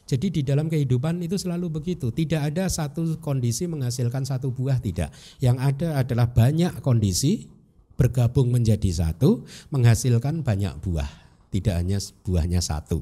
Jadi 0.09 0.33
di 0.33 0.41
dalam 0.41 0.65
kehidupan 0.65 1.21
itu 1.21 1.37
selalu 1.37 1.69
begitu. 1.69 2.09
Tidak 2.09 2.41
ada 2.41 2.65
satu 2.65 3.21
kondisi 3.21 3.69
menghasilkan 3.69 4.25
satu 4.25 4.49
buah 4.49 4.81
tidak. 4.81 5.13
Yang 5.37 5.57
ada 5.61 5.89
adalah 6.01 6.33
banyak 6.33 6.81
kondisi 6.81 7.58
bergabung 7.99 8.55
menjadi 8.55 8.87
satu 8.87 9.43
menghasilkan 9.75 10.39
banyak 10.39 10.71
buah 10.79 11.29
tidak 11.49 11.75
hanya 11.81 11.97
buahnya 12.23 12.61
satu. 12.61 13.01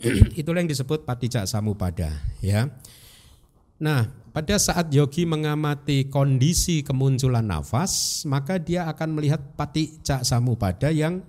Itulah 0.40 0.62
yang 0.62 0.70
disebut 0.70 1.02
patijak 1.02 1.44
samupada 1.50 2.10
ya. 2.38 2.70
Nah 3.82 4.06
pada 4.30 4.56
saat 4.58 4.90
yogi 4.94 5.26
mengamati 5.26 6.06
kondisi 6.06 6.86
kemunculan 6.86 7.46
nafas 7.46 8.22
maka 8.26 8.58
dia 8.58 8.86
akan 8.86 9.18
melihat 9.18 9.42
patijak 9.58 10.22
samupada 10.22 10.90
yang 10.94 11.22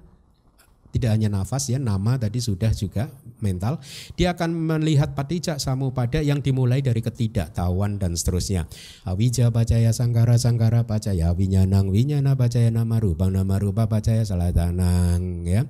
tidak 0.95 1.11
hanya 1.11 1.27
nafas 1.27 1.67
ya 1.67 1.75
nama 1.75 2.15
tadi 2.15 2.39
sudah 2.39 2.71
juga 2.71 3.11
mental. 3.43 3.83
Dia 4.15 4.31
akan 4.31 4.79
melihat 4.79 5.11
patijak 5.11 5.59
samupada 5.59 6.23
yang 6.23 6.39
dimulai 6.39 6.79
dari 6.79 7.03
ketidaktahuan 7.03 7.99
dan 7.99 8.15
seterusnya. 8.15 8.63
Awija 9.03 9.51
bacaya 9.51 9.91
sangkara 9.91 10.39
sangkara 10.39 10.87
bacaya 10.87 11.35
winyanang 11.35 11.91
winyana 11.91 12.39
bacaya 12.39 12.71
nama 12.71 12.95
rubang 12.95 13.35
nama 13.35 13.59
rupa 13.59 13.91
bacaya 13.91 14.23
salatanang 14.23 15.43
ya. 15.43 15.67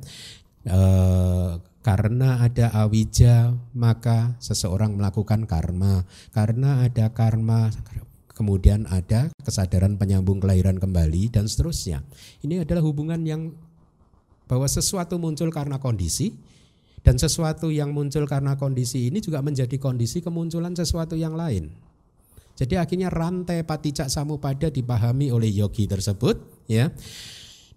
E, 0.61 0.79
karena 1.81 2.45
ada 2.45 2.69
awija 2.85 3.57
maka 3.73 4.37
seseorang 4.37 4.93
melakukan 4.93 5.49
karma. 5.49 6.05
Karena 6.37 6.85
ada 6.85 7.09
karma 7.17 7.73
kemudian 8.35 8.83
ada 8.91 9.31
kesadaran 9.41 9.95
penyambung 9.95 10.43
kelahiran 10.43 10.77
kembali 10.77 11.31
dan 11.31 11.47
seterusnya. 11.47 12.03
Ini 12.43 12.67
adalah 12.67 12.83
hubungan 12.83 13.23
yang 13.23 13.55
bahwa 14.45 14.65
sesuatu 14.69 15.17
muncul 15.17 15.49
karena 15.49 15.81
kondisi 15.81 16.33
dan 17.05 17.21
sesuatu 17.21 17.69
yang 17.69 17.93
muncul 17.93 18.25
karena 18.25 18.57
kondisi 18.57 19.13
ini 19.13 19.21
juga 19.21 19.45
menjadi 19.45 19.77
kondisi 19.77 20.25
kemunculan 20.25 20.73
sesuatu 20.73 21.13
yang 21.13 21.37
lain. 21.37 21.69
Jadi 22.55 22.79
akhirnya 22.79 23.11
rantai 23.11 23.61
patijak 23.67 24.07
samupada 24.07 24.71
dipahami 24.71 25.29
oleh 25.29 25.51
yogi 25.51 25.85
tersebut 25.85 26.65
ya. 26.65 26.89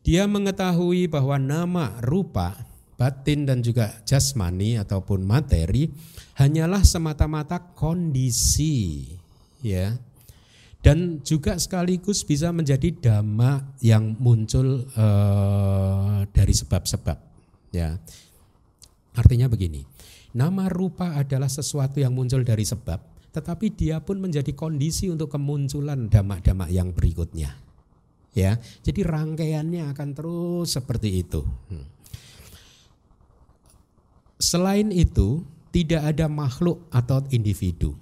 Dia 0.07 0.25
mengetahui 0.25 1.11
bahwa 1.11 1.37
nama, 1.37 2.01
rupa, 2.01 2.57
batin 2.97 3.45
dan 3.45 3.61
juga 3.61 4.01
jasmani 4.09 4.81
ataupun 4.81 5.21
materi 5.27 5.93
hanyalah 6.41 6.81
semata-mata 6.87 7.61
kondisi 7.77 9.05
ya 9.61 9.99
dan 10.79 11.21
juga 11.27 11.59
sekaligus 11.59 12.23
bisa 12.23 12.55
menjadi 12.55 12.95
dhamma 12.95 13.77
yang 13.83 14.15
muncul 14.23 14.87
uh, 14.95 16.23
dari 16.31 16.55
sebab-sebab 16.55 17.19
ya. 17.75 17.99
Artinya 19.19 19.51
begini 19.51 19.83
nama 20.39 20.71
rupa 20.71 21.19
adalah 21.19 21.51
sesuatu 21.51 21.99
yang 21.99 22.15
muncul 22.15 22.47
dari 22.47 22.63
sebab 22.63 23.03
tetapi 23.35 23.75
dia 23.75 24.01
pun 24.01 24.23
menjadi 24.23 24.55
kondisi 24.55 25.11
untuk 25.11 25.35
kemunculan 25.35 26.09
dhamma-dhamma 26.09 26.71
yang 26.71 26.95
berikutnya 26.95 27.59
ya. 28.39 28.55
Jadi 28.59 29.03
rangkaiannya 29.03 29.91
akan 29.93 30.09
terus 30.15 30.75
seperti 30.79 31.27
itu. 31.27 31.43
Hmm. 31.43 31.87
selain 34.39 34.95
itu 34.95 35.43
tidak 35.75 36.15
ada 36.15 36.31
makhluk 36.31 36.87
atau 36.95 37.27
individu 37.35 37.99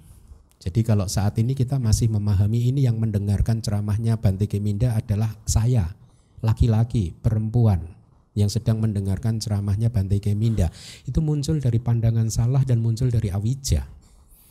jadi 0.67 0.83
kalau 0.83 1.07
saat 1.07 1.39
ini 1.39 1.55
kita 1.55 1.79
masih 1.79 2.11
memahami 2.11 2.67
ini 2.67 2.83
yang 2.83 2.99
mendengarkan 2.99 3.63
ceramahnya 3.63 4.19
Bante 4.19 4.51
Keminda 4.51 4.99
adalah 4.99 5.31
saya, 5.47 5.95
laki-laki, 6.43 7.15
perempuan 7.15 7.95
yang 8.35 8.51
sedang 8.51 8.83
mendengarkan 8.83 9.39
ceramahnya 9.39 9.87
Bante 9.87 10.19
Keminda. 10.19 10.67
Itu 11.07 11.23
muncul 11.23 11.63
dari 11.63 11.79
pandangan 11.79 12.27
salah 12.27 12.67
dan 12.67 12.83
muncul 12.83 13.07
dari 13.07 13.31
awija, 13.31 13.87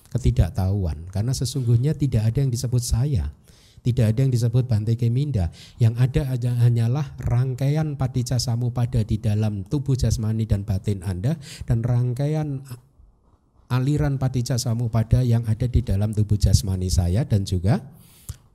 ketidaktahuan. 0.09 1.13
Karena 1.13 1.37
sesungguhnya 1.37 1.93
tidak 1.93 2.33
ada 2.33 2.41
yang 2.41 2.49
disebut 2.49 2.81
saya. 2.81 3.29
Tidak 3.85 4.03
ada 4.03 4.19
yang 4.19 4.33
disebut 4.33 4.65
Bante 4.65 4.97
Keminda. 4.97 5.53
Yang 5.77 5.95
ada 6.01 6.23
hanyalah 6.65 7.13
rangkaian 7.21 8.01
paticca 8.01 8.41
samupada 8.41 9.05
di 9.05 9.21
dalam 9.21 9.69
tubuh 9.69 10.01
jasmani 10.01 10.49
dan 10.49 10.65
batin 10.65 11.05
Anda 11.05 11.37
dan 11.69 11.85
rangkaian 11.85 12.65
aliran 13.67 14.19
patijak 14.21 14.59
samupada 14.61 15.23
yang 15.23 15.43
ada 15.47 15.67
di 15.67 15.83
dalam 15.83 16.15
tubuh 16.15 16.39
jasmani 16.39 16.91
saya 16.91 17.27
dan 17.27 17.43
juga 17.43 17.83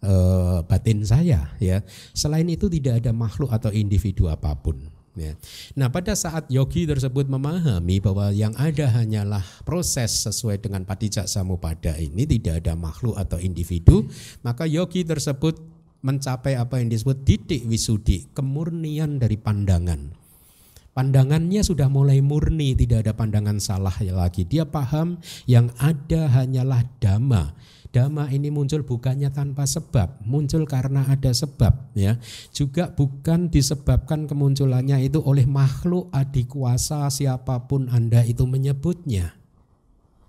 uh, 0.03 0.63
batin 0.65 1.03
saya 1.03 1.51
ya. 1.59 1.83
Selain 2.15 2.47
itu 2.47 2.67
tidak 2.67 3.03
ada 3.03 3.11
makhluk 3.11 3.51
atau 3.51 3.69
individu 3.71 4.27
apa 4.27 4.55
pun. 4.57 4.79
Ya. 5.11 5.35
Nah 5.75 5.91
pada 5.91 6.15
saat 6.15 6.47
yogi 6.47 6.87
tersebut 6.87 7.27
memahami 7.27 7.99
bahwa 7.99 8.31
yang 8.31 8.55
ada 8.55 8.87
hanyalah 8.87 9.43
proses 9.67 10.23
sesuai 10.23 10.63
dengan 10.63 10.87
patijak 10.87 11.27
samupada 11.27 11.99
ini 11.99 12.23
tidak 12.23 12.63
ada 12.63 12.79
makhluk 12.79 13.19
atau 13.19 13.35
individu, 13.35 14.07
maka 14.39 14.63
yogi 14.63 15.03
tersebut 15.03 15.59
mencapai 16.01 16.55
apa 16.55 16.79
yang 16.79 16.87
disebut 16.87 17.27
titik 17.27 17.61
wisudi, 17.67 18.25
kemurnian 18.31 19.19
dari 19.19 19.35
pandangan. 19.35 20.15
Pandangannya 20.91 21.63
sudah 21.63 21.87
mulai 21.87 22.19
murni, 22.19 22.75
tidak 22.75 23.07
ada 23.07 23.13
pandangan 23.15 23.63
salah 23.63 23.95
lagi. 24.03 24.43
Dia 24.43 24.67
paham 24.67 25.23
yang 25.47 25.71
ada 25.79 26.27
hanyalah 26.27 26.83
dhamma 26.99 27.55
Dhamma 27.91 28.31
ini 28.31 28.47
muncul 28.47 28.87
bukannya 28.87 29.35
tanpa 29.35 29.67
sebab, 29.67 30.23
muncul 30.23 30.63
karena 30.63 31.03
ada 31.11 31.27
sebab 31.27 31.91
ya. 31.91 32.15
Juga 32.55 32.87
bukan 32.87 33.51
disebabkan 33.51 34.31
kemunculannya 34.31 35.03
itu 35.03 35.19
oleh 35.19 35.43
makhluk 35.43 36.07
adik 36.15 36.55
kuasa 36.55 37.11
siapa 37.11 37.67
pun 37.67 37.91
Anda 37.91 38.23
itu 38.23 38.47
menyebutnya. 38.47 39.35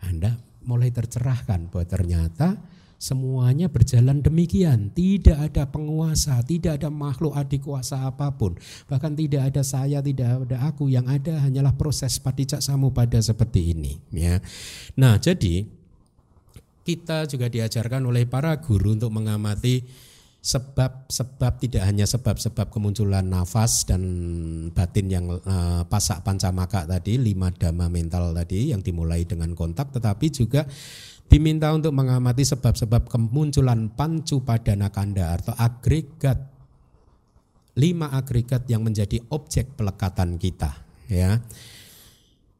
Anda 0.03 0.43
mulai 0.67 0.91
tercerahkan 0.91 1.71
bahwa 1.71 1.87
ternyata 1.87 2.59
semuanya 3.03 3.67
berjalan 3.67 4.23
demikian. 4.23 4.95
Tidak 4.95 5.35
ada 5.35 5.67
penguasa, 5.67 6.39
tidak 6.47 6.79
ada 6.79 6.87
makhluk 6.87 7.35
adik 7.35 7.67
kuasa 7.67 8.07
apa 8.07 8.31
pun. 8.39 8.55
Bahkan 8.87 9.19
tidak 9.19 9.51
ada 9.51 9.67
saya, 9.67 9.99
tidak 9.99 10.47
ada 10.47 10.71
aku. 10.71 10.87
Yang 10.87 11.19
ada 11.19 11.43
hanyalah 11.43 11.75
proses 11.75 12.23
patijak 12.23 12.63
samu 12.63 12.95
pada 12.95 13.19
seperti 13.19 13.75
ini. 13.75 13.99
Ya. 14.15 14.39
Nah 14.95 15.19
jadi 15.19 15.67
kita 16.87 17.27
juga 17.27 17.51
diajarkan 17.51 18.07
oleh 18.07 18.23
para 18.23 18.55
guru 18.63 18.95
untuk 18.95 19.11
mengamati 19.11 19.83
sebab-sebab 20.43 21.53
tidak 21.63 21.87
hanya 21.87 22.03
sebab-sebab 22.03 22.67
kemunculan 22.67 23.23
nafas 23.23 23.87
dan 23.87 24.03
batin 24.75 25.07
yang 25.07 25.27
uh, 25.31 25.87
pasak 25.87 26.27
pancamaka 26.27 26.83
tadi, 26.83 27.15
lima 27.15 27.55
dhamma 27.55 27.87
mental 27.87 28.35
tadi 28.35 28.75
yang 28.75 28.83
dimulai 28.83 29.23
dengan 29.23 29.55
kontak, 29.55 29.95
tetapi 29.95 30.27
juga 30.35 30.67
diminta 31.33 31.73
untuk 31.73 31.97
mengamati 31.97 32.45
sebab-sebab 32.45 33.09
kemunculan 33.09 33.89
pancu 33.97 34.45
padana 34.45 34.93
kanda 34.93 35.33
atau 35.33 35.57
agregat 35.57 36.37
lima 37.73 38.13
agregat 38.13 38.69
yang 38.69 38.85
menjadi 38.85 39.17
objek 39.33 39.73
pelekatan 39.73 40.37
kita 40.37 40.77
ya. 41.09 41.41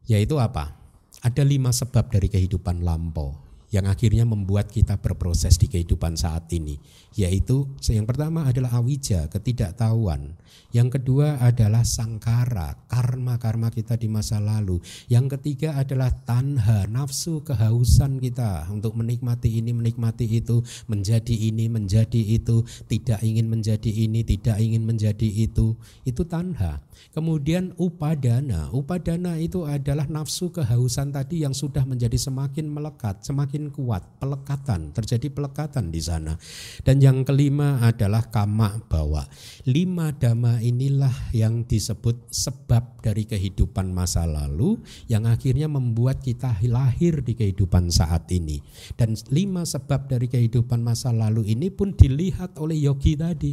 Yaitu 0.09 0.41
apa? 0.41 0.73
Ada 1.21 1.45
lima 1.45 1.69
sebab 1.69 2.09
dari 2.09 2.33
kehidupan 2.33 2.81
lampau 2.81 3.42
yang 3.73 3.89
akhirnya 3.89 4.29
membuat 4.29 4.69
kita 4.69 5.01
berproses 5.01 5.57
di 5.57 5.67
kehidupan 5.67 6.15
saat 6.15 6.47
ini 6.53 6.77
yaitu 7.13 7.69
yang 7.93 8.09
pertama 8.09 8.49
adalah 8.49 8.81
awija 8.81 9.29
ketidaktahuan. 9.29 10.37
Yang 10.73 11.01
kedua 11.01 11.37
adalah 11.41 11.85
sangkara 11.85 12.77
karma-karma 12.89 13.69
kita 13.69 14.01
di 14.01 14.09
masa 14.09 14.41
lalu. 14.41 14.81
Yang 15.09 15.37
ketiga 15.37 15.77
adalah 15.77 16.09
tanha 16.25 16.89
nafsu 16.89 17.45
kehausan 17.45 18.17
kita 18.21 18.69
untuk 18.73 18.97
menikmati 18.97 19.61
ini 19.61 19.77
menikmati 19.77 20.25
itu 20.25 20.65
menjadi 20.89 21.37
ini 21.37 21.69
menjadi 21.69 22.21
itu 22.21 22.65
tidak 22.89 23.21
ingin 23.21 23.53
menjadi 23.53 23.91
ini 23.93 24.25
tidak 24.25 24.57
ingin 24.61 24.89
menjadi 24.89 25.29
itu. 25.29 25.77
Itu 26.09 26.25
tanha 26.25 26.81
kemudian 27.11 27.75
upadana 27.75 28.71
upadana 28.71 29.35
itu 29.43 29.67
adalah 29.67 30.07
nafsu 30.07 30.55
kehausan 30.55 31.11
tadi 31.11 31.43
yang 31.43 31.51
sudah 31.51 31.83
menjadi 31.83 32.15
semakin 32.15 32.71
melekat 32.71 33.27
semakin 33.27 33.75
kuat 33.75 34.07
pelekatan 34.23 34.95
terjadi 34.95 35.27
pelekatan 35.35 35.91
di 35.91 35.99
sana 35.99 36.39
dan 36.87 37.03
yang 37.03 37.27
kelima 37.27 37.83
adalah 37.83 38.29
kama 38.31 38.79
bawa. 38.87 39.25
Lima 39.67 40.13
dhamma 40.13 40.61
inilah 40.61 41.33
yang 41.33 41.65
disebut 41.65 42.29
sebab 42.29 43.01
dari 43.01 43.25
kehidupan 43.25 43.91
masa 43.91 44.29
lalu 44.29 44.79
yang 45.07 45.25
akhirnya 45.25 45.67
membuat 45.71 46.21
kita 46.21 46.59
lahir 46.67 47.23
di 47.23 47.33
kehidupan 47.39 47.89
saat 47.89 48.29
ini. 48.35 48.61
Dan 48.99 49.15
lima 49.31 49.65
sebab 49.65 50.11
dari 50.11 50.27
kehidupan 50.29 50.83
masa 50.83 51.11
lalu 51.15 51.49
ini 51.55 51.71
pun 51.73 51.95
dilihat 51.95 52.59
oleh 52.59 52.79
yogi 52.79 53.15
tadi. 53.17 53.53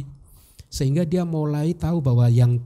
Sehingga 0.70 1.02
dia 1.02 1.26
mulai 1.26 1.74
tahu 1.74 1.98
bahwa 1.98 2.30
yang 2.30 2.62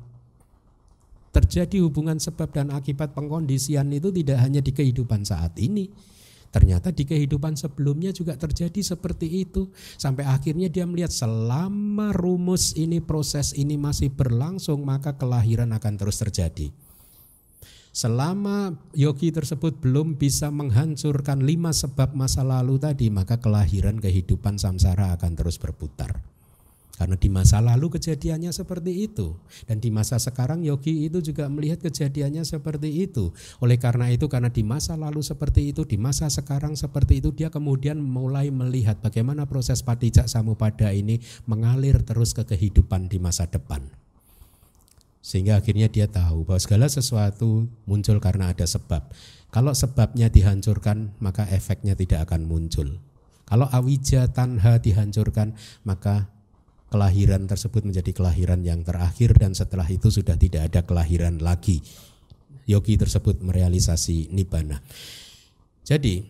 terjadi 1.34 1.82
hubungan 1.82 2.22
sebab 2.22 2.54
dan 2.54 2.70
akibat 2.70 3.10
pengkondisian 3.10 3.90
itu 3.90 4.14
tidak 4.14 4.38
hanya 4.38 4.62
di 4.62 4.70
kehidupan 4.70 5.26
saat 5.26 5.58
ini, 5.58 5.90
Ternyata 6.54 6.94
di 6.94 7.02
kehidupan 7.02 7.58
sebelumnya 7.58 8.14
juga 8.14 8.38
terjadi 8.38 8.78
seperti 8.78 9.42
itu. 9.42 9.74
Sampai 9.98 10.22
akhirnya 10.22 10.70
dia 10.70 10.86
melihat 10.86 11.10
selama 11.10 12.14
rumus 12.14 12.78
ini, 12.78 13.02
proses 13.02 13.50
ini 13.58 13.74
masih 13.74 14.14
berlangsung, 14.14 14.86
maka 14.86 15.18
kelahiran 15.18 15.74
akan 15.74 15.98
terus 15.98 16.22
terjadi. 16.22 16.70
Selama 17.90 18.70
yogi 18.94 19.34
tersebut 19.34 19.82
belum 19.82 20.14
bisa 20.14 20.54
menghancurkan 20.54 21.42
lima 21.42 21.74
sebab 21.74 22.14
masa 22.14 22.46
lalu 22.46 22.78
tadi, 22.78 23.10
maka 23.10 23.42
kelahiran 23.42 23.98
kehidupan 23.98 24.54
samsara 24.54 25.18
akan 25.18 25.34
terus 25.34 25.58
berputar. 25.58 26.33
Karena 26.94 27.18
di 27.18 27.26
masa 27.26 27.58
lalu 27.58 27.98
kejadiannya 27.98 28.54
seperti 28.54 29.10
itu 29.10 29.34
dan 29.66 29.82
di 29.82 29.90
masa 29.90 30.14
sekarang 30.22 30.62
yogi 30.62 31.10
itu 31.10 31.18
juga 31.18 31.50
melihat 31.50 31.82
kejadiannya 31.82 32.46
seperti 32.46 32.86
itu. 33.02 33.34
Oleh 33.58 33.82
karena 33.82 34.14
itu 34.14 34.30
karena 34.30 34.46
di 34.46 34.62
masa 34.62 34.94
lalu 34.94 35.18
seperti 35.18 35.74
itu, 35.74 35.82
di 35.82 35.98
masa 35.98 36.30
sekarang 36.30 36.78
seperti 36.78 37.18
itu 37.18 37.34
dia 37.34 37.50
kemudian 37.50 37.98
mulai 37.98 38.54
melihat 38.54 39.02
bagaimana 39.02 39.42
proses 39.42 39.82
patijak 39.82 40.30
samupada 40.30 40.94
ini 40.94 41.18
mengalir 41.50 41.98
terus 42.06 42.30
ke 42.30 42.46
kehidupan 42.46 43.10
di 43.10 43.18
masa 43.18 43.50
depan. 43.50 43.82
Sehingga 45.18 45.58
akhirnya 45.58 45.90
dia 45.90 46.06
tahu 46.06 46.46
bahwa 46.46 46.60
segala 46.62 46.86
sesuatu 46.86 47.66
muncul 47.90 48.22
karena 48.22 48.54
ada 48.54 48.70
sebab. 48.70 49.10
Kalau 49.50 49.74
sebabnya 49.74 50.30
dihancurkan, 50.30 51.16
maka 51.18 51.48
efeknya 51.50 51.98
tidak 51.98 52.30
akan 52.30 52.46
muncul. 52.46 53.02
Kalau 53.50 53.66
awija 53.66 54.30
tanha 54.30 54.78
dihancurkan, 54.78 55.58
maka 55.82 56.30
kelahiran 56.94 57.50
tersebut 57.50 57.82
menjadi 57.82 58.14
kelahiran 58.14 58.62
yang 58.62 58.86
terakhir 58.86 59.34
dan 59.34 59.50
setelah 59.50 59.90
itu 59.90 60.14
sudah 60.14 60.38
tidak 60.38 60.70
ada 60.70 60.86
kelahiran 60.86 61.42
lagi. 61.42 61.82
Yogi 62.70 62.94
tersebut 62.94 63.42
merealisasi 63.42 64.30
nibbana. 64.30 64.78
Jadi 65.82 66.22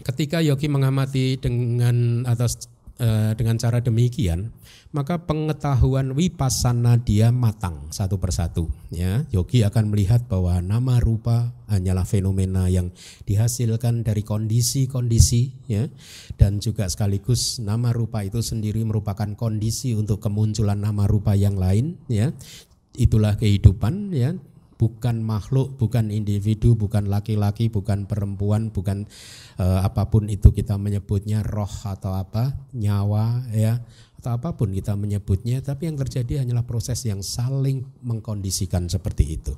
ketika 0.00 0.40
yogi 0.40 0.72
mengamati 0.72 1.36
dengan 1.36 2.24
atas 2.24 2.64
Eh, 2.98 3.30
dengan 3.38 3.54
cara 3.54 3.78
demikian 3.78 4.50
maka 4.90 5.22
pengetahuan 5.22 6.18
wipasana 6.18 6.98
dia 6.98 7.30
matang 7.30 7.86
satu 7.94 8.18
persatu 8.18 8.66
ya. 8.90 9.22
Yogi 9.30 9.62
akan 9.62 9.94
melihat 9.94 10.26
bahwa 10.26 10.58
nama 10.58 10.98
rupa 10.98 11.54
hanyalah 11.70 12.02
fenomena 12.02 12.66
yang 12.66 12.90
dihasilkan 13.22 14.02
dari 14.02 14.26
kondisi-kondisi 14.26 15.70
ya. 15.70 15.86
Dan 16.34 16.58
juga 16.58 16.90
sekaligus 16.90 17.62
nama 17.62 17.94
rupa 17.94 18.26
itu 18.26 18.42
sendiri 18.42 18.82
merupakan 18.82 19.30
kondisi 19.38 19.94
untuk 19.94 20.18
kemunculan 20.18 20.82
nama 20.82 21.06
rupa 21.06 21.38
yang 21.38 21.54
lain 21.54 22.02
ya. 22.10 22.34
Itulah 22.98 23.38
kehidupan 23.38 24.10
ya 24.10 24.34
bukan 24.78 25.20
makhluk, 25.26 25.74
bukan 25.74 26.14
individu, 26.14 26.78
bukan 26.78 27.10
laki-laki, 27.10 27.66
bukan 27.66 28.06
perempuan, 28.06 28.70
bukan 28.70 29.10
uh, 29.58 29.82
apa 29.82 30.06
pun 30.06 30.30
itu 30.30 30.54
kita 30.54 30.78
menyebutnya 30.78 31.42
roh 31.42 31.68
atau 31.82 32.14
apa, 32.14 32.54
nyawa 32.70 33.42
ya 33.50 33.82
atau 34.18 34.34
apa 34.34 34.54
pun 34.58 34.74
kita 34.74 34.98
menyebutnya, 34.98 35.62
tapi 35.62 35.86
yang 35.86 35.98
terjadi 35.98 36.42
hanyalah 36.42 36.66
proses 36.66 37.06
yang 37.06 37.22
saling 37.22 37.86
mengkondisikan 38.02 38.90
seperti 38.90 39.38
itu. 39.38 39.54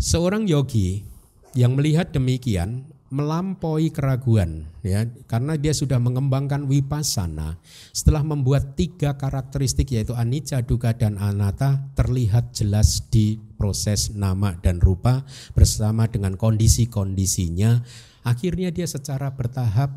Seorang 0.00 0.50
yogi 0.50 1.06
yang 1.54 1.78
melihat 1.78 2.10
demikian 2.10 2.86
melampaui 3.10 3.90
keraguan 3.90 4.70
ya. 4.86 5.02
Karena 5.26 5.58
dia 5.58 5.74
sudah 5.74 5.98
mengembangkan 5.98 6.70
wipasana 6.70 7.58
setelah 7.90 8.22
membuat 8.22 8.78
tiga 8.78 9.18
karakteristik 9.18 9.90
yaitu 9.90 10.14
anicca 10.14 10.62
dukkha 10.62 10.94
dan 10.94 11.18
anatta 11.18 11.90
terlihat 11.98 12.54
jelas 12.54 13.10
di 13.10 13.42
proses 13.58 14.14
nama 14.14 14.54
dan 14.62 14.78
rupa 14.78 15.26
bersama 15.52 16.06
dengan 16.06 16.38
kondisi-kondisinya. 16.38 17.82
Akhirnya 18.22 18.70
dia 18.70 18.86
secara 18.86 19.34
bertahap 19.34 19.90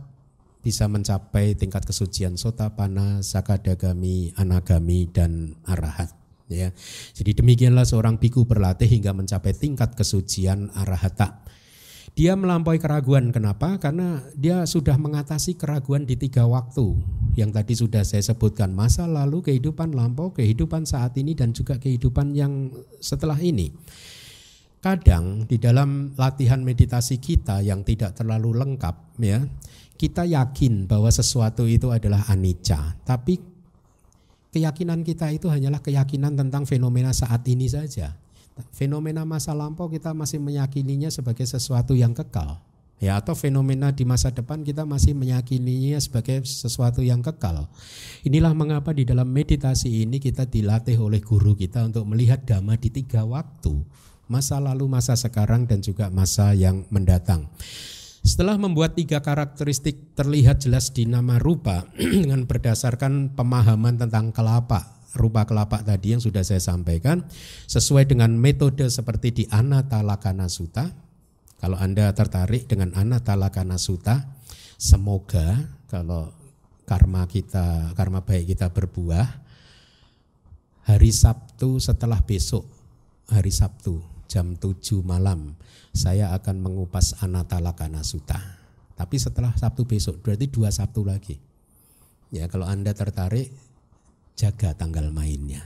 bisa 0.63 0.89
mencapai 0.89 1.53
tingkat 1.53 1.85
kesucian 1.85 2.39
sotapana, 2.39 3.21
sakadagami, 3.21 4.33
anagami 4.39 5.11
dan 5.11 5.59
arahat 5.67 6.09
ya. 6.47 6.71
Jadi 7.13 7.43
demikianlah 7.43 7.83
seorang 7.83 8.17
biku 8.17 8.47
berlatih 8.47 8.87
hingga 8.87 9.11
mencapai 9.11 9.53
tingkat 9.53 9.93
kesucian 9.93 10.71
arahata 10.73 11.42
dia 12.13 12.37
melampaui 12.37 12.77
keraguan. 12.77 13.33
Kenapa? 13.33 13.81
Karena 13.81 14.21
dia 14.37 14.69
sudah 14.69 14.97
mengatasi 15.01 15.57
keraguan 15.57 16.05
di 16.05 16.13
tiga 16.13 16.45
waktu 16.45 16.93
yang 17.33 17.49
tadi 17.49 17.73
sudah 17.73 18.05
saya 18.05 18.21
sebutkan 18.21 18.69
masa 18.69 19.09
lalu, 19.09 19.41
kehidupan 19.41 19.97
lampau, 19.97 20.29
kehidupan 20.29 20.85
saat 20.85 21.17
ini 21.17 21.33
dan 21.33 21.49
juga 21.53 21.81
kehidupan 21.81 22.37
yang 22.37 22.69
setelah 23.01 23.37
ini. 23.41 23.73
kadang 24.83 25.47
di 25.47 25.55
dalam 25.55 26.11
latihan 26.19 26.59
meditasi 26.59 27.15
kita 27.15 27.63
yang 27.63 27.87
tidak 27.87 28.19
terlalu 28.19 28.51
lengkap 28.51 29.15
ya, 29.15 29.39
kita 29.95 30.27
yakin 30.27 30.91
bahwa 30.91 31.07
sesuatu 31.07 31.63
itu 31.63 31.87
adalah 31.87 32.27
anicca, 32.27 32.99
tapi 33.07 33.39
keyakinan 34.51 35.07
kita 35.07 35.31
itu 35.31 35.47
hanyalah 35.47 35.79
keyakinan 35.79 36.35
tentang 36.35 36.67
fenomena 36.67 37.15
saat 37.15 37.47
ini 37.47 37.71
saja. 37.71 38.19
Fenomena 38.73 39.25
masa 39.25 39.57
lampau 39.57 39.89
kita 39.89 40.13
masih 40.13 40.37
meyakininya 40.37 41.09
sebagai 41.09 41.45
sesuatu 41.49 41.97
yang 41.97 42.13
kekal 42.13 42.61
ya 43.03 43.19
atau 43.19 43.35
fenomena 43.35 43.91
di 43.91 44.07
masa 44.07 44.31
depan 44.31 44.63
kita 44.63 44.87
masih 44.87 45.11
meyakininya 45.11 45.99
sebagai 45.99 46.47
sesuatu 46.47 47.03
yang 47.03 47.19
kekal. 47.19 47.67
Inilah 48.23 48.55
mengapa 48.55 48.95
di 48.95 49.03
dalam 49.03 49.27
meditasi 49.27 50.07
ini 50.07 50.23
kita 50.23 50.47
dilatih 50.47 50.95
oleh 51.03 51.19
guru 51.19 51.51
kita 51.51 51.83
untuk 51.83 52.07
melihat 52.07 52.47
dhamma 52.47 52.79
di 52.79 52.87
tiga 52.87 53.27
waktu, 53.27 53.75
masa 54.31 54.63
lalu, 54.63 54.87
masa 54.87 55.19
sekarang 55.19 55.67
dan 55.67 55.83
juga 55.83 56.07
masa 56.07 56.55
yang 56.55 56.87
mendatang. 56.87 57.51
Setelah 58.23 58.55
membuat 58.55 58.95
tiga 58.95 59.19
karakteristik 59.19 60.15
terlihat 60.15 60.63
jelas 60.63 60.95
di 60.95 61.03
nama 61.03 61.35
rupa 61.43 61.91
dengan 62.23 62.47
berdasarkan 62.47 63.35
pemahaman 63.35 63.99
tentang 63.99 64.31
kelapa, 64.31 65.02
rupa 65.13 65.45
kelapa 65.45 65.85
tadi 65.85 66.17
yang 66.17 66.21
sudah 66.21 66.41
saya 66.41 66.59
sampaikan, 66.59 67.25
sesuai 67.69 68.09
dengan 68.09 68.33
metode 68.33 68.89
seperti 68.89 69.29
di 69.31 69.43
Anatalakana 69.49 70.49
Sutta, 70.49 70.89
kalau 71.61 71.77
Anda 71.79 72.11
tertarik 72.11 72.67
dengan 72.67 72.91
Anatalakana 72.97 73.77
Sutta, 73.79 74.19
semoga 74.75 75.63
kalau 75.87 76.33
karma 76.83 77.23
kita, 77.29 77.95
karma 77.95 78.25
baik 78.25 78.57
kita 78.57 78.73
berbuah, 78.73 79.27
hari 80.89 81.11
Sabtu 81.13 81.79
setelah 81.79 82.19
besok, 82.25 82.67
hari 83.31 83.53
Sabtu 83.53 84.03
jam 84.27 84.57
7 84.57 85.05
malam, 85.05 85.55
saya 85.93 86.33
akan 86.33 86.57
mengupas 86.57 87.21
Anatalakana 87.21 88.01
Sutta. 88.01 88.41
Tapi 88.97 89.15
setelah 89.21 89.53
Sabtu 89.53 89.85
besok, 89.85 90.21
berarti 90.25 90.49
dua 90.49 90.69
Sabtu 90.73 91.05
lagi. 91.05 91.37
Ya, 92.33 92.49
kalau 92.49 92.65
Anda 92.65 92.97
tertarik, 92.97 93.53
jaga 94.33 94.73
tanggal 94.73 95.13
mainnya. 95.13 95.61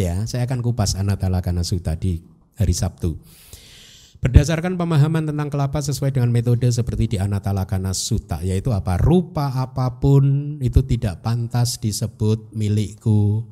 ya, 0.00 0.26
saya 0.26 0.46
akan 0.46 0.60
kupas 0.62 0.98
Anatalakana 0.98 1.62
Sutta 1.62 1.94
di 1.94 2.22
hari 2.58 2.74
Sabtu. 2.74 3.18
Berdasarkan 4.18 4.74
pemahaman 4.74 5.30
tentang 5.30 5.46
kelapa 5.46 5.78
sesuai 5.78 6.10
dengan 6.10 6.34
metode 6.34 6.66
seperti 6.66 7.14
di 7.14 7.16
Anatalakana 7.22 7.94
Sutta, 7.94 8.42
yaitu 8.42 8.74
apa? 8.74 8.98
Rupa 8.98 9.54
apa 9.54 10.02
pun 10.02 10.58
itu 10.58 10.82
tidak 10.82 11.22
pantas 11.22 11.78
disebut 11.78 12.50
milikku, 12.50 13.46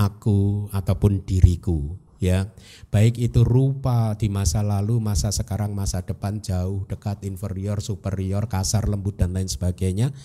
aku, 0.00 0.72
ataupun 0.72 1.20
diriku. 1.20 2.00
Ya, 2.16 2.48
baik 2.88 3.20
itu 3.20 3.44
rupa 3.44 4.16
di 4.16 4.32
masa 4.32 4.64
lalu, 4.64 4.96
masa 5.04 5.28
sekarang, 5.28 5.76
masa 5.76 6.00
depan, 6.00 6.40
jauh, 6.40 6.88
dekat, 6.88 7.20
inferior, 7.28 7.84
superior, 7.84 8.48
kasar, 8.48 8.88
lembut 8.88 9.20
dan 9.20 9.36
lain 9.36 9.52
sebagainya 9.52 10.16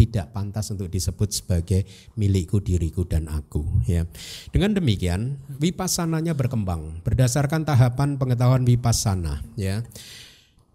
tidak 0.00 0.32
pantas 0.32 0.72
untuk 0.72 0.88
disebut 0.88 1.28
sebagai 1.28 1.84
milikku 2.16 2.64
diriku 2.64 3.04
dan 3.04 3.28
aku 3.28 3.84
ya. 3.84 4.08
Dengan 4.48 4.72
demikian 4.72 5.36
wipassananya 5.60 6.32
berkembang 6.32 7.04
berdasarkan 7.04 7.68
tahapan 7.68 8.16
pengetahuan 8.16 8.64
vipassana 8.64 9.44
ya. 9.60 9.84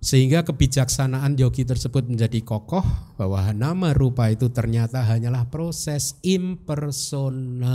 Sehingga 0.06 0.46
kebijaksanaan 0.46 1.34
yogi 1.34 1.66
tersebut 1.66 2.06
menjadi 2.06 2.38
kokoh 2.46 2.86
bahwa 3.18 3.42
nama 3.58 3.90
rupa 3.90 4.30
itu 4.30 4.54
ternyata 4.54 5.02
hanyalah 5.02 5.50
proses 5.50 6.14
impersonal. 6.22 7.74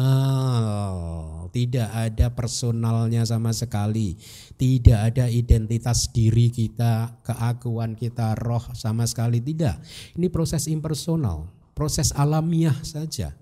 Tidak 1.51 1.91
ada 1.91 2.31
personalnya 2.31 3.27
sama 3.27 3.51
sekali. 3.51 4.15
Tidak 4.55 5.11
ada 5.11 5.27
identitas 5.27 6.15
diri 6.15 6.55
kita, 6.55 7.19
keakuan 7.27 7.99
kita, 7.99 8.39
roh 8.39 8.63
sama 8.79 9.11
sekali 9.11 9.43
tidak. 9.43 9.83
Ini 10.15 10.31
proses 10.31 10.71
impersonal, 10.71 11.51
proses 11.75 12.15
alamiah 12.15 12.79
saja. 12.87 13.35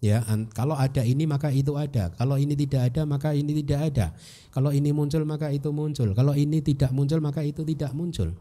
Ya, 0.00 0.24
kalau 0.56 0.72
ada 0.72 1.04
ini 1.04 1.28
maka 1.28 1.52
itu 1.52 1.76
ada. 1.76 2.08
Kalau 2.16 2.40
ini 2.40 2.56
tidak 2.56 2.88
ada 2.88 3.04
maka 3.04 3.36
ini 3.36 3.52
tidak 3.60 3.92
ada. 3.92 4.06
Kalau 4.48 4.72
ini 4.72 4.96
muncul 4.96 5.28
maka 5.28 5.52
itu 5.52 5.68
muncul. 5.76 6.16
Kalau 6.16 6.32
ini 6.32 6.64
tidak 6.64 6.88
muncul 6.96 7.20
maka 7.20 7.44
itu 7.44 7.60
tidak 7.68 7.92
muncul. 7.92 8.32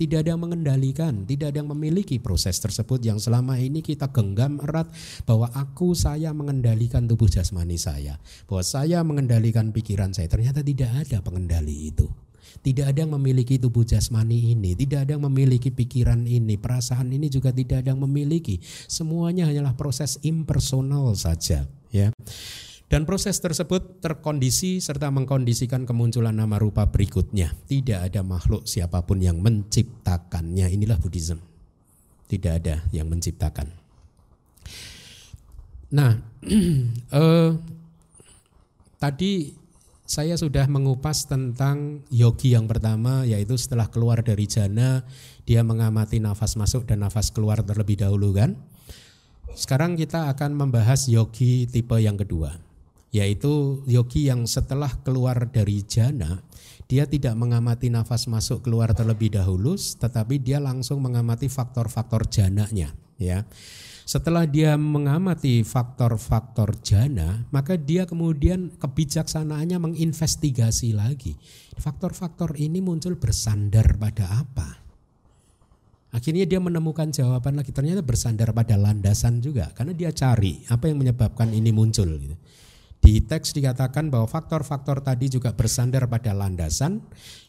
Tidak 0.00 0.24
ada 0.24 0.32
yang 0.32 0.40
mengendalikan, 0.40 1.28
tidak 1.28 1.52
ada 1.52 1.60
yang 1.60 1.68
memiliki 1.76 2.16
proses 2.16 2.56
tersebut 2.56 3.04
yang 3.04 3.20
selama 3.20 3.60
ini 3.60 3.84
kita 3.84 4.08
genggam 4.08 4.56
erat 4.64 4.88
bahwa 5.28 5.52
aku 5.52 5.92
saya 5.92 6.32
mengendalikan 6.32 7.04
tubuh 7.04 7.28
jasmani 7.28 7.76
saya, 7.76 8.16
bahwa 8.48 8.64
saya 8.64 9.04
mengendalikan 9.04 9.68
pikiran 9.76 10.16
saya. 10.16 10.32
Ternyata 10.32 10.64
tidak 10.64 11.04
ada 11.04 11.20
pengendali 11.20 11.92
itu. 11.92 12.08
Tidak 12.60 12.84
ada 12.84 13.06
yang 13.06 13.16
memiliki 13.16 13.56
tubuh 13.56 13.86
jasmani 13.86 14.52
ini, 14.52 14.76
tidak 14.76 15.08
ada 15.08 15.16
yang 15.16 15.24
memiliki 15.24 15.72
pikiran 15.72 16.28
ini, 16.28 16.60
perasaan 16.60 17.08
ini 17.08 17.32
juga 17.32 17.54
tidak 17.54 17.86
ada 17.86 17.96
yang 17.96 18.02
memiliki. 18.04 18.60
Semuanya 18.90 19.48
hanyalah 19.48 19.78
proses 19.78 20.20
impersonal 20.20 21.16
saja, 21.16 21.64
ya. 21.88 22.12
Dan 22.90 23.06
proses 23.06 23.38
tersebut 23.38 24.02
terkondisi 24.02 24.82
serta 24.82 25.14
mengkondisikan 25.14 25.86
kemunculan 25.86 26.34
nama 26.34 26.58
rupa 26.58 26.90
berikutnya. 26.90 27.54
Tidak 27.70 28.02
ada 28.02 28.26
makhluk 28.26 28.66
siapa 28.66 29.06
pun 29.06 29.22
yang 29.22 29.38
menciptakannya. 29.38 30.66
Inilah 30.74 30.98
Buddhism. 30.98 31.38
Tidak 32.26 32.50
ada 32.50 32.82
yang 32.90 33.06
menciptakan. 33.06 33.70
Nah, 35.94 36.18
eh, 37.22 37.50
tadi 38.98 39.32
saya 40.10 40.34
sudah 40.34 40.66
mengupas 40.66 41.30
tentang 41.30 42.02
yogi 42.10 42.58
yang 42.58 42.66
pertama 42.66 43.22
yaitu 43.22 43.54
setelah 43.54 43.86
keluar 43.86 44.18
dari 44.26 44.42
jana 44.50 45.06
dia 45.46 45.62
mengamati 45.62 46.18
nafas 46.18 46.58
masuk 46.58 46.82
dan 46.82 47.06
nafas 47.06 47.30
keluar 47.30 47.62
terlebih 47.62 48.02
dahulu 48.02 48.34
kan. 48.34 48.58
Sekarang 49.54 49.94
kita 49.94 50.26
akan 50.34 50.58
membahas 50.58 51.06
yogi 51.06 51.70
tipe 51.70 51.94
yang 52.02 52.18
kedua 52.18 52.58
yaitu 53.14 53.86
yogi 53.86 54.26
yang 54.26 54.50
setelah 54.50 54.90
keluar 55.06 55.46
dari 55.46 55.86
jana 55.86 56.42
dia 56.90 57.06
tidak 57.06 57.38
mengamati 57.38 57.86
nafas 57.86 58.26
masuk 58.26 58.66
keluar 58.66 58.90
terlebih 58.90 59.30
dahulu 59.30 59.78
tetapi 59.78 60.42
dia 60.42 60.58
langsung 60.58 60.98
mengamati 61.06 61.46
faktor-faktor 61.46 62.26
jananya 62.26 62.90
ya. 63.14 63.46
Setelah 64.10 64.42
dia 64.42 64.74
mengamati 64.74 65.62
faktor-faktor 65.62 66.82
jana, 66.82 67.46
maka 67.54 67.78
dia 67.78 68.10
kemudian 68.10 68.74
kebijaksanaannya 68.74 69.78
menginvestigasi 69.78 70.98
lagi. 70.98 71.38
Faktor-faktor 71.78 72.58
ini 72.58 72.82
muncul 72.82 73.14
bersandar 73.14 73.94
pada 74.02 74.26
apa? 74.34 74.82
Akhirnya 76.10 76.42
dia 76.42 76.58
menemukan 76.58 77.14
jawaban 77.14 77.62
lagi. 77.62 77.70
Ternyata 77.70 78.02
bersandar 78.02 78.50
pada 78.50 78.74
landasan 78.74 79.38
juga, 79.38 79.70
karena 79.78 79.94
dia 79.94 80.10
cari 80.10 80.58
apa 80.66 80.90
yang 80.90 80.98
menyebabkan 80.98 81.54
ini 81.54 81.70
muncul. 81.70 82.10
Gitu. 82.10 82.34
Di 83.00 83.24
teks 83.24 83.56
dikatakan 83.56 84.12
bahwa 84.12 84.28
faktor-faktor 84.28 85.00
tadi 85.00 85.32
juga 85.32 85.56
bersandar 85.56 86.04
pada 86.04 86.36
landasan 86.36 87.00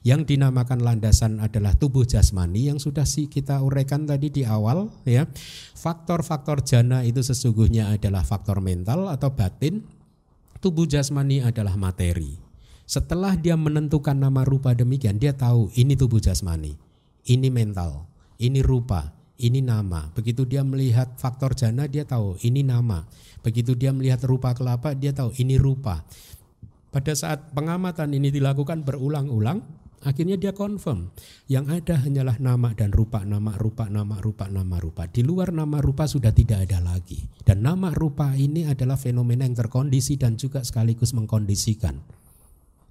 yang 0.02 0.24
dinamakan 0.24 0.80
landasan 0.80 1.44
adalah 1.44 1.76
tubuh 1.76 2.08
jasmani 2.08 2.72
yang 2.72 2.80
sudah 2.80 3.04
sih 3.04 3.28
kita 3.28 3.60
uraikan 3.60 4.08
tadi 4.08 4.32
di 4.32 4.48
awal 4.48 4.88
ya. 5.04 5.28
Faktor-faktor 5.76 6.64
jana 6.64 7.04
itu 7.04 7.20
sesungguhnya 7.20 7.92
adalah 7.92 8.24
faktor 8.24 8.64
mental 8.64 9.12
atau 9.12 9.36
batin. 9.36 9.84
Tubuh 10.64 10.88
jasmani 10.88 11.44
adalah 11.44 11.76
materi. 11.76 12.40
Setelah 12.88 13.36
dia 13.36 13.60
menentukan 13.60 14.16
nama 14.16 14.44
rupa 14.48 14.72
demikian, 14.72 15.16
dia 15.20 15.32
tahu 15.32 15.72
ini 15.80 15.96
tubuh 15.96 16.20
jasmani, 16.20 16.76
ini 17.24 17.48
mental, 17.48 18.04
ini 18.36 18.60
rupa, 18.60 19.16
ini 19.42 19.66
nama. 19.66 20.14
Begitu 20.14 20.46
dia 20.46 20.62
melihat 20.62 21.18
faktor 21.18 21.58
jana, 21.58 21.90
dia 21.90 22.06
tahu 22.06 22.38
ini 22.46 22.62
nama. 22.62 23.10
Begitu 23.42 23.74
dia 23.74 23.90
melihat 23.90 24.22
rupa 24.30 24.54
kelapa, 24.54 24.94
dia 24.94 25.12
tahu 25.12 25.34
ini 25.42 25.58
rupa. 25.58 26.06
Pada 26.94 27.16
saat 27.18 27.50
pengamatan 27.58 28.14
ini 28.14 28.30
dilakukan 28.30 28.86
berulang-ulang, 28.86 29.64
akhirnya 30.06 30.36
dia 30.38 30.52
confirm 30.52 31.10
yang 31.48 31.70
ada 31.72 31.98
hanyalah 31.98 32.38
nama 32.38 32.76
dan 32.76 32.92
rupa, 32.92 33.24
nama, 33.24 33.56
rupa, 33.56 33.88
nama, 33.88 34.20
rupa, 34.20 34.46
nama, 34.52 34.76
rupa. 34.78 35.08
Di 35.08 35.24
luar 35.24 35.56
nama 35.56 35.80
rupa 35.80 36.06
sudah 36.06 36.36
tidak 36.36 36.70
ada 36.70 36.84
lagi. 36.84 37.24
Dan 37.42 37.64
nama 37.64 37.90
rupa 37.96 38.36
ini 38.36 38.68
adalah 38.68 39.00
fenomena 39.00 39.48
yang 39.48 39.56
terkondisi 39.58 40.20
dan 40.20 40.36
juga 40.38 40.62
sekaligus 40.62 41.16
mengkondisikan. 41.16 41.98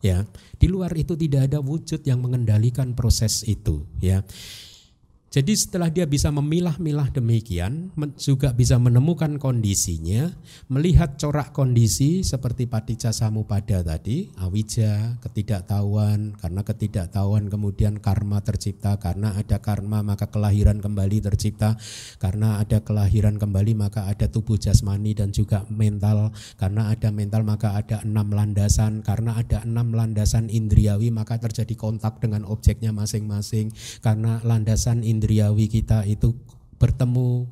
Ya, 0.01 0.24
di 0.57 0.64
luar 0.64 0.96
itu 0.96 1.12
tidak 1.12 1.53
ada 1.53 1.61
wujud 1.61 2.01
yang 2.09 2.24
mengendalikan 2.24 2.96
proses 2.96 3.44
itu, 3.44 3.84
ya. 4.01 4.24
Jadi 5.30 5.54
setelah 5.54 5.94
dia 5.94 6.10
bisa 6.10 6.26
memilah-milah 6.34 7.14
demikian, 7.14 7.94
juga 8.18 8.50
bisa 8.50 8.82
menemukan 8.82 9.38
kondisinya, 9.38 10.26
melihat 10.66 11.22
corak 11.22 11.54
kondisi 11.54 12.26
seperti 12.26 12.66
paticca 12.66 13.14
samupada 13.14 13.78
tadi, 13.78 14.26
awija, 14.42 15.22
ketidaktahuan, 15.22 16.34
karena 16.34 16.66
ketidaktahuan 16.66 17.46
kemudian 17.46 18.02
karma 18.02 18.42
tercipta, 18.42 18.98
karena 18.98 19.38
ada 19.38 19.62
karma 19.62 20.02
maka 20.02 20.26
kelahiran 20.34 20.82
kembali 20.82 21.22
tercipta, 21.22 21.78
karena 22.18 22.58
ada 22.58 22.82
kelahiran 22.82 23.38
kembali 23.38 23.78
maka 23.78 24.10
ada 24.10 24.26
tubuh 24.26 24.58
jasmani 24.58 25.14
dan 25.14 25.30
juga 25.30 25.62
mental, 25.70 26.34
karena 26.58 26.90
ada 26.90 27.14
mental 27.14 27.46
maka 27.46 27.78
ada 27.78 28.02
enam 28.02 28.34
landasan, 28.34 29.06
karena 29.06 29.38
ada 29.38 29.62
enam 29.62 29.94
landasan 29.94 30.50
indriawi 30.50 31.14
maka 31.14 31.38
terjadi 31.38 31.78
kontak 31.78 32.18
dengan 32.18 32.42
objeknya 32.50 32.90
masing-masing, 32.90 33.70
karena 34.02 34.42
landasan 34.42 35.06
indriawi 35.06 35.19
indriawi 35.20 35.68
kita 35.68 36.08
itu 36.08 36.32
bertemu 36.80 37.44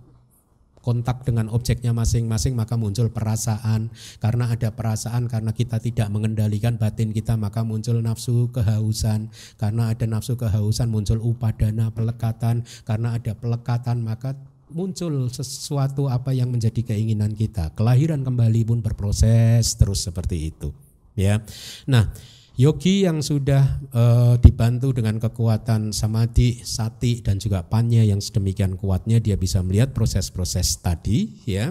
kontak 0.81 1.21
dengan 1.29 1.53
objeknya 1.53 1.93
masing-masing 1.93 2.57
maka 2.57 2.81
muncul 2.81 3.13
perasaan. 3.13 3.93
Karena 4.25 4.49
ada 4.49 4.73
perasaan 4.73 5.29
karena 5.29 5.53
kita 5.53 5.77
tidak 5.85 6.09
mengendalikan 6.09 6.81
batin 6.81 7.13
kita 7.13 7.37
maka 7.37 7.61
muncul 7.61 8.01
nafsu 8.01 8.49
kehausan. 8.49 9.29
Karena 9.61 9.93
ada 9.93 10.09
nafsu 10.09 10.41
kehausan 10.41 10.89
muncul 10.89 11.21
upadana 11.21 11.93
pelekatan. 11.93 12.65
Karena 12.89 13.21
ada 13.21 13.37
pelekatan 13.37 14.01
maka 14.01 14.33
muncul 14.73 15.29
sesuatu 15.29 16.09
apa 16.09 16.33
yang 16.33 16.49
menjadi 16.49 16.81
keinginan 16.81 17.37
kita. 17.37 17.77
Kelahiran 17.77 18.25
kembali 18.25 18.65
pun 18.65 18.81
berproses 18.81 19.77
terus 19.77 20.09
seperti 20.09 20.57
itu 20.57 20.73
ya. 21.19 21.43
Nah 21.91 22.09
Yogi 22.59 23.07
yang 23.07 23.23
sudah 23.23 23.79
uh, 23.95 24.35
dibantu 24.43 24.91
dengan 24.91 25.23
kekuatan 25.23 25.95
samadhi, 25.95 26.59
sati 26.67 27.23
dan 27.23 27.39
juga 27.39 27.63
panya 27.63 28.03
yang 28.03 28.19
sedemikian 28.19 28.75
kuatnya 28.75 29.23
dia 29.23 29.39
bisa 29.39 29.63
melihat 29.63 29.95
proses-proses 29.95 30.83
tadi 30.83 31.39
ya. 31.47 31.71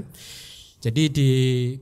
Jadi 0.80 1.04
di 1.12 1.30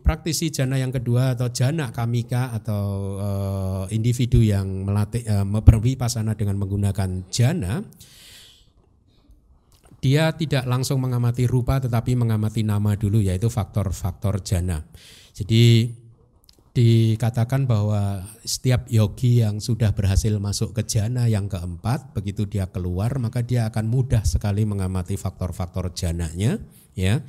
praktisi 0.02 0.50
jana 0.50 0.82
yang 0.82 0.90
kedua 0.90 1.38
atau 1.38 1.54
jana 1.54 1.94
kamika 1.94 2.50
atau 2.58 2.84
uh, 3.22 3.86
individu 3.94 4.42
yang 4.42 4.90
melatih 4.90 5.22
uh, 5.30 5.46
berwipasana 5.46 6.34
dengan 6.34 6.58
menggunakan 6.58 7.30
jana 7.30 7.86
dia 10.02 10.34
tidak 10.34 10.66
langsung 10.66 11.02
mengamati 11.02 11.46
rupa 11.46 11.78
tetapi 11.78 12.18
mengamati 12.18 12.66
nama 12.66 12.98
dulu 12.98 13.22
yaitu 13.22 13.54
faktor-faktor 13.54 14.42
jana. 14.42 14.82
Jadi 15.34 15.94
dikatakan 16.76 17.64
bahwa 17.72 18.28
setiap 18.44 18.92
yogi 18.92 19.40
yang 19.40 19.64
sudah 19.64 19.96
berhasil 19.96 20.36
masuk 20.44 20.76
ke 20.76 20.84
jana 20.84 21.24
yang 21.24 21.48
keempat 21.48 22.12
begitu 22.12 22.44
dia 22.44 22.68
keluar 22.68 23.16
maka 23.16 23.40
dia 23.40 23.72
akan 23.72 23.88
mudah 23.88 24.28
sekali 24.28 24.68
mengamati 24.68 25.16
faktor-faktor 25.16 25.96
jananya 25.96 26.60
ya. 26.92 27.24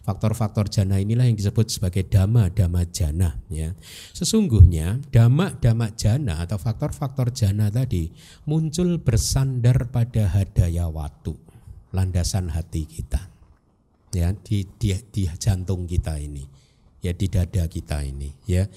Faktor-faktor 0.00 0.72
jana 0.72 0.96
inilah 0.96 1.28
yang 1.28 1.36
disebut 1.36 1.68
sebagai 1.68 2.08
dhamma 2.08 2.52
dhamma 2.52 2.88
jana 2.92 3.40
ya. 3.48 3.72
Sesungguhnya 4.12 5.00
dhamma 5.08 5.56
dhamma 5.56 5.96
jana 5.96 6.44
atau 6.44 6.60
faktor-faktor 6.60 7.32
jana 7.32 7.72
tadi 7.72 8.12
muncul 8.44 9.00
bersandar 9.00 9.88
pada 9.88 10.28
hadaya 10.28 10.88
watu 10.92 11.36
landasan 11.96 12.52
hati 12.52 12.84
kita 12.84 13.32
ya 14.10 14.34
di, 14.34 14.66
di 14.78 14.94
di 15.10 15.22
jantung 15.38 15.86
kita 15.86 16.18
ini 16.18 16.59
ya 17.00 17.12
di 17.16 17.26
dada 17.28 17.64
kita 17.68 18.04
ini 18.04 18.32
ya 18.44 18.68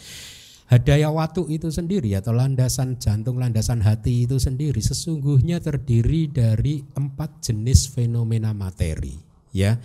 Hadaya 0.73 1.13
watu 1.13 1.45
itu 1.53 1.69
sendiri 1.69 2.17
atau 2.17 2.33
landasan 2.33 2.97
jantung, 2.97 3.37
landasan 3.37 3.85
hati 3.85 4.25
itu 4.25 4.41
sendiri 4.41 4.81
sesungguhnya 4.81 5.61
terdiri 5.61 6.31
dari 6.33 6.81
empat 6.97 7.45
jenis 7.45 7.93
fenomena 7.93 8.57
materi, 8.57 9.13
ya, 9.53 9.77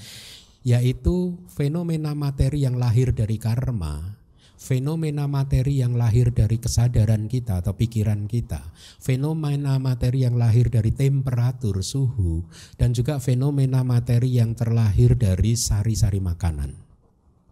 yaitu 0.64 1.36
fenomena 1.52 2.16
materi 2.16 2.64
yang 2.64 2.80
lahir 2.80 3.12
dari 3.12 3.36
karma, 3.36 4.16
fenomena 4.56 5.28
materi 5.28 5.84
yang 5.84 5.92
lahir 5.92 6.32
dari 6.32 6.56
kesadaran 6.56 7.28
kita 7.28 7.60
atau 7.60 7.76
pikiran 7.76 8.24
kita, 8.24 8.64
fenomena 8.96 9.76
materi 9.76 10.24
yang 10.24 10.40
lahir 10.40 10.72
dari 10.72 10.96
temperatur 10.96 11.84
suhu, 11.84 12.48
dan 12.80 12.96
juga 12.96 13.20
fenomena 13.20 13.84
materi 13.84 14.40
yang 14.40 14.56
terlahir 14.56 15.20
dari 15.20 15.52
sari-sari 15.52 16.24
makanan. 16.24 16.87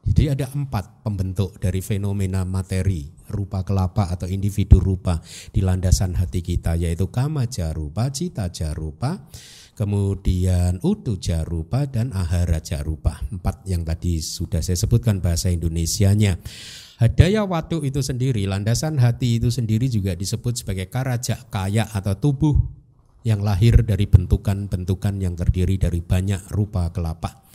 Jadi 0.06 0.30
ada 0.30 0.46
empat 0.54 1.02
pembentuk 1.02 1.58
dari 1.58 1.82
fenomena 1.82 2.46
materi 2.46 3.10
rupa 3.26 3.66
kelapa 3.66 4.06
atau 4.06 4.30
individu 4.30 4.78
rupa 4.78 5.18
di 5.50 5.58
landasan 5.58 6.14
hati 6.14 6.46
kita 6.46 6.78
yaitu 6.78 7.10
kama 7.10 7.50
jarupa, 7.50 8.06
cita 8.14 8.46
jarupa, 8.54 9.26
kemudian 9.74 10.78
utu 10.86 11.18
jarupa 11.18 11.90
dan 11.90 12.14
ahara 12.14 12.62
jarupa. 12.62 13.18
Empat 13.34 13.66
yang 13.66 13.82
tadi 13.82 14.22
sudah 14.22 14.62
saya 14.62 14.78
sebutkan 14.78 15.18
bahasa 15.18 15.50
Indonesianya. 15.50 16.38
Hadaya 16.96 17.44
watu 17.44 17.84
itu 17.84 18.00
sendiri, 18.00 18.48
landasan 18.48 18.96
hati 18.96 19.36
itu 19.36 19.52
sendiri 19.52 19.90
juga 19.92 20.16
disebut 20.16 20.64
sebagai 20.64 20.88
karaja 20.88 21.44
kaya 21.52 21.84
atau 21.92 22.16
tubuh 22.16 22.56
yang 23.26 23.42
lahir 23.42 23.82
dari 23.82 24.06
bentukan-bentukan 24.06 25.18
yang 25.18 25.34
terdiri 25.34 25.76
dari 25.76 25.98
banyak 26.00 26.46
rupa 26.54 26.88
kelapa. 26.94 27.45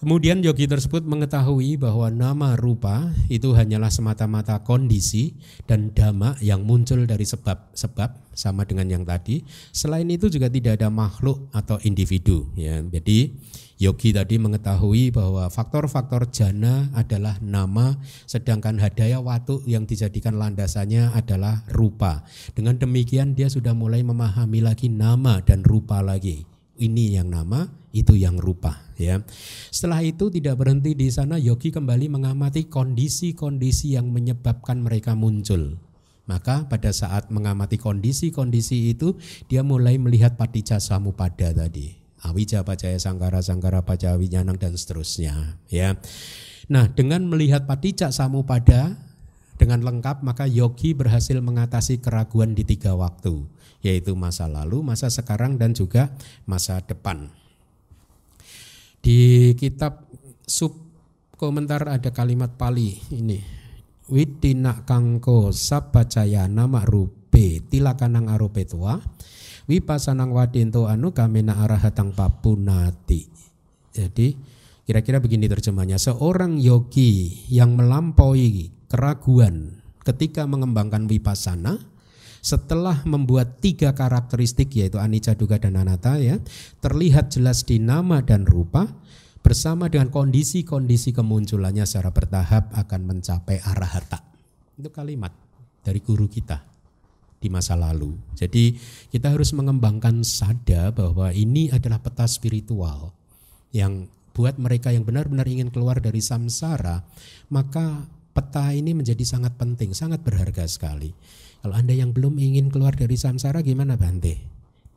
Kemudian 0.00 0.40
yogi 0.40 0.64
tersebut 0.64 1.04
mengetahui 1.04 1.76
bahwa 1.76 2.08
nama 2.08 2.56
rupa 2.56 3.12
itu 3.28 3.52
hanyalah 3.52 3.92
semata-mata 3.92 4.56
kondisi 4.64 5.36
dan 5.68 5.92
dhamma 5.92 6.40
yang 6.40 6.64
muncul 6.64 7.04
dari 7.04 7.28
sebab-sebab 7.28 8.32
sama 8.32 8.64
dengan 8.64 8.88
yang 8.88 9.04
tadi. 9.04 9.44
Selain 9.76 10.08
itu 10.08 10.32
juga 10.32 10.48
tidak 10.48 10.80
ada 10.80 10.88
makhluk 10.88 11.52
atau 11.52 11.76
individu 11.84 12.48
ya. 12.56 12.80
Jadi 12.80 13.36
yogi 13.76 14.16
tadi 14.16 14.40
mengetahui 14.40 15.12
bahwa 15.12 15.52
faktor-faktor 15.52 16.32
jana 16.32 16.88
adalah 16.96 17.36
nama 17.44 18.00
sedangkan 18.24 18.80
hadaya 18.80 19.20
watu 19.20 19.60
yang 19.68 19.84
dijadikan 19.84 20.40
landasannya 20.40 21.12
adalah 21.12 21.60
rupa. 21.76 22.24
Dengan 22.56 22.80
demikian 22.80 23.36
dia 23.36 23.52
sudah 23.52 23.76
mulai 23.76 24.00
memahami 24.00 24.64
lagi 24.64 24.88
nama 24.88 25.44
dan 25.44 25.60
rupa 25.60 26.00
lagi 26.00 26.48
ini 26.80 27.12
yang 27.12 27.28
nama, 27.28 27.68
itu 27.92 28.16
yang 28.16 28.40
rupa 28.40 28.89
ya. 29.00 29.24
Setelah 29.72 30.04
itu 30.04 30.28
tidak 30.28 30.60
berhenti 30.60 30.92
di 30.92 31.08
sana 31.08 31.40
yogi 31.40 31.72
kembali 31.72 32.12
mengamati 32.12 32.68
kondisi-kondisi 32.68 33.96
yang 33.96 34.12
menyebabkan 34.12 34.84
mereka 34.84 35.16
muncul. 35.16 35.80
Maka 36.28 36.68
pada 36.68 36.94
saat 36.94 37.32
mengamati 37.32 37.80
kondisi-kondisi 37.80 38.94
itu 38.94 39.18
dia 39.50 39.66
mulai 39.66 39.98
melihat 39.98 40.38
paticca 40.38 40.78
samupada 40.78 41.50
tadi. 41.50 41.98
Awija 42.20 42.62
pacaya 42.62 43.00
sangkara 43.00 43.40
sangkara 43.40 43.80
paca 43.80 44.14
winyanang 44.14 44.60
dan 44.60 44.76
seterusnya 44.76 45.56
ya. 45.72 45.96
Nah, 46.68 46.86
dengan 46.92 47.26
melihat 47.26 47.64
paticca 47.64 48.12
samupada 48.12 48.94
dengan 49.56 49.82
lengkap 49.82 50.22
maka 50.22 50.44
yogi 50.44 50.94
berhasil 50.94 51.40
mengatasi 51.40 51.98
keraguan 51.98 52.54
di 52.54 52.62
tiga 52.62 52.94
waktu 52.94 53.48
yaitu 53.80 54.12
masa 54.12 54.44
lalu, 54.46 54.84
masa 54.84 55.08
sekarang 55.08 55.56
dan 55.56 55.72
juga 55.72 56.12
masa 56.44 56.80
depan. 56.84 57.32
Di 59.00 59.52
kitab 59.56 60.06
sub 60.44 60.76
komentar 61.40 61.88
ada 61.88 62.12
kalimat 62.12 62.52
Pali 62.60 63.00
ini. 63.16 63.40
Witina 64.12 64.84
kangko 64.84 65.54
sabacaya 65.56 66.44
nama 66.50 66.84
rupe 66.84 67.64
tilakanang 67.70 68.28
arupe 68.28 68.66
tua 68.66 68.98
wipasanang 69.70 70.34
wadinto 70.34 70.90
anu 70.90 71.14
kamena 71.14 71.62
arahatang 71.62 72.12
papunati. 72.12 73.30
Jadi 73.94 74.34
kira-kira 74.84 75.22
begini 75.22 75.46
terjemahnya. 75.46 75.96
Seorang 75.96 76.58
yogi 76.58 77.46
yang 77.48 77.78
melampaui 77.78 78.74
keraguan 78.90 79.80
ketika 80.02 80.44
mengembangkan 80.44 81.06
wipasana 81.06 81.78
setelah 82.40 83.04
membuat 83.04 83.60
tiga 83.60 83.92
karakteristik 83.92 84.72
yaitu 84.76 84.96
anicca, 84.96 85.36
duga 85.36 85.60
dan 85.60 85.76
anatta 85.76 86.16
ya, 86.16 86.40
terlihat 86.80 87.32
jelas 87.32 87.64
di 87.64 87.80
nama 87.80 88.24
dan 88.24 88.48
rupa 88.48 88.88
bersama 89.40 89.88
dengan 89.88 90.12
kondisi-kondisi 90.12 91.16
kemunculannya 91.16 91.84
secara 91.88 92.12
bertahap 92.12 92.72
akan 92.76 93.00
mencapai 93.08 93.60
arahata. 93.64 94.20
Itu 94.76 94.92
kalimat 94.92 95.32
dari 95.80 96.00
guru 96.04 96.28
kita 96.28 96.60
di 97.40 97.48
masa 97.48 97.72
lalu. 97.72 98.12
Jadi 98.36 98.76
kita 99.08 99.32
harus 99.32 99.56
mengembangkan 99.56 100.20
sada 100.20 100.92
bahwa 100.92 101.32
ini 101.32 101.72
adalah 101.72 101.96
peta 102.04 102.28
spiritual 102.28 103.16
yang 103.72 104.04
buat 104.36 104.60
mereka 104.60 104.92
yang 104.92 105.08
benar-benar 105.08 105.48
ingin 105.48 105.72
keluar 105.72 105.98
dari 105.98 106.20
samsara, 106.20 107.00
maka 107.48 108.04
peta 108.36 108.70
ini 108.76 108.92
menjadi 108.92 109.24
sangat 109.24 109.56
penting, 109.56 109.96
sangat 109.96 110.20
berharga 110.20 110.68
sekali. 110.68 111.10
Kalau 111.60 111.76
Anda 111.76 111.92
yang 111.92 112.16
belum 112.16 112.40
ingin 112.40 112.72
keluar 112.72 112.96
dari 112.96 113.20
samsara 113.20 113.60
gimana 113.60 114.00
Bante? 114.00 114.40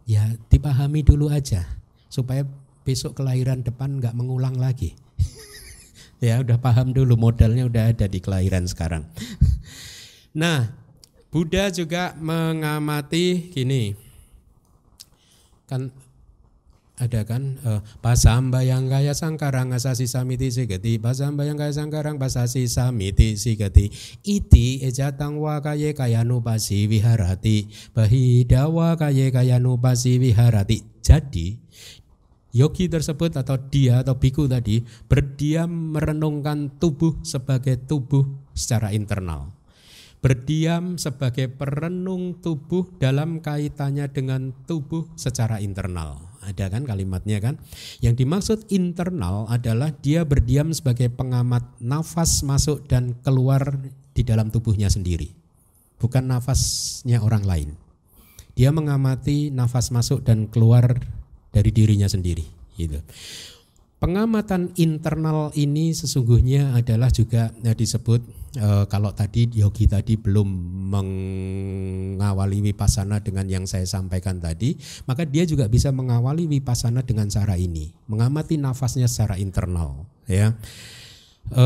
Ya 0.07 0.35
dipahami 0.47 1.03
dulu 1.03 1.27
aja 1.27 1.67
supaya 2.07 2.47
besok 2.87 3.19
kelahiran 3.19 3.63
depan 3.63 3.99
nggak 3.99 4.15
mengulang 4.15 4.55
lagi. 4.55 4.95
ya 6.23 6.39
udah 6.39 6.59
paham 6.59 6.95
dulu 6.95 7.19
modalnya 7.19 7.67
udah 7.67 7.91
ada 7.91 8.07
di 8.07 8.19
kelahiran 8.23 8.63
sekarang. 8.63 9.03
nah, 10.41 10.71
Buddha 11.27 11.67
juga 11.67 12.15
mengamati 12.15 13.51
gini. 13.51 13.95
Kan 15.67 15.91
ada 16.93 17.25
kan 17.25 17.57
uh, 17.65 17.81
pasamba 18.05 18.61
yang 18.61 18.85
kaya 18.85 19.17
sangkarang 19.17 19.73
asasi 19.73 20.05
samiti 20.05 20.53
sigati 20.53 21.01
pasamba 21.01 21.41
yang 21.41 21.57
kaya 21.57 21.73
sangkarang 21.73 22.21
pasasi 22.21 22.69
samiti 22.69 23.33
sigati 23.33 23.89
iti 24.21 24.85
ejatang 24.85 25.41
wa 25.41 25.57
kaye 25.57 25.97
kaya 25.97 26.21
nupasi 26.21 26.85
viharati 26.85 27.65
bahidawa 27.97 28.93
kaye 28.93 29.33
kaya 29.33 29.57
nupasi 29.57 30.21
viharati 30.21 30.85
jadi 31.01 31.57
yogi 32.53 32.85
tersebut 32.85 33.41
atau 33.41 33.57
dia 33.57 34.05
atau 34.05 34.21
biku 34.21 34.45
tadi 34.45 34.85
berdiam 35.09 35.97
merenungkan 35.97 36.77
tubuh 36.77 37.17
sebagai 37.25 37.81
tubuh 37.89 38.23
secara 38.53 38.93
internal. 38.93 39.49
Berdiam 40.21 40.95
sebagai 40.95 41.51
perenung 41.51 42.39
tubuh 42.39 42.87
dalam 42.95 43.43
kaitannya 43.43 44.07
dengan 44.07 44.55
tubuh 44.63 45.09
secara 45.19 45.59
internal 45.59 46.32
ada 46.43 46.69
kan 46.69 46.83
kalimatnya 46.83 47.39
kan. 47.39 47.55
Yang 48.03 48.23
dimaksud 48.23 48.59
internal 48.69 49.47
adalah 49.47 49.95
dia 50.03 50.27
berdiam 50.27 50.69
sebagai 50.75 51.07
pengamat 51.09 51.63
nafas 51.79 52.43
masuk 52.43 52.85
dan 52.85 53.15
keluar 53.23 53.79
di 54.13 54.21
dalam 54.21 54.51
tubuhnya 54.53 54.91
sendiri. 54.91 55.31
Bukan 55.97 56.27
nafasnya 56.27 57.23
orang 57.23 57.47
lain. 57.47 57.69
Dia 58.53 58.69
mengamati 58.69 59.49
nafas 59.49 59.89
masuk 59.89 60.21
dan 60.21 60.45
keluar 60.51 61.01
dari 61.49 61.69
dirinya 61.73 62.05
sendiri 62.05 62.45
gitu. 62.77 63.01
Pengamatan 64.03 64.75
internal 64.75 65.55
ini 65.55 65.95
sesungguhnya 65.95 66.75
adalah 66.75 67.07
juga 67.07 67.55
ya, 67.63 67.71
disebut 67.71 68.19
e, 68.51 68.83
kalau 68.91 69.15
tadi 69.15 69.47
yogi 69.55 69.87
tadi 69.87 70.19
belum 70.19 70.43
mengawali 70.91 72.59
wipasana 72.67 73.23
dengan 73.23 73.47
yang 73.47 73.63
saya 73.63 73.87
sampaikan 73.87 74.43
tadi, 74.43 74.75
maka 75.07 75.23
dia 75.23 75.47
juga 75.47 75.71
bisa 75.71 75.95
mengawali 75.95 76.51
wipasana 76.51 76.99
dengan 77.07 77.31
cara 77.31 77.55
ini, 77.55 77.95
mengamati 78.11 78.59
nafasnya 78.59 79.07
secara 79.07 79.39
internal. 79.39 80.03
Ya, 80.27 80.51
e, 81.47 81.65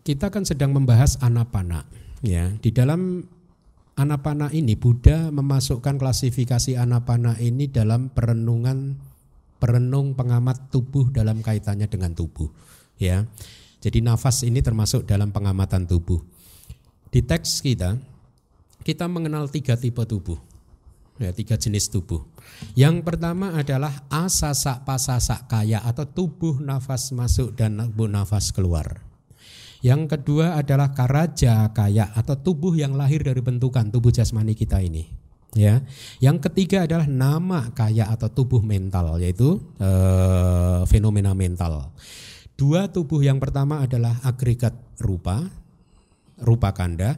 kita 0.00 0.32
kan 0.32 0.48
sedang 0.48 0.72
membahas 0.72 1.20
anapana. 1.20 1.84
Ya, 2.24 2.56
di 2.56 2.72
dalam 2.72 3.28
anapana 4.00 4.48
ini 4.56 4.80
Buddha 4.80 5.28
memasukkan 5.28 6.00
klasifikasi 6.00 6.80
anapana 6.80 7.36
ini 7.36 7.68
dalam 7.68 8.08
perenungan 8.08 9.07
perenung 9.58 10.14
pengamat 10.14 10.70
tubuh 10.70 11.10
dalam 11.10 11.42
kaitannya 11.42 11.90
dengan 11.90 12.14
tubuh 12.14 12.48
ya. 12.98 13.26
Jadi 13.78 14.02
nafas 14.02 14.42
ini 14.42 14.58
termasuk 14.58 15.06
dalam 15.06 15.30
pengamatan 15.30 15.86
tubuh. 15.86 16.18
Di 17.10 17.22
teks 17.22 17.62
kita 17.62 17.98
kita 18.82 19.06
mengenal 19.06 19.46
tiga 19.50 19.78
tipe 19.78 20.02
tubuh 20.06 20.38
ya 21.18 21.34
tiga 21.34 21.58
jenis 21.58 21.90
tubuh. 21.90 22.22
Yang 22.78 23.02
pertama 23.02 23.54
adalah 23.58 24.06
asasa 24.06 24.86
pasasa 24.86 25.46
kaya 25.50 25.82
atau 25.82 26.06
tubuh 26.06 26.62
nafas 26.62 27.10
masuk 27.10 27.58
dan 27.58 27.78
tubuh 27.90 28.06
nafas 28.06 28.54
keluar. 28.54 29.02
Yang 29.78 30.18
kedua 30.18 30.58
adalah 30.58 30.90
karaja 30.90 31.70
kaya 31.70 32.10
atau 32.14 32.34
tubuh 32.34 32.74
yang 32.74 32.98
lahir 32.98 33.22
dari 33.22 33.38
bentukan 33.38 33.94
tubuh 33.94 34.10
jasmani 34.10 34.58
kita 34.58 34.82
ini 34.82 35.17
Ya, 35.56 35.80
yang 36.20 36.36
ketiga 36.44 36.84
adalah 36.84 37.08
nama 37.08 37.72
kaya 37.72 38.04
atau 38.12 38.28
tubuh 38.28 38.60
mental, 38.60 39.16
yaitu 39.16 39.56
e, 39.80 39.90
fenomena 40.84 41.32
mental. 41.32 41.88
Dua 42.52 42.92
tubuh 42.92 43.24
yang 43.24 43.40
pertama 43.40 43.80
adalah 43.80 44.20
agregat 44.20 44.76
rupa, 45.00 45.48
rupa 46.36 46.76
kanda. 46.76 47.16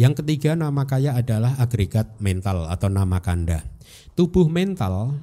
Yang 0.00 0.24
ketiga 0.24 0.56
nama 0.56 0.88
kaya 0.88 1.12
adalah 1.12 1.52
agregat 1.60 2.16
mental 2.24 2.72
atau 2.72 2.88
nama 2.88 3.20
kanda. 3.20 3.60
Tubuh 4.16 4.48
mental 4.48 5.20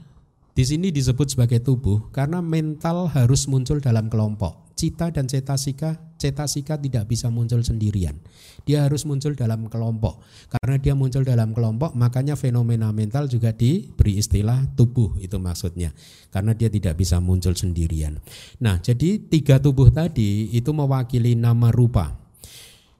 di 0.54 0.68
sini 0.68 0.94
disebut 0.94 1.34
sebagai 1.34 1.64
tubuh 1.66 2.14
karena 2.14 2.44
mental 2.46 3.10
harus 3.10 3.50
muncul 3.50 3.82
dalam 3.82 4.12
kelompok. 4.12 4.76
Cita 4.78 5.10
dan 5.10 5.26
cetasika 5.26 6.09
cetasika 6.20 6.76
tidak 6.76 7.08
bisa 7.08 7.32
muncul 7.32 7.64
sendirian. 7.64 8.20
Dia 8.68 8.84
harus 8.84 9.08
muncul 9.08 9.40
dalam 9.40 9.72
kelompok. 9.72 10.20
Karena 10.52 10.76
dia 10.76 10.94
muncul 10.94 11.24
dalam 11.24 11.56
kelompok, 11.56 11.96
makanya 11.96 12.36
fenomena 12.36 12.92
mental 12.92 13.32
juga 13.32 13.56
diberi 13.56 14.20
istilah 14.20 14.68
tubuh 14.76 15.16
itu 15.24 15.40
maksudnya. 15.40 15.96
Karena 16.30 16.52
dia 16.52 16.68
tidak 16.68 17.00
bisa 17.00 17.24
muncul 17.24 17.56
sendirian. 17.56 18.20
Nah, 18.60 18.84
jadi 18.84 19.24
tiga 19.32 19.64
tubuh 19.64 19.90
tadi 19.90 20.52
itu 20.52 20.70
mewakili 20.76 21.40
nama 21.40 21.72
rupa. 21.72 22.19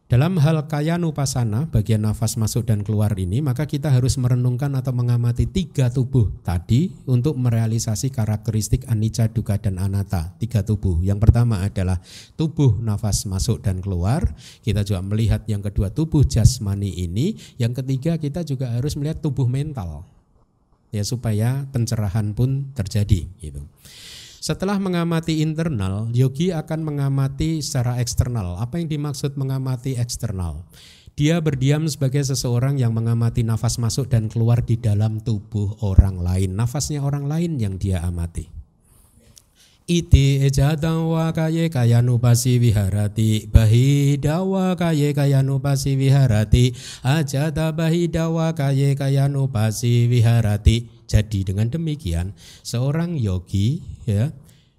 Dalam 0.10 0.41
hal 0.41 0.66
kaya 0.66 0.97
nupasana, 0.97 1.70
bagian 1.70 2.01
nafas 2.01 2.34
masuk 2.34 2.66
dan 2.66 2.82
keluar 2.82 3.14
ini, 3.14 3.45
maka 3.45 3.70
kita 3.70 3.93
harus 3.93 4.18
merenungkan 4.18 4.74
atau 4.74 4.89
mengamati 4.89 5.45
tiga 5.45 5.93
tubuh 5.93 6.34
tadi 6.41 6.89
untuk 7.05 7.38
merealisasi 7.38 8.10
karakteristik 8.10 8.89
anicca, 8.89 9.30
dukkha, 9.30 9.62
dan 9.62 9.78
anatta. 9.78 10.34
Tiga 10.41 10.66
tubuh. 10.66 10.97
Yang 11.05 11.30
pertama 11.30 11.62
adalah 11.62 12.01
tubuh 12.34 12.82
nafas 12.82 13.30
masuk 13.30 13.62
dan 13.62 13.86
keluar. 13.86 14.34
Kita 14.66 14.82
juga 14.82 15.05
melihat 15.05 15.45
yang 15.45 15.62
kedua 15.62 15.93
tubuh 15.93 16.26
jasmani 16.26 16.89
ini. 17.05 17.38
Yang 17.62 17.86
ketiga 17.86 18.18
kita 18.18 18.41
juga 18.41 18.74
harus 18.74 18.97
melihat 18.97 19.22
tubuh 19.22 19.45
mental. 19.45 20.10
Ya 20.89 21.05
supaya 21.05 21.70
pencerahan 21.70 22.34
pun 22.34 22.74
terjadi 22.74 23.30
gitu. 23.45 23.62
Setelah 24.40 24.80
mengamati 24.80 25.44
internal, 25.44 26.08
yogi 26.16 26.56
akan 26.56 26.88
mengamati 26.88 27.60
secara 27.60 28.00
eksternal. 28.00 28.56
Apa 28.56 28.80
yang 28.80 28.88
dimaksud 28.88 29.36
mengamati 29.36 30.00
eksternal? 30.00 30.64
Dia 31.20 31.44
berdiam 31.44 31.84
sebagai 31.92 32.24
seseorang 32.24 32.80
yang 32.80 32.96
mengamati 32.96 33.44
nafas 33.44 33.76
masuk 33.76 34.08
dan 34.08 34.32
keluar 34.32 34.64
di 34.64 34.80
dalam 34.80 35.20
tubuh 35.20 35.76
orang 35.84 36.24
lain. 36.24 36.56
Nafasnya 36.56 37.04
orang 37.04 37.28
lain 37.28 37.60
yang 37.60 37.76
dia 37.76 38.00
amati. 38.00 38.48
Iti 39.90 40.40
ejadang 40.40 41.10
wa 41.10 41.34
kaye 41.34 41.66
kayanupasi 41.66 42.62
viharati 42.62 43.50
Bahidawa 43.50 44.78
kaye 44.78 45.18
kayanupasi 45.18 45.98
viharati 45.98 46.78
Ajata 47.02 47.74
bahidawa 47.74 48.54
kaye 48.54 48.94
kayanupasi 48.94 50.06
viharati 50.06 50.99
jadi 51.10 51.41
dengan 51.41 51.74
demikian 51.74 52.38
seorang 52.62 53.18
yogi 53.18 53.82
ya 54.05 54.30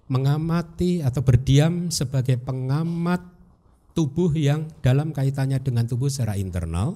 mengamati 0.07 1.03
atau 1.03 1.19
berdiam 1.23 1.91
sebagai 1.91 2.39
pengamat 2.39 3.19
tubuh 3.91 4.31
yang 4.35 4.71
dalam 4.79 5.11
kaitannya 5.11 5.59
dengan 5.59 5.83
tubuh 5.87 6.07
secara 6.07 6.39
internal. 6.39 6.95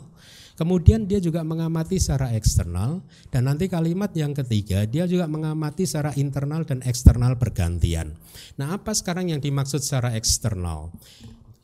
Kemudian 0.55 1.03
dia 1.03 1.19
juga 1.19 1.43
mengamati 1.43 1.99
secara 1.99 2.31
eksternal 2.31 3.03
dan 3.27 3.51
nanti 3.51 3.67
kalimat 3.67 4.07
yang 4.15 4.31
ketiga 4.31 4.87
dia 4.87 5.03
juga 5.03 5.27
mengamati 5.27 5.83
secara 5.83 6.15
internal 6.15 6.63
dan 6.63 6.79
eksternal 6.87 7.35
bergantian. 7.35 8.15
Nah, 8.55 8.79
apa 8.79 8.95
sekarang 8.95 9.35
yang 9.35 9.43
dimaksud 9.43 9.83
secara 9.83 10.15
eksternal? 10.15 10.95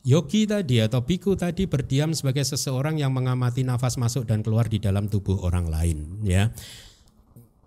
Yogi 0.04 0.44
tadi 0.44 0.82
atau 0.82 1.00
biku 1.00 1.38
tadi 1.38 1.64
berdiam 1.64 2.12
sebagai 2.12 2.44
seseorang 2.44 3.00
yang 3.00 3.16
mengamati 3.16 3.64
nafas 3.64 3.96
masuk 3.96 4.28
dan 4.28 4.44
keluar 4.44 4.68
di 4.68 4.76
dalam 4.76 5.08
tubuh 5.08 5.40
orang 5.40 5.72
lain, 5.72 6.20
ya. 6.26 6.52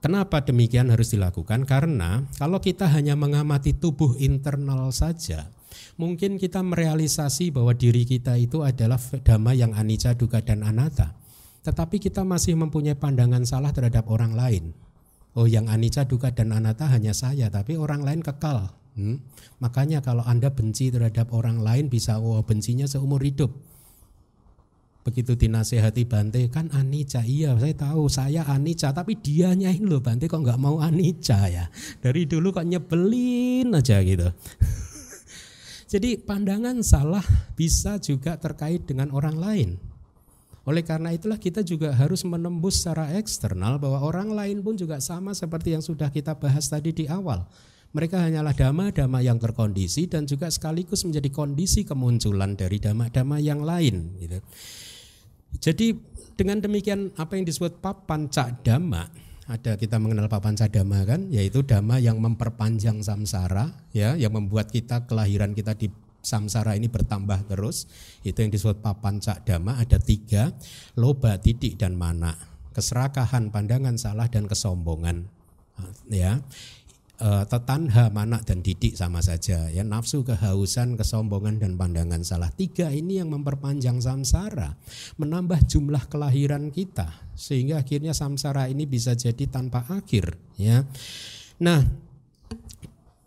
Kenapa 0.05 0.45
demikian 0.45 0.93
harus 0.93 1.17
dilakukan? 1.17 1.65
Karena 1.65 2.29
kalau 2.37 2.61
kita 2.61 2.85
hanya 2.93 3.17
mengamati 3.17 3.73
tubuh 3.73 4.13
internal 4.21 4.93
saja, 4.93 5.49
mungkin 5.97 6.37
kita 6.37 6.61
merealisasi 6.61 7.49
bahwa 7.49 7.73
diri 7.73 8.05
kita 8.05 8.37
itu 8.37 8.61
adalah 8.61 9.01
dhamma 9.01 9.57
yang 9.57 9.73
anicca, 9.73 10.13
dukkha 10.13 10.45
dan 10.45 10.61
anatta. 10.61 11.17
Tetapi 11.65 11.97
kita 11.97 12.21
masih 12.21 12.53
mempunyai 12.53 12.93
pandangan 12.93 13.49
salah 13.49 13.73
terhadap 13.73 14.05
orang 14.05 14.37
lain. 14.37 14.77
Oh, 15.33 15.49
yang 15.49 15.73
anicca, 15.73 16.05
dukkha 16.05 16.37
dan 16.37 16.53
anatta 16.53 16.85
hanya 16.85 17.17
saya, 17.17 17.49
tapi 17.49 17.73
orang 17.73 18.05
lain 18.05 18.21
kekal. 18.21 18.77
Hmm? 18.93 19.25
Makanya 19.57 20.05
kalau 20.05 20.21
Anda 20.21 20.53
benci 20.53 20.93
terhadap 20.93 21.33
orang 21.33 21.65
lain 21.65 21.89
bisa 21.89 22.21
oh 22.21 22.45
bencinya 22.45 22.85
seumur 22.85 23.25
hidup 23.25 23.57
begitu 25.05 25.37
dinasehati 25.37 26.09
Bante 26.09 26.49
kan 26.49 26.73
Anica. 26.73 27.21
Iya 27.21 27.53
saya 27.61 27.77
tahu 27.77 28.09
saya 28.09 28.41
Anica 28.49 28.89
tapi 28.89 29.13
dianya 29.13 29.69
ini 29.69 29.85
loh 29.85 30.01
Bante 30.01 30.25
kok 30.25 30.41
nggak 30.41 30.57
mau 30.57 30.81
Anica 30.81 31.45
ya? 31.45 31.69
Dari 32.01 32.25
dulu 32.25 32.49
kok 32.49 32.65
nyebelin 32.65 33.69
aja 33.69 34.01
gitu. 34.01 34.25
Jadi 35.93 36.17
pandangan 36.17 36.81
salah 36.81 37.23
bisa 37.53 38.01
juga 38.01 38.41
terkait 38.41 38.89
dengan 38.89 39.13
orang 39.13 39.37
lain. 39.37 39.69
Oleh 40.65 40.81
karena 40.81 41.13
itulah 41.13 41.37
kita 41.37 41.61
juga 41.61 41.93
harus 41.93 42.25
menembus 42.25 42.81
secara 42.81 43.13
eksternal 43.13 43.77
bahwa 43.77 44.01
orang 44.01 44.33
lain 44.33 44.65
pun 44.65 44.73
juga 44.73 44.97
sama 44.97 45.37
seperti 45.37 45.77
yang 45.77 45.85
sudah 45.85 46.09
kita 46.09 46.33
bahas 46.33 46.65
tadi 46.65 46.89
di 46.89 47.05
awal. 47.05 47.45
Mereka 47.93 48.17
hanyalah 48.17 48.57
dhamma-dhamma 48.57 49.21
yang 49.21 49.37
terkondisi 49.37 50.09
dan 50.09 50.25
juga 50.25 50.49
sekaligus 50.49 51.05
menjadi 51.05 51.29
kondisi 51.29 51.85
kemunculan 51.85 52.57
dari 52.57 52.81
dhamma-dhamma 52.81 53.37
yang 53.37 53.61
lain 53.61 54.17
gitu. 54.17 54.41
Jadi 55.59 55.95
dengan 56.35 56.59
demikian 56.59 57.15
apa 57.15 57.39
yang 57.39 57.47
disebut 57.47 57.79
papanca 57.79 58.51
dhamma 58.63 59.25
ada 59.45 59.77
kita 59.77 60.01
mengenal 60.01 60.25
papanca 60.25 60.65
dhamma 60.65 61.05
kan? 61.05 61.29
Yaitu 61.29 61.61
dhamma 61.61 62.01
yang 62.01 62.17
memperpanjang 62.17 63.05
samsara 63.05 63.77
ya 63.93 64.17
yang 64.17 64.33
membuat 64.33 64.73
kita 64.73 65.05
kelahiran 65.05 65.53
kita 65.53 65.77
di 65.77 65.93
samsara 66.25 66.73
ini 66.73 66.89
bertambah 66.89 67.45
terus. 67.45 67.85
Itu 68.25 68.41
yang 68.41 68.49
disebut 68.49 68.81
papanca 68.81 69.37
dhamma 69.45 69.77
ada 69.77 70.01
tiga 70.01 70.49
loba 70.97 71.37
titik 71.37 71.77
dan 71.77 71.93
mana. 71.93 72.33
Keserakahan 72.73 73.53
pandangan 73.53 74.01
salah 74.01 74.25
dan 74.33 74.49
kesombongan. 74.49 75.29
Ya 76.09 76.41
uh, 77.19 77.43
tetanha, 77.47 78.11
manak 78.11 78.43
dan 78.47 78.59
didik 78.63 78.95
sama 78.95 79.19
saja 79.23 79.67
ya 79.71 79.83
nafsu, 79.83 80.23
kehausan, 80.23 80.99
kesombongan 80.99 81.61
dan 81.61 81.79
pandangan 81.79 82.21
salah. 82.23 82.51
Tiga 82.51 82.91
ini 82.91 83.19
yang 83.19 83.31
memperpanjang 83.31 83.99
samsara, 83.99 84.75
menambah 85.19 85.63
jumlah 85.67 86.07
kelahiran 86.11 86.71
kita 86.71 87.07
sehingga 87.35 87.83
akhirnya 87.83 88.15
samsara 88.15 88.71
ini 88.71 88.87
bisa 88.87 89.15
jadi 89.15 89.47
tanpa 89.47 89.83
akhir 89.87 90.35
ya. 90.55 90.87
Nah, 91.55 92.04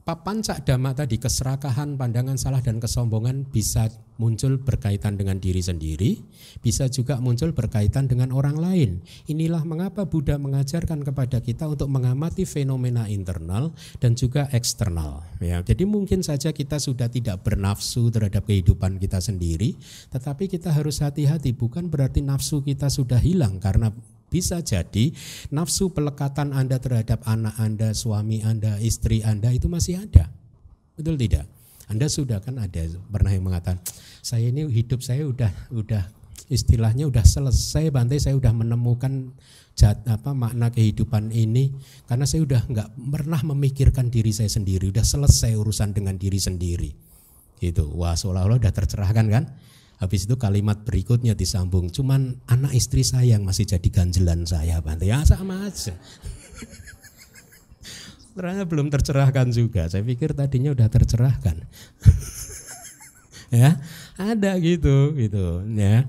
papancak 0.08 0.64
dhamma 0.64 0.96
tadi 0.96 1.20
keserakahan, 1.20 2.00
pandangan 2.00 2.40
salah 2.40 2.64
dan 2.64 2.80
kesombongan 2.80 3.44
bisa 3.44 3.92
muncul 4.16 4.56
berkaitan 4.56 5.20
dengan 5.20 5.36
diri 5.36 5.60
sendiri, 5.60 6.24
bisa 6.64 6.88
juga 6.88 7.20
muncul 7.20 7.52
berkaitan 7.52 8.08
dengan 8.08 8.32
orang 8.32 8.56
lain. 8.56 8.90
Inilah 9.28 9.68
mengapa 9.68 10.08
Buddha 10.08 10.40
mengajarkan 10.40 11.04
kepada 11.04 11.44
kita 11.44 11.68
untuk 11.68 11.92
mengamati 11.92 12.48
fenomena 12.48 13.04
internal 13.04 13.76
dan 14.00 14.16
juga 14.16 14.48
eksternal. 14.48 15.28
Ya, 15.44 15.60
jadi 15.60 15.84
mungkin 15.84 16.24
saja 16.24 16.56
kita 16.56 16.80
sudah 16.80 17.12
tidak 17.12 17.44
bernafsu 17.44 18.08
terhadap 18.08 18.48
kehidupan 18.48 18.96
kita 18.96 19.20
sendiri, 19.20 19.76
tetapi 20.08 20.48
kita 20.48 20.72
harus 20.72 21.04
hati-hati. 21.04 21.52
Bukan 21.52 21.92
berarti 21.92 22.24
nafsu 22.24 22.64
kita 22.64 22.88
sudah 22.88 23.20
hilang 23.20 23.60
karena 23.60 23.92
bisa 24.28 24.60
jadi 24.60 25.12
nafsu 25.52 25.92
pelekatan 25.92 26.52
Anda 26.52 26.80
terhadap 26.80 27.24
anak 27.24 27.56
Anda, 27.56 27.96
suami 27.96 28.44
Anda, 28.44 28.76
istri 28.80 29.24
Anda 29.24 29.52
itu 29.52 29.66
masih 29.68 30.04
ada. 30.04 30.28
Betul 30.94 31.16
tidak? 31.16 31.48
Anda 31.88 32.06
sudah 32.06 32.44
kan 32.44 32.60
ada 32.60 32.84
pernah 33.08 33.32
yang 33.32 33.48
mengatakan, 33.48 33.80
saya 34.20 34.52
ini 34.52 34.68
hidup 34.68 35.00
saya 35.00 35.24
udah 35.24 35.48
udah 35.72 36.04
istilahnya 36.48 37.08
udah 37.08 37.24
selesai 37.24 37.92
bantai 37.92 38.20
saya 38.20 38.36
udah 38.36 38.52
menemukan 38.56 39.32
jat, 39.76 40.00
apa 40.08 40.32
makna 40.32 40.72
kehidupan 40.72 41.30
ini 41.30 41.70
karena 42.08 42.24
saya 42.24 42.42
udah 42.42 42.60
nggak 42.66 42.88
pernah 42.98 43.40
memikirkan 43.52 44.08
diri 44.08 44.32
saya 44.32 44.48
sendiri 44.48 44.88
udah 44.90 45.04
selesai 45.04 45.54
urusan 45.54 45.92
dengan 45.92 46.16
diri 46.16 46.40
sendiri 46.40 46.90
gitu 47.60 47.92
wah 47.94 48.16
seolah-olah 48.16 48.58
udah 48.58 48.72
tercerahkan 48.72 49.26
kan 49.28 49.44
Habis 49.98 50.30
itu 50.30 50.38
kalimat 50.38 50.86
berikutnya 50.86 51.34
disambung, 51.34 51.90
cuman 51.90 52.38
anak 52.46 52.70
istri 52.70 53.02
saya 53.02 53.34
yang 53.34 53.42
masih 53.42 53.66
jadi 53.66 53.88
ganjelan 53.90 54.46
saya, 54.46 54.78
Bante. 54.78 55.10
Ya 55.10 55.26
sama 55.26 55.66
aja. 55.66 55.98
Ternyata 58.38 58.62
belum 58.70 58.94
tercerahkan 58.94 59.50
juga. 59.50 59.90
Saya 59.90 60.06
pikir 60.06 60.38
tadinya 60.38 60.70
udah 60.70 60.86
tercerahkan. 60.86 61.66
ya, 63.58 63.82
ada 64.14 64.50
gitu, 64.62 65.18
gitu, 65.18 65.66
ya. 65.74 66.06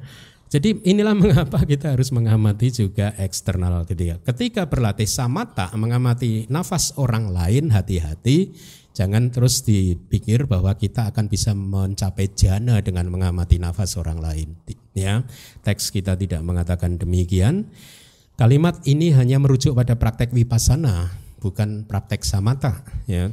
Jadi 0.50 0.82
inilah 0.82 1.14
mengapa 1.14 1.62
kita 1.62 1.94
harus 1.94 2.10
mengamati 2.10 2.74
juga 2.74 3.14
eksternal 3.22 3.86
ketika 3.86 4.18
ketika 4.34 4.66
berlatih 4.66 5.06
samata 5.06 5.70
mengamati 5.78 6.50
nafas 6.50 6.98
orang 6.98 7.30
lain 7.30 7.70
hati-hati 7.70 8.58
Jangan 9.00 9.32
terus 9.32 9.64
dipikir 9.64 10.44
bahwa 10.44 10.76
kita 10.76 11.08
akan 11.08 11.32
bisa 11.32 11.56
mencapai 11.56 12.36
jana 12.36 12.84
dengan 12.84 13.08
mengamati 13.08 13.56
nafas 13.56 13.96
orang 13.96 14.20
lain. 14.20 14.60
Ya, 14.92 15.24
teks 15.64 15.88
kita 15.88 16.20
tidak 16.20 16.44
mengatakan 16.44 17.00
demikian. 17.00 17.72
Kalimat 18.36 18.84
ini 18.84 19.16
hanya 19.16 19.40
merujuk 19.40 19.72
pada 19.72 19.96
praktek 19.96 20.36
vipassana, 20.36 21.16
bukan 21.40 21.88
praktek 21.88 22.28
samata. 22.28 22.84
Ya. 23.08 23.32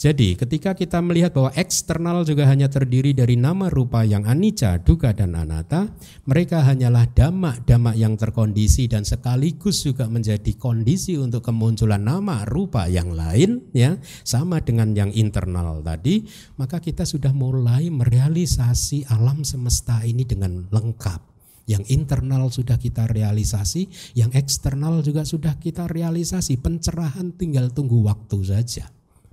Jadi 0.00 0.32
ketika 0.32 0.72
kita 0.72 0.96
melihat 1.04 1.36
bahwa 1.36 1.52
eksternal 1.52 2.24
juga 2.24 2.48
hanya 2.48 2.72
terdiri 2.72 3.12
dari 3.12 3.36
nama 3.36 3.68
rupa 3.68 4.00
yang 4.00 4.24
anicca, 4.24 4.80
duga 4.80 5.12
dan 5.12 5.36
anatta, 5.36 5.92
mereka 6.24 6.64
hanyalah 6.64 7.04
dhamma-dhamma 7.12 7.92
yang 8.00 8.16
terkondisi 8.16 8.88
dan 8.88 9.04
sekaligus 9.04 9.84
juga 9.84 10.08
menjadi 10.08 10.56
kondisi 10.56 11.20
untuk 11.20 11.44
kemunculan 11.44 12.00
nama 12.00 12.48
rupa 12.48 12.88
yang 12.88 13.12
lain 13.12 13.60
ya, 13.76 14.00
sama 14.24 14.64
dengan 14.64 14.96
yang 14.96 15.12
internal 15.12 15.84
tadi, 15.84 16.24
maka 16.56 16.80
kita 16.80 17.04
sudah 17.04 17.36
mulai 17.36 17.92
merealisasi 17.92 19.04
alam 19.12 19.44
semesta 19.44 20.00
ini 20.08 20.24
dengan 20.24 20.64
lengkap. 20.72 21.28
Yang 21.68 21.92
internal 21.92 22.48
sudah 22.48 22.80
kita 22.80 23.04
realisasi, 23.04 24.16
yang 24.16 24.32
eksternal 24.32 25.04
juga 25.04 25.28
sudah 25.28 25.60
kita 25.60 25.92
realisasi. 25.92 26.56
Pencerahan 26.56 27.36
tinggal 27.36 27.68
tunggu 27.68 28.00
waktu 28.00 28.40
saja 28.48 28.88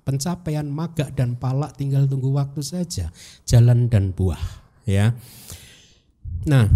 pencapaian 0.07 0.63
maga 0.63 1.11
dan 1.11 1.35
palak 1.35 1.75
tinggal 1.75 2.07
tunggu 2.07 2.31
waktu 2.31 2.63
saja 2.63 3.11
jalan 3.43 3.91
dan 3.91 4.15
buah 4.15 4.39
ya. 4.87 5.11
Nah 6.47 6.71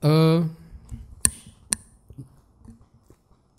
eh, 0.00 0.40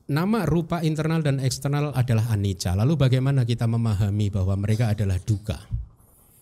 nama 0.10 0.40
rupa 0.50 0.82
internal 0.82 1.22
dan 1.22 1.38
eksternal 1.38 1.94
adalah 1.94 2.34
anicca. 2.34 2.74
Lalu 2.74 2.98
bagaimana 2.98 3.46
kita 3.46 3.70
memahami 3.70 4.34
bahwa 4.34 4.58
mereka 4.58 4.90
adalah 4.90 5.22
duka? 5.22 5.62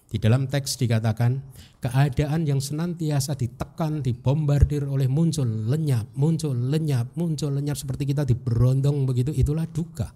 Di 0.10 0.18
dalam 0.18 0.50
teks 0.50 0.82
dikatakan 0.82 1.38
keadaan 1.86 2.50
yang 2.50 2.58
senantiasa 2.58 3.38
ditekan, 3.38 4.02
dibombardir 4.02 4.90
oleh 4.90 5.06
muncul 5.06 5.46
lenyap, 5.46 6.10
muncul 6.18 6.58
lenyap, 6.58 7.14
muncul 7.14 7.54
lenyap 7.54 7.78
seperti 7.78 8.10
kita 8.10 8.26
diberondong 8.26 9.06
begitu 9.06 9.30
itulah 9.30 9.70
duka. 9.70 10.10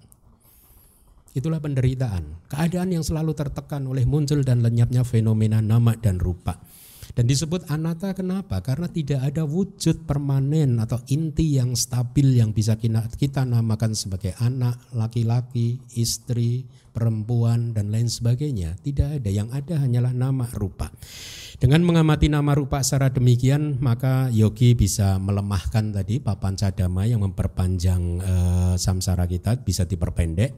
Itulah 1.33 1.57
penderitaan. 1.57 2.45
Keadaan 2.45 2.93
yang 2.93 3.01
selalu 3.01 3.33
tertekan 3.33 3.89
oleh 3.89 4.05
muncul 4.05 4.45
dan 4.45 4.61
lenyapnya 4.61 5.01
fenomena 5.01 5.65
nama 5.65 5.97
dan 5.97 6.21
rupa. 6.21 6.61
Dan 7.13 7.29
disebut 7.29 7.69
anata 7.69 8.13
kenapa? 8.17 8.61
Karena 8.65 8.89
tidak 8.89 9.21
ada 9.21 9.45
wujud 9.45 10.05
permanen 10.09 10.81
atau 10.81 10.97
inti 11.13 11.61
yang 11.61 11.77
stabil 11.77 12.41
yang 12.41 12.57
bisa 12.57 12.73
kita, 12.73 13.05
kita 13.17 13.45
namakan 13.45 13.93
sebagai 13.93 14.33
anak, 14.41 14.81
laki-laki, 14.97 15.77
istri, 15.93 16.65
perempuan, 16.89 17.77
dan 17.77 17.93
lain 17.93 18.09
sebagainya. 18.09 18.81
Tidak 18.81 19.21
ada, 19.21 19.29
yang 19.29 19.49
ada 19.53 19.77
hanyalah 19.77 20.09
nama 20.09 20.49
rupa. 20.57 20.89
Dengan 21.61 21.85
mengamati 21.85 22.33
nama 22.33 22.57
rupa 22.57 22.81
secara 22.81 23.13
demikian, 23.13 23.77
maka 23.77 24.33
yogi 24.33 24.73
bisa 24.73 25.21
melemahkan 25.21 25.93
tadi 25.93 26.17
papan 26.17 26.57
cadama 26.57 27.05
yang 27.05 27.21
memperpanjang 27.21 28.01
uh, 28.25 28.73
samsara 28.73 29.29
kita, 29.29 29.61
bisa 29.61 29.85
diperpendek 29.85 30.49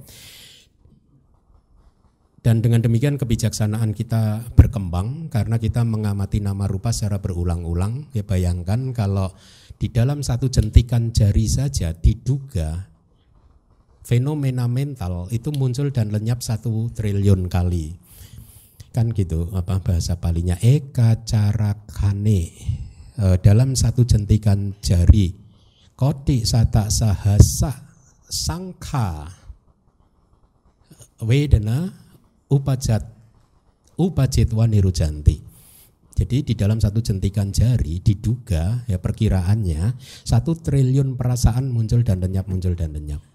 dan 2.45 2.61
dengan 2.61 2.77
demikian 2.77 3.17
kebijaksanaan 3.17 3.97
kita 3.97 4.53
berkembang 4.53 5.33
karena 5.33 5.57
kita 5.57 5.81
mengamati 5.81 6.45
nama 6.45 6.69
rupa 6.69 6.93
secara 6.93 7.17
berulang-ulang. 7.17 8.13
Ya 8.13 8.21
bayangkan 8.21 8.93
kalau 8.93 9.33
di 9.81 9.89
dalam 9.89 10.21
satu 10.21 10.45
jentikan 10.53 11.09
jari 11.09 11.49
saja 11.49 11.97
diduga 11.97 12.85
fenomena 14.05 14.69
mental 14.69 15.25
itu 15.33 15.49
muncul 15.57 15.89
dan 15.89 16.13
lenyap 16.13 16.45
satu 16.45 16.93
triliun 16.93 17.49
kali. 17.49 17.97
Kan 18.93 19.17
gitu 19.17 19.49
apa 19.57 19.81
bahasa 19.81 20.21
palinya 20.21 20.53
eka 20.61 21.25
cara 21.25 21.73
kane 21.89 22.53
e, 23.17 23.25
dalam 23.41 23.73
satu 23.73 24.05
jentikan 24.05 24.77
jari 24.85 25.33
koti 25.97 26.45
sata 26.45 26.93
sahasa 26.93 27.73
sangka 28.29 29.33
wedana 31.25 32.04
upajat 32.55 33.03
upajitwa 33.99 34.63
nirujanti. 34.67 35.43
Jadi 36.15 36.47
di 36.47 36.53
dalam 36.55 36.79
satu 36.79 37.03
jentikan 37.03 37.51
jari 37.51 37.99
diduga 37.99 38.87
ya 38.87 38.95
perkiraannya 38.95 39.99
satu 40.23 40.55
triliun 40.55 41.19
perasaan 41.19 41.67
muncul 41.67 42.07
dan 42.07 42.23
lenyap 42.23 42.47
muncul 42.47 42.71
dan 42.71 42.95
lenyap. 42.95 43.34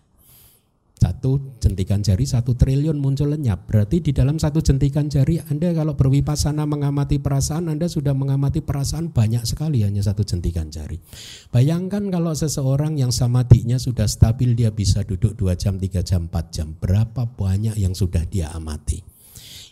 Satu 1.01 1.57
jentikan 1.57 2.05
jari 2.05 2.28
satu 2.28 2.53
triliun 2.53 3.01
muncul 3.01 3.32
lenyap. 3.32 3.64
Berarti 3.64 4.05
di 4.05 4.12
dalam 4.12 4.36
satu 4.36 4.61
jentikan 4.61 5.09
jari 5.09 5.40
Anda 5.48 5.72
kalau 5.72 5.96
berwipasana 5.96 6.68
mengamati 6.68 7.16
perasaan 7.16 7.72
Anda 7.72 7.88
sudah 7.88 8.12
mengamati 8.12 8.61
perasaan 8.61 9.09
banyak 9.09 9.48
sekali 9.48 9.80
hanya 9.80 10.05
satu 10.05 10.28
jentikan 10.28 10.68
jari. 10.68 11.01
Bayangkan 11.48 12.12
kalau 12.12 12.36
seseorang 12.36 13.01
yang 13.01 13.16
samatinya 13.16 13.80
sudah 13.80 14.05
stabil 14.05 14.53
dia 14.53 14.68
bisa 14.76 15.01
duduk 15.01 15.40
2 15.40 15.57
jam, 15.57 15.80
3 15.80 16.05
jam, 16.05 16.28
4 16.28 16.53
jam. 16.53 16.68
Berapa 16.76 17.24
banyak 17.24 17.80
yang 17.80 17.96
sudah 17.96 18.28
dia 18.28 18.53
amati. 18.53 19.01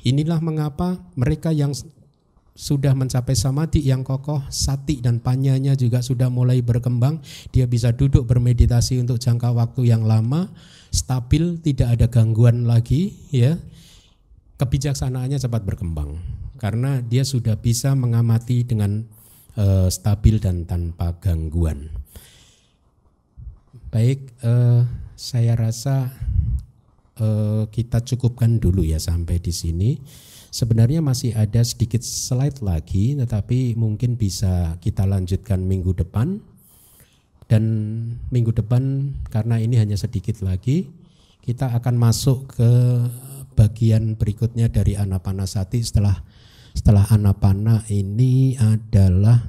Inilah 0.09 0.40
mengapa 0.40 0.97
mereka 1.12 1.52
yang 1.52 1.77
sudah 2.59 2.90
mencapai 2.90 3.39
samadhi 3.39 3.86
yang 3.86 4.02
kokoh, 4.02 4.43
sati 4.51 4.98
dan 4.98 5.23
panyanya 5.23 5.78
juga 5.78 6.02
sudah 6.02 6.27
mulai 6.27 6.59
berkembang, 6.59 7.23
dia 7.55 7.70
bisa 7.70 7.94
duduk 7.94 8.27
bermeditasi 8.27 8.98
untuk 8.98 9.23
jangka 9.23 9.55
waktu 9.55 9.94
yang 9.94 10.02
lama, 10.02 10.51
stabil, 10.99 11.62
tidak 11.62 11.95
ada 11.95 12.11
gangguan 12.11 12.66
lagi, 12.66 13.15
ya. 13.31 13.55
Kebijaksanaannya 14.59 15.39
cepat 15.39 15.62
berkembang 15.62 16.19
karena 16.59 16.99
dia 16.99 17.23
sudah 17.23 17.55
bisa 17.55 17.95
mengamati 17.95 18.66
dengan 18.66 19.07
uh, 19.55 19.87
stabil 19.87 20.43
dan 20.43 20.66
tanpa 20.66 21.15
gangguan. 21.23 21.89
Baik, 23.95 24.35
uh, 24.43 24.83
saya 25.15 25.55
rasa 25.55 26.11
uh, 27.23 27.70
kita 27.70 28.03
cukupkan 28.03 28.59
dulu 28.59 28.83
ya 28.83 28.99
sampai 28.99 29.39
di 29.39 29.55
sini. 29.55 29.91
Sebenarnya 30.49 31.05
masih 31.05 31.37
ada 31.37 31.61
sedikit 31.62 32.03
slide 32.03 32.65
lagi, 32.65 33.15
tetapi 33.15 33.79
mungkin 33.79 34.19
bisa 34.19 34.81
kita 34.83 35.07
lanjutkan 35.07 35.61
minggu 35.62 35.93
depan 35.95 36.41
Dan 37.49 37.65
minggu 38.29 38.53
depan 38.53 39.16
karena 39.33 39.57
ini 39.57 39.81
hanya 39.81 39.97
sedikit 39.97 40.45
lagi 40.45 40.85
kita 41.49 41.73
akan 41.81 41.97
masuk 41.97 42.61
ke 42.61 42.70
bagian 43.57 44.20
berikutnya 44.20 44.69
dari 44.69 45.01
anapanasati 45.01 45.81
setelah 45.81 46.20
setelah 46.77 47.09
anapana 47.09 47.83
ini 47.89 48.53
adalah 48.55 49.49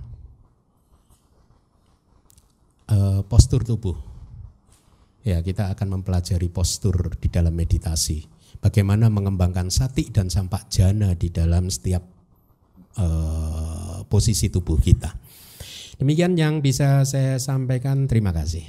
uh, 2.87 3.21
postur 3.27 3.67
tubuh. 3.67 3.99
Ya, 5.27 5.43
kita 5.43 5.69
akan 5.75 5.99
mempelajari 5.99 6.47
postur 6.47 7.19
di 7.19 7.27
dalam 7.27 7.53
meditasi. 7.53 8.25
Bagaimana 8.63 9.11
mengembangkan 9.11 9.67
sati 9.67 10.07
dan 10.09 10.31
sampak 10.31 10.71
jana 10.71 11.13
di 11.13 11.29
dalam 11.29 11.67
setiap 11.67 12.01
uh, 12.97 14.01
posisi 14.07 14.47
tubuh 14.47 14.79
kita. 14.79 15.11
Demikian 15.99 16.39
yang 16.39 16.63
bisa 16.63 17.03
saya 17.03 17.35
sampaikan. 17.43 18.07
Terima 18.07 18.31
kasih. 18.31 18.63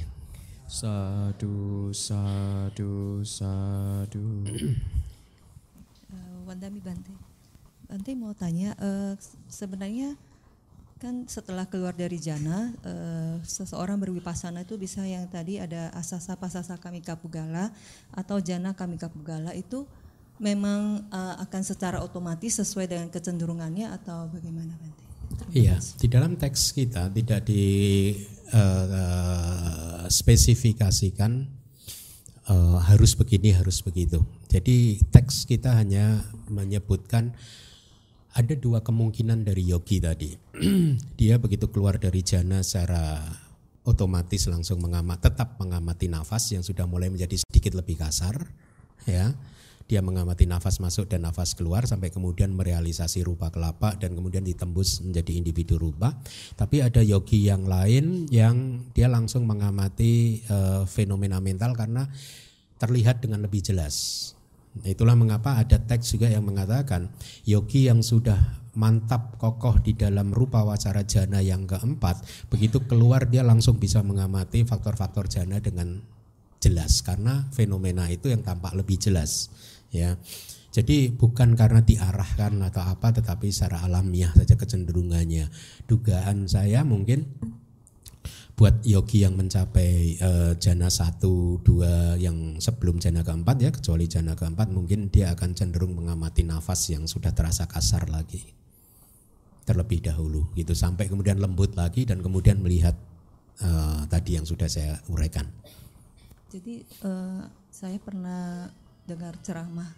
Sadu, 0.67 1.95
sadu, 1.95 3.23
sadu. 3.23 4.43
Wandami 6.51 6.83
Bante. 6.83 7.15
Bante 7.87 8.11
mau 8.19 8.35
tanya, 8.35 8.75
uh, 8.83 9.15
sebenarnya 9.47 10.19
kan 10.99 11.31
setelah 11.31 11.71
keluar 11.71 11.95
dari 11.95 12.19
jana, 12.19 12.75
uh, 12.83 13.39
seseorang 13.47 14.03
berwipasana 14.03 14.67
itu 14.67 14.75
bisa 14.75 15.07
yang 15.07 15.31
tadi 15.31 15.63
ada 15.63 15.95
asasa 15.95 16.35
pasasa 16.35 16.83
kami 16.83 16.99
kapugala 16.99 17.71
atau 18.11 18.43
jana 18.43 18.75
kami 18.75 18.99
kapugala 18.99 19.55
itu 19.55 19.87
memang 20.43 21.07
uh, 21.15 21.39
akan 21.47 21.63
secara 21.63 22.03
otomatis 22.03 22.59
sesuai 22.59 22.91
dengan 22.91 23.07
kecenderungannya 23.07 23.87
atau 23.91 24.27
bagaimana 24.35 24.75
Bante? 24.75 25.10
Iya, 25.51 25.81
di 25.99 26.07
dalam 26.07 26.37
teks 26.37 26.77
kita 26.77 27.09
tidak 27.11 27.49
di 27.49 27.65
uh, 28.53 30.05
spesifikasikan 30.07 31.33
uh, 32.51 32.79
harus 32.85 33.17
begini 33.17 33.57
harus 33.57 33.81
begitu. 33.81 34.21
Jadi 34.51 35.01
teks 35.11 35.49
kita 35.49 35.79
hanya 35.79 36.27
menyebutkan 36.51 37.33
ada 38.31 38.55
dua 38.55 38.85
kemungkinan 38.85 39.43
dari 39.43 39.67
yogi 39.67 39.99
tadi. 39.99 40.31
Dia 41.19 41.39
begitu 41.43 41.67
keluar 41.71 41.99
dari 41.99 42.23
jana 42.23 42.63
secara 42.63 43.19
otomatis 43.83 44.47
langsung 44.47 44.79
mengamat 44.85 45.19
tetap 45.25 45.57
mengamati 45.57 46.07
nafas 46.07 46.53
yang 46.53 46.63
sudah 46.63 46.85
mulai 46.85 47.09
menjadi 47.09 47.41
sedikit 47.41 47.81
lebih 47.81 47.97
kasar 47.97 48.37
ya 49.09 49.33
dia 49.91 49.99
mengamati 49.99 50.47
nafas 50.47 50.79
masuk 50.79 51.11
dan 51.11 51.27
nafas 51.27 51.59
keluar 51.59 51.83
sampai 51.83 52.15
kemudian 52.15 52.55
merealisasi 52.55 53.27
rupa 53.27 53.51
kelapa 53.51 53.99
dan 53.99 54.15
kemudian 54.15 54.47
ditembus 54.47 55.03
menjadi 55.03 55.35
individu 55.35 55.83
rupa. 55.83 56.15
Tapi 56.55 56.79
ada 56.79 57.03
yogi 57.03 57.51
yang 57.51 57.67
lain 57.67 58.31
yang 58.31 58.87
dia 58.95 59.11
langsung 59.11 59.51
mengamati 59.51 60.47
uh, 60.47 60.87
fenomena 60.87 61.43
mental 61.43 61.75
karena 61.75 62.07
terlihat 62.79 63.19
dengan 63.19 63.43
lebih 63.43 63.67
jelas. 63.67 64.31
Itulah 64.87 65.19
mengapa 65.19 65.59
ada 65.59 65.83
teks 65.83 66.15
juga 66.15 66.31
yang 66.31 66.47
mengatakan 66.47 67.11
yogi 67.43 67.91
yang 67.91 68.07
sudah 68.07 68.39
mantap 68.79 69.35
kokoh 69.43 69.83
di 69.83 69.99
dalam 69.99 70.31
rupa 70.31 70.63
wacara 70.63 71.03
jana 71.03 71.43
yang 71.43 71.67
keempat, 71.67 72.23
begitu 72.47 72.79
keluar 72.87 73.27
dia 73.27 73.43
langsung 73.43 73.83
bisa 73.83 73.99
mengamati 74.07 74.63
faktor-faktor 74.63 75.27
jana 75.27 75.59
dengan 75.59 75.99
jelas 76.63 77.03
karena 77.03 77.49
fenomena 77.51 78.07
itu 78.07 78.31
yang 78.31 78.45
tampak 78.45 78.77
lebih 78.77 79.01
jelas 79.01 79.51
ya. 79.95 80.17
Jadi 80.71 81.11
bukan 81.11 81.59
karena 81.59 81.83
diarahkan 81.83 82.63
atau 82.63 82.83
apa 82.87 83.11
tetapi 83.11 83.51
secara 83.51 83.83
alamiah 83.83 84.31
saja 84.31 84.55
kecenderungannya. 84.55 85.51
Dugaan 85.91 86.47
saya 86.47 86.87
mungkin 86.87 87.27
buat 88.55 88.85
yogi 88.85 89.25
yang 89.25 89.41
mencapai 89.41 90.21
uh, 90.21 90.53
jana 90.61 90.93
satu 90.93 91.59
dua 91.65 92.21
yang 92.21 92.61
sebelum 92.61 93.01
jana 93.01 93.25
keempat 93.25 93.57
ya 93.57 93.71
kecuali 93.73 94.05
jana 94.05 94.37
keempat 94.37 94.69
mungkin 94.69 95.09
dia 95.09 95.33
akan 95.33 95.57
cenderung 95.57 95.97
mengamati 95.97 96.45
nafas 96.45 96.93
yang 96.93 97.09
sudah 97.09 97.33
terasa 97.33 97.65
kasar 97.65 98.13
lagi 98.13 98.53
terlebih 99.65 100.05
dahulu 100.05 100.53
gitu 100.61 100.77
sampai 100.77 101.09
kemudian 101.09 101.41
lembut 101.41 101.73
lagi 101.73 102.05
dan 102.05 102.21
kemudian 102.21 102.61
melihat 102.61 103.01
uh, 103.65 104.05
tadi 104.13 104.37
yang 104.37 104.45
sudah 104.45 104.69
saya 104.69 105.01
uraikan. 105.09 105.49
Jadi 106.53 106.85
uh, 107.07 107.49
saya 107.73 107.97
pernah 107.97 108.69
dengar 109.11 109.35
ceramah 109.43 109.91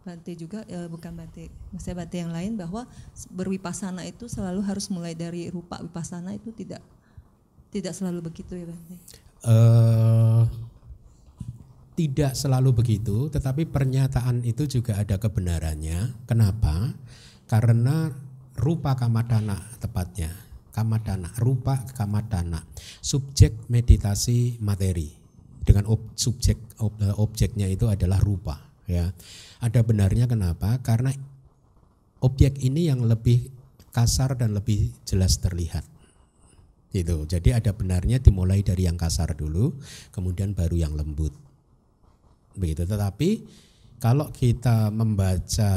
Bante 0.00 0.32
juga 0.32 0.64
uh, 0.64 0.88
bukan 0.88 1.12
Bante, 1.12 1.52
maksudnya 1.76 1.96
Bante 2.00 2.16
yang 2.16 2.32
lain 2.32 2.56
bahwa 2.56 2.88
berwipasana 3.36 4.08
itu 4.08 4.32
selalu 4.32 4.64
harus 4.64 4.88
mulai 4.88 5.12
dari 5.12 5.52
rupa 5.52 5.76
wipasana 5.76 6.32
itu 6.32 6.56
tidak 6.56 6.80
tidak 7.68 7.92
selalu 7.92 8.24
begitu 8.24 8.56
ya 8.56 8.64
Bang? 8.64 8.80
Uh, 9.44 10.42
tidak 12.00 12.32
selalu 12.32 12.72
begitu, 12.72 13.28
tetapi 13.28 13.68
pernyataan 13.68 14.40
itu 14.48 14.64
juga 14.64 14.96
ada 14.96 15.20
kebenarannya. 15.20 16.24
Kenapa? 16.24 16.96
Karena 17.44 18.08
rupa 18.56 18.96
kamadana 18.96 19.60
tepatnya, 19.84 20.32
kamadana, 20.72 21.28
rupa 21.36 21.76
kamadana, 21.92 22.64
subjek 23.04 23.68
meditasi 23.68 24.56
materi 24.64 25.19
dengan 25.70 25.86
ob, 25.86 26.18
subjek 26.18 26.58
ob, 26.82 26.98
objeknya 27.14 27.70
itu 27.70 27.86
adalah 27.86 28.18
rupa. 28.18 28.58
Ya, 28.90 29.14
ada 29.62 29.80
benarnya 29.86 30.26
kenapa? 30.26 30.82
Karena 30.82 31.14
objek 32.18 32.58
ini 32.58 32.90
yang 32.90 33.06
lebih 33.06 33.46
kasar 33.94 34.34
dan 34.34 34.50
lebih 34.58 34.90
jelas 35.06 35.38
terlihat. 35.38 35.86
Itu. 36.90 37.22
Jadi 37.22 37.54
ada 37.54 37.70
benarnya 37.70 38.18
dimulai 38.18 38.66
dari 38.66 38.90
yang 38.90 38.98
kasar 38.98 39.38
dulu, 39.38 39.78
kemudian 40.10 40.58
baru 40.58 40.74
yang 40.74 40.98
lembut. 40.98 41.30
Begitu. 42.58 42.82
Tetapi 42.82 43.30
kalau 44.02 44.34
kita 44.34 44.90
membaca 44.90 45.72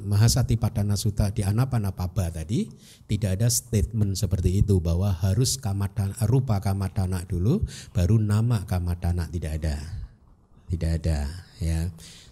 Mahasati 0.00 0.56
Padana 0.56 0.96
Sutta 0.96 1.28
di 1.30 1.44
Anapanapaba 1.44 2.32
tadi 2.32 2.68
tidak 3.06 3.40
ada 3.40 3.48
statement 3.52 4.16
seperti 4.16 4.64
itu 4.64 4.80
bahwa 4.80 5.12
harus 5.12 5.60
kamadana, 5.60 6.16
rupa 6.26 6.58
kamadana 6.58 7.24
dulu 7.28 7.64
baru 7.92 8.16
nama 8.16 8.64
kamadana 8.64 9.28
tidak 9.28 9.60
ada. 9.60 9.76
Tidak 10.70 10.90
ada 11.02 11.28
ya. 11.60 11.90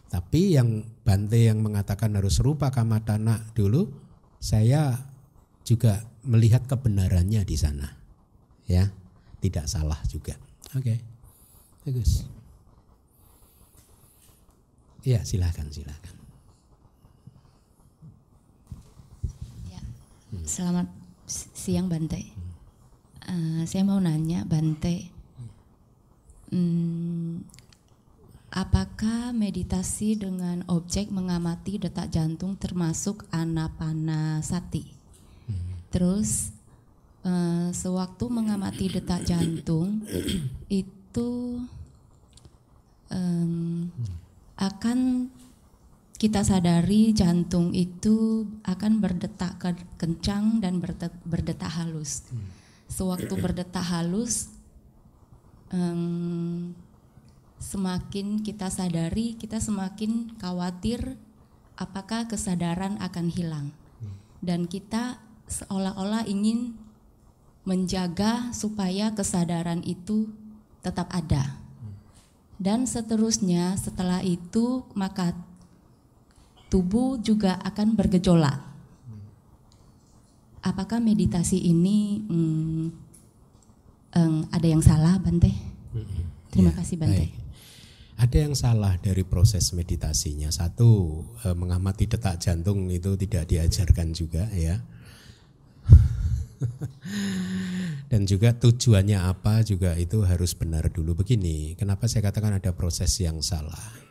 Tapi 0.09 0.57
yang 0.57 0.89
Bante 1.05 1.41
yang 1.41 1.65
mengatakan 1.65 2.17
harus 2.17 2.41
rupa 2.41 2.69
kamadana 2.69 3.49
dulu 3.57 3.89
saya 4.41 5.09
juga 5.65 6.05
melihat 6.25 6.65
kebenarannya 6.65 7.45
di 7.45 7.57
sana. 7.57 7.97
Ya, 8.69 8.93
tidak 9.41 9.69
salah 9.69 9.97
juga. 10.09 10.37
Oke. 10.77 10.97
Okay. 10.97 10.99
Bagus. 11.89 12.29
Ya, 15.09 15.25
silakan, 15.25 15.73
silakan. 15.73 16.15
Ya. 19.73 19.81
Selamat 20.45 20.87
siang 21.27 21.89
Bante. 21.89 22.23
Uh, 23.25 23.65
saya 23.65 23.83
mau 23.83 23.99
nanya 23.99 24.45
Bante, 24.47 25.11
hmm, 26.53 27.43
apakah 28.53 29.35
meditasi 29.35 30.17
dengan 30.17 30.63
objek 30.69 31.11
mengamati 31.11 31.81
detak 31.81 32.13
jantung 32.13 32.55
termasuk 32.55 33.27
anapana 33.35 34.45
sati? 34.45 34.87
Terus 35.89 36.53
uh, 37.25 37.73
sewaktu 37.73 38.25
mengamati 38.29 38.93
detak 38.93 39.25
jantung 39.25 40.05
itu 40.69 41.65
um, 43.11 43.89
akan 44.57 45.29
kita 46.19 46.43
sadari 46.43 47.15
jantung 47.15 47.71
itu 47.71 48.43
akan 48.67 48.99
berdetak 48.99 49.55
kencang 49.95 50.59
dan 50.59 50.83
berdetak 51.23 51.71
halus. 51.79 52.27
Sewaktu 52.91 53.31
berdetak 53.45 53.87
halus, 53.87 54.51
um, 55.71 56.75
semakin 57.63 58.43
kita 58.43 58.67
sadari, 58.67 59.39
kita 59.39 59.63
semakin 59.63 60.35
khawatir 60.43 61.15
apakah 61.79 62.27
kesadaran 62.27 62.99
akan 62.99 63.27
hilang. 63.31 63.71
Dan 64.43 64.67
kita 64.67 65.23
seolah-olah 65.47 66.27
ingin 66.27 66.75
menjaga 67.63 68.51
supaya 68.51 69.15
kesadaran 69.15 69.87
itu 69.87 70.35
tetap 70.83 71.07
ada. 71.15 71.63
Dan 72.59 72.91
seterusnya 72.91 73.79
setelah 73.79 74.19
itu 74.27 74.83
maka 74.99 75.31
tubuh 76.69 77.21
juga 77.21 77.57
akan 77.65 77.97
bergejolak. 77.97 78.61
Apakah 80.65 81.01
meditasi 81.01 81.59
ini 81.65 82.25
hmm, 82.29 82.85
um, 84.17 84.37
ada 84.53 84.67
yang 84.69 84.85
salah, 84.85 85.17
Bante? 85.21 85.53
Terima 86.53 86.73
ya, 86.73 86.77
kasih, 86.81 86.97
Bante. 87.01 87.27
Baik. 87.29 87.33
Ada 88.19 88.37
yang 88.51 88.55
salah 88.59 88.99
dari 88.99 89.23
proses 89.23 89.71
meditasinya. 89.71 90.51
Satu, 90.51 91.23
eh, 91.47 91.55
mengamati 91.55 92.11
detak 92.11 92.43
jantung 92.43 92.91
itu 92.91 93.15
tidak 93.15 93.47
diajarkan 93.47 94.11
juga 94.11 94.51
ya 94.51 94.83
Dan 98.11 98.27
juga 98.27 98.53
tujuannya 98.57 99.19
apa 99.21 99.63
juga 99.63 99.95
itu 99.95 100.23
harus 100.25 100.55
benar 100.57 100.91
dulu 100.91 101.23
begini. 101.23 101.77
Kenapa 101.79 102.09
saya 102.11 102.27
katakan 102.29 102.59
ada 102.59 102.73
proses 102.75 103.13
yang 103.21 103.39
salah? 103.45 104.08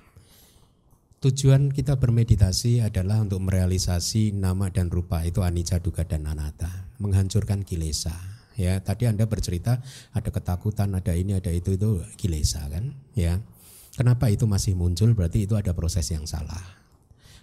Tujuan 1.18 1.74
kita 1.74 1.98
bermeditasi 1.98 2.86
adalah 2.86 3.18
untuk 3.26 3.42
merealisasi 3.42 4.38
nama 4.38 4.70
dan 4.70 4.94
rupa 4.94 5.26
itu 5.26 5.42
anicca, 5.42 5.82
dukkha 5.82 6.06
dan 6.06 6.30
anatta, 6.30 6.70
menghancurkan 7.02 7.66
kilesa. 7.66 8.14
Ya, 8.54 8.78
tadi 8.86 9.10
Anda 9.10 9.26
bercerita 9.26 9.82
ada 10.14 10.30
ketakutan, 10.30 10.94
ada 10.94 11.18
ini, 11.18 11.34
ada 11.34 11.50
itu 11.50 11.74
itu 11.74 12.06
kilesa 12.22 12.70
kan, 12.70 12.94
ya. 13.18 13.42
Kenapa 13.98 14.30
itu 14.30 14.46
masih 14.46 14.78
muncul? 14.78 15.18
Berarti 15.18 15.50
itu 15.50 15.58
ada 15.58 15.74
proses 15.74 16.06
yang 16.14 16.30
salah. 16.30 16.62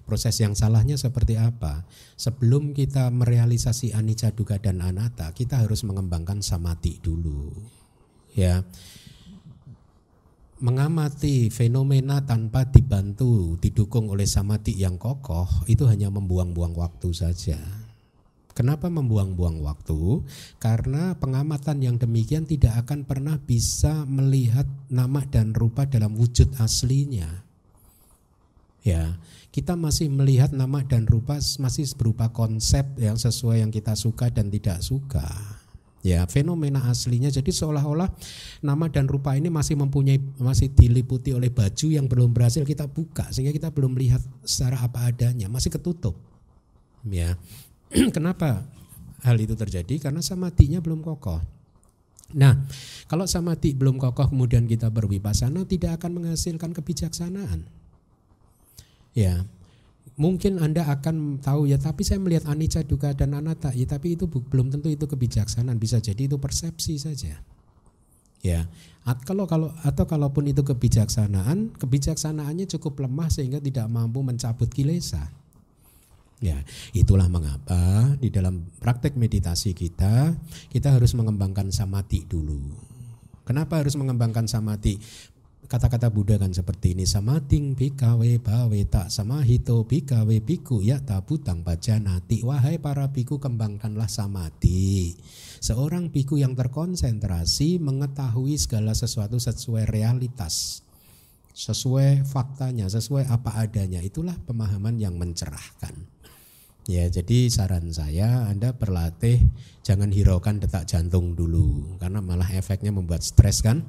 Proses 0.07 0.39
yang 0.39 0.55
salahnya 0.55 0.95
seperti 0.95 1.35
apa? 1.35 1.83
Sebelum 2.15 2.79
kita 2.79 3.11
merealisasi 3.11 3.91
anicca, 3.91 4.31
dukkha 4.31 4.63
dan 4.63 4.87
anatta, 4.87 5.35
kita 5.35 5.67
harus 5.67 5.83
mengembangkan 5.83 6.47
samati 6.47 7.03
dulu. 7.03 7.51
Ya 8.39 8.63
mengamati 10.65 11.53
fenomena 11.53 12.25
tanpa 12.25 12.65
dibantu, 12.65 13.61
didukung 13.61 14.09
oleh 14.09 14.25
samati 14.25 14.73
yang 14.73 14.97
kokoh, 14.97 15.69
itu 15.69 15.85
hanya 15.85 16.09
membuang-buang 16.09 16.73
waktu 16.73 17.13
saja. 17.13 17.61
Kenapa 18.57 18.89
membuang-buang 18.89 19.61
waktu? 19.61 20.25
Karena 20.57 21.13
pengamatan 21.21 21.85
yang 21.85 21.97
demikian 22.01 22.49
tidak 22.49 22.81
akan 22.87 23.05
pernah 23.05 23.37
bisa 23.37 24.09
melihat 24.09 24.65
nama 24.89 25.21
dan 25.29 25.53
rupa 25.53 25.85
dalam 25.85 26.17
wujud 26.17 26.57
aslinya. 26.57 27.45
Ya, 28.81 29.21
kita 29.53 29.77
masih 29.77 30.09
melihat 30.09 30.57
nama 30.57 30.81
dan 30.81 31.05
rupa 31.05 31.45
masih 31.61 31.93
berupa 32.01 32.33
konsep 32.33 32.89
yang 32.97 33.21
sesuai 33.21 33.61
yang 33.61 33.73
kita 33.75 33.93
suka 34.01 34.33
dan 34.33 34.49
tidak 34.49 34.81
suka 34.81 35.29
ya 36.05 36.29
fenomena 36.29 36.85
aslinya. 36.93 37.33
Jadi 37.33 37.49
seolah-olah 37.49 38.13
nama 38.61 38.87
dan 38.93 39.09
rupa 39.09 39.33
ini 39.35 39.49
masih 39.49 39.81
mempunyai 39.81 40.21
masih 40.37 40.69
diliputi 40.71 41.33
oleh 41.33 41.49
baju 41.49 41.89
yang 41.89 42.05
belum 42.05 42.37
berhasil 42.37 42.63
kita 42.63 42.85
buka 42.85 43.33
sehingga 43.33 43.57
kita 43.57 43.73
belum 43.73 43.97
melihat 43.97 44.21
secara 44.45 44.85
apa 44.85 45.09
adanya 45.09 45.49
masih 45.49 45.73
ketutup. 45.73 46.15
Ya. 47.09 47.41
Kenapa 48.15 48.69
hal 49.25 49.37
itu 49.41 49.57
terjadi? 49.57 49.97
Karena 49.97 50.21
samatinya 50.21 50.85
belum 50.85 51.01
kokoh. 51.01 51.41
Nah, 52.35 52.67
kalau 53.09 53.25
samati 53.25 53.73
belum 53.73 53.97
kokoh 53.97 54.29
kemudian 54.29 54.69
kita 54.69 54.93
berwipasana 54.93 55.65
tidak 55.65 56.03
akan 56.03 56.21
menghasilkan 56.21 56.77
kebijaksanaan. 56.77 57.65
Ya, 59.15 59.47
mungkin 60.15 60.63
Anda 60.63 60.87
akan 60.87 61.43
tahu 61.43 61.67
ya 61.71 61.79
tapi 61.79 62.07
saya 62.07 62.23
melihat 62.23 62.47
anicca 62.47 62.87
dukkha 62.87 63.15
dan 63.19 63.35
anatta 63.35 63.75
ya 63.75 63.87
tapi 63.87 64.15
itu 64.15 64.31
belum 64.31 64.71
tentu 64.71 64.91
itu 64.91 65.07
kebijaksanaan. 65.07 65.77
Bisa 65.79 65.99
jadi 65.99 66.31
itu 66.31 66.39
persepsi 66.39 66.99
saja. 66.99 67.41
Ya 68.45 68.69
kalau 69.25 69.49
kalau 69.49 69.73
atau 69.85 70.05
kalaupun 70.05 70.49
itu 70.49 70.61
kebijaksanaan 70.65 71.77
kebijaksanaannya 71.81 72.69
cukup 72.77 73.05
lemah 73.05 73.29
sehingga 73.33 73.61
tidak 73.61 73.89
mampu 73.89 74.21
mencabut 74.21 74.69
kilesa. 74.69 75.29
Ya 76.43 76.61
itulah 76.93 77.31
mengapa 77.31 78.13
di 78.21 78.29
dalam 78.29 78.69
praktek 78.83 79.17
meditasi 79.17 79.73
kita 79.73 80.37
kita 80.69 80.89
harus 80.93 81.17
mengembangkan 81.17 81.73
samati 81.73 82.29
dulu. 82.29 82.61
Kenapa 83.45 83.81
harus 83.81 83.97
mengembangkan 83.97 84.49
samati? 84.49 84.97
Kata-kata 85.65 86.13
Buddha 86.13 86.37
kan 86.37 86.53
seperti 86.53 86.93
ini 86.93 87.09
samating 87.09 87.73
bikawe 87.73 88.31
bawe 88.41 88.81
tak 88.87 89.09
samahito 89.09 89.85
bikawe 89.85 90.37
biku 90.45 90.85
ya 90.85 91.01
tabutang 91.01 91.65
nati 92.01 92.45
wahai 92.45 92.77
para 92.77 93.09
biku 93.09 93.41
kembangkanlah 93.41 94.07
samati 94.07 95.17
seorang 95.59 96.13
biku 96.13 96.37
yang 96.37 96.53
terkonsentrasi 96.53 97.81
mengetahui 97.81 98.61
segala 98.61 98.93
sesuatu 98.93 99.41
sesuai 99.41 99.89
realitas 99.89 100.85
sesuai 101.55 102.27
faktanya 102.27 102.91
sesuai 102.91 103.31
apa 103.31 103.63
adanya. 103.63 104.03
Itulah 104.03 104.35
pemahaman 104.43 104.99
yang 104.99 105.15
mencerahkan. 105.15 105.95
Ya 106.85 107.09
jadi 107.09 107.49
saran 107.49 107.89
saya 107.97 108.45
Anda 108.45 108.77
berlatih 108.77 109.41
jangan 109.81 110.13
hiraukan 110.13 110.61
detak 110.61 110.85
jantung 110.85 111.33
dulu 111.33 111.97
karena 111.97 112.21
malah 112.21 112.53
efeknya 112.53 112.93
membuat 112.93 113.25
stres 113.25 113.65
kan 113.65 113.89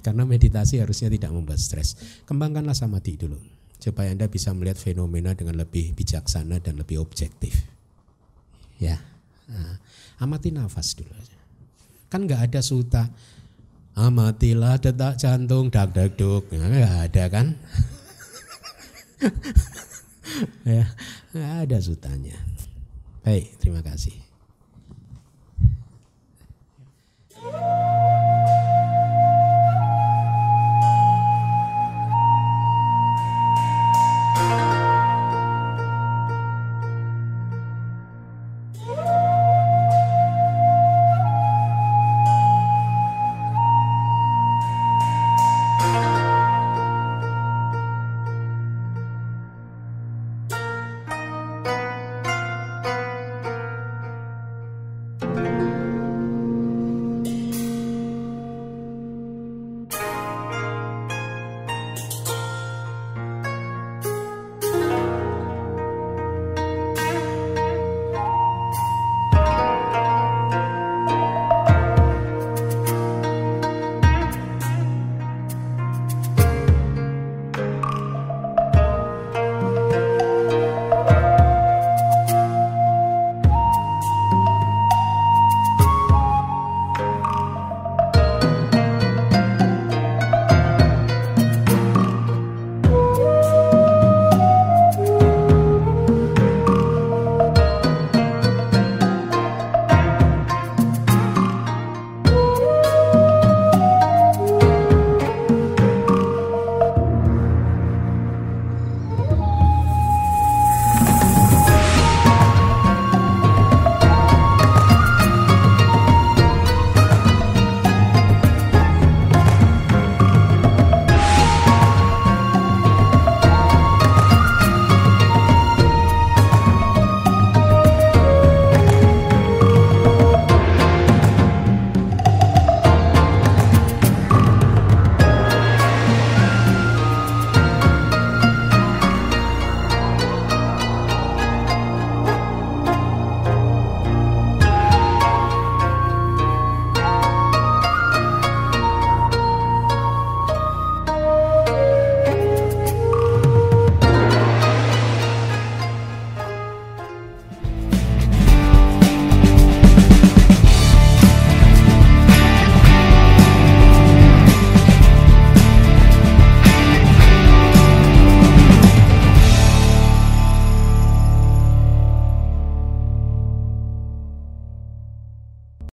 karena 0.00 0.26
meditasi 0.26 0.80
harusnya 0.80 1.10
tidak 1.10 1.30
membuat 1.34 1.60
stres. 1.60 1.96
Kembangkanlah 2.24 2.74
samadhi 2.74 3.16
dulu 3.16 3.38
supaya 3.80 4.12
Anda 4.12 4.28
bisa 4.28 4.52
melihat 4.52 4.76
fenomena 4.76 5.32
dengan 5.32 5.56
lebih 5.56 5.96
bijaksana 5.96 6.60
dan 6.60 6.76
lebih 6.76 7.00
objektif. 7.00 7.52
Ya. 8.76 9.00
Nah, 9.50 9.80
amati 10.20 10.52
nafas 10.52 10.94
dulu 10.94 11.10
aja. 11.16 11.38
Kan 12.12 12.28
nggak 12.28 12.52
ada 12.52 12.60
suta 12.60 13.08
amatilah 14.00 14.78
detak 14.78 15.18
jantung 15.18 15.68
dak 15.68 15.90
dak 15.90 16.14
duk 16.14 16.46
ya, 16.54 16.62
nggak 16.62 16.96
ada 17.10 17.24
kan 17.28 17.46
ya 20.68 20.86
nggak 21.34 21.52
ada 21.66 21.76
sutanya 21.82 22.38
baik 23.26 23.58
terima 23.58 23.82
kasih 23.82 24.14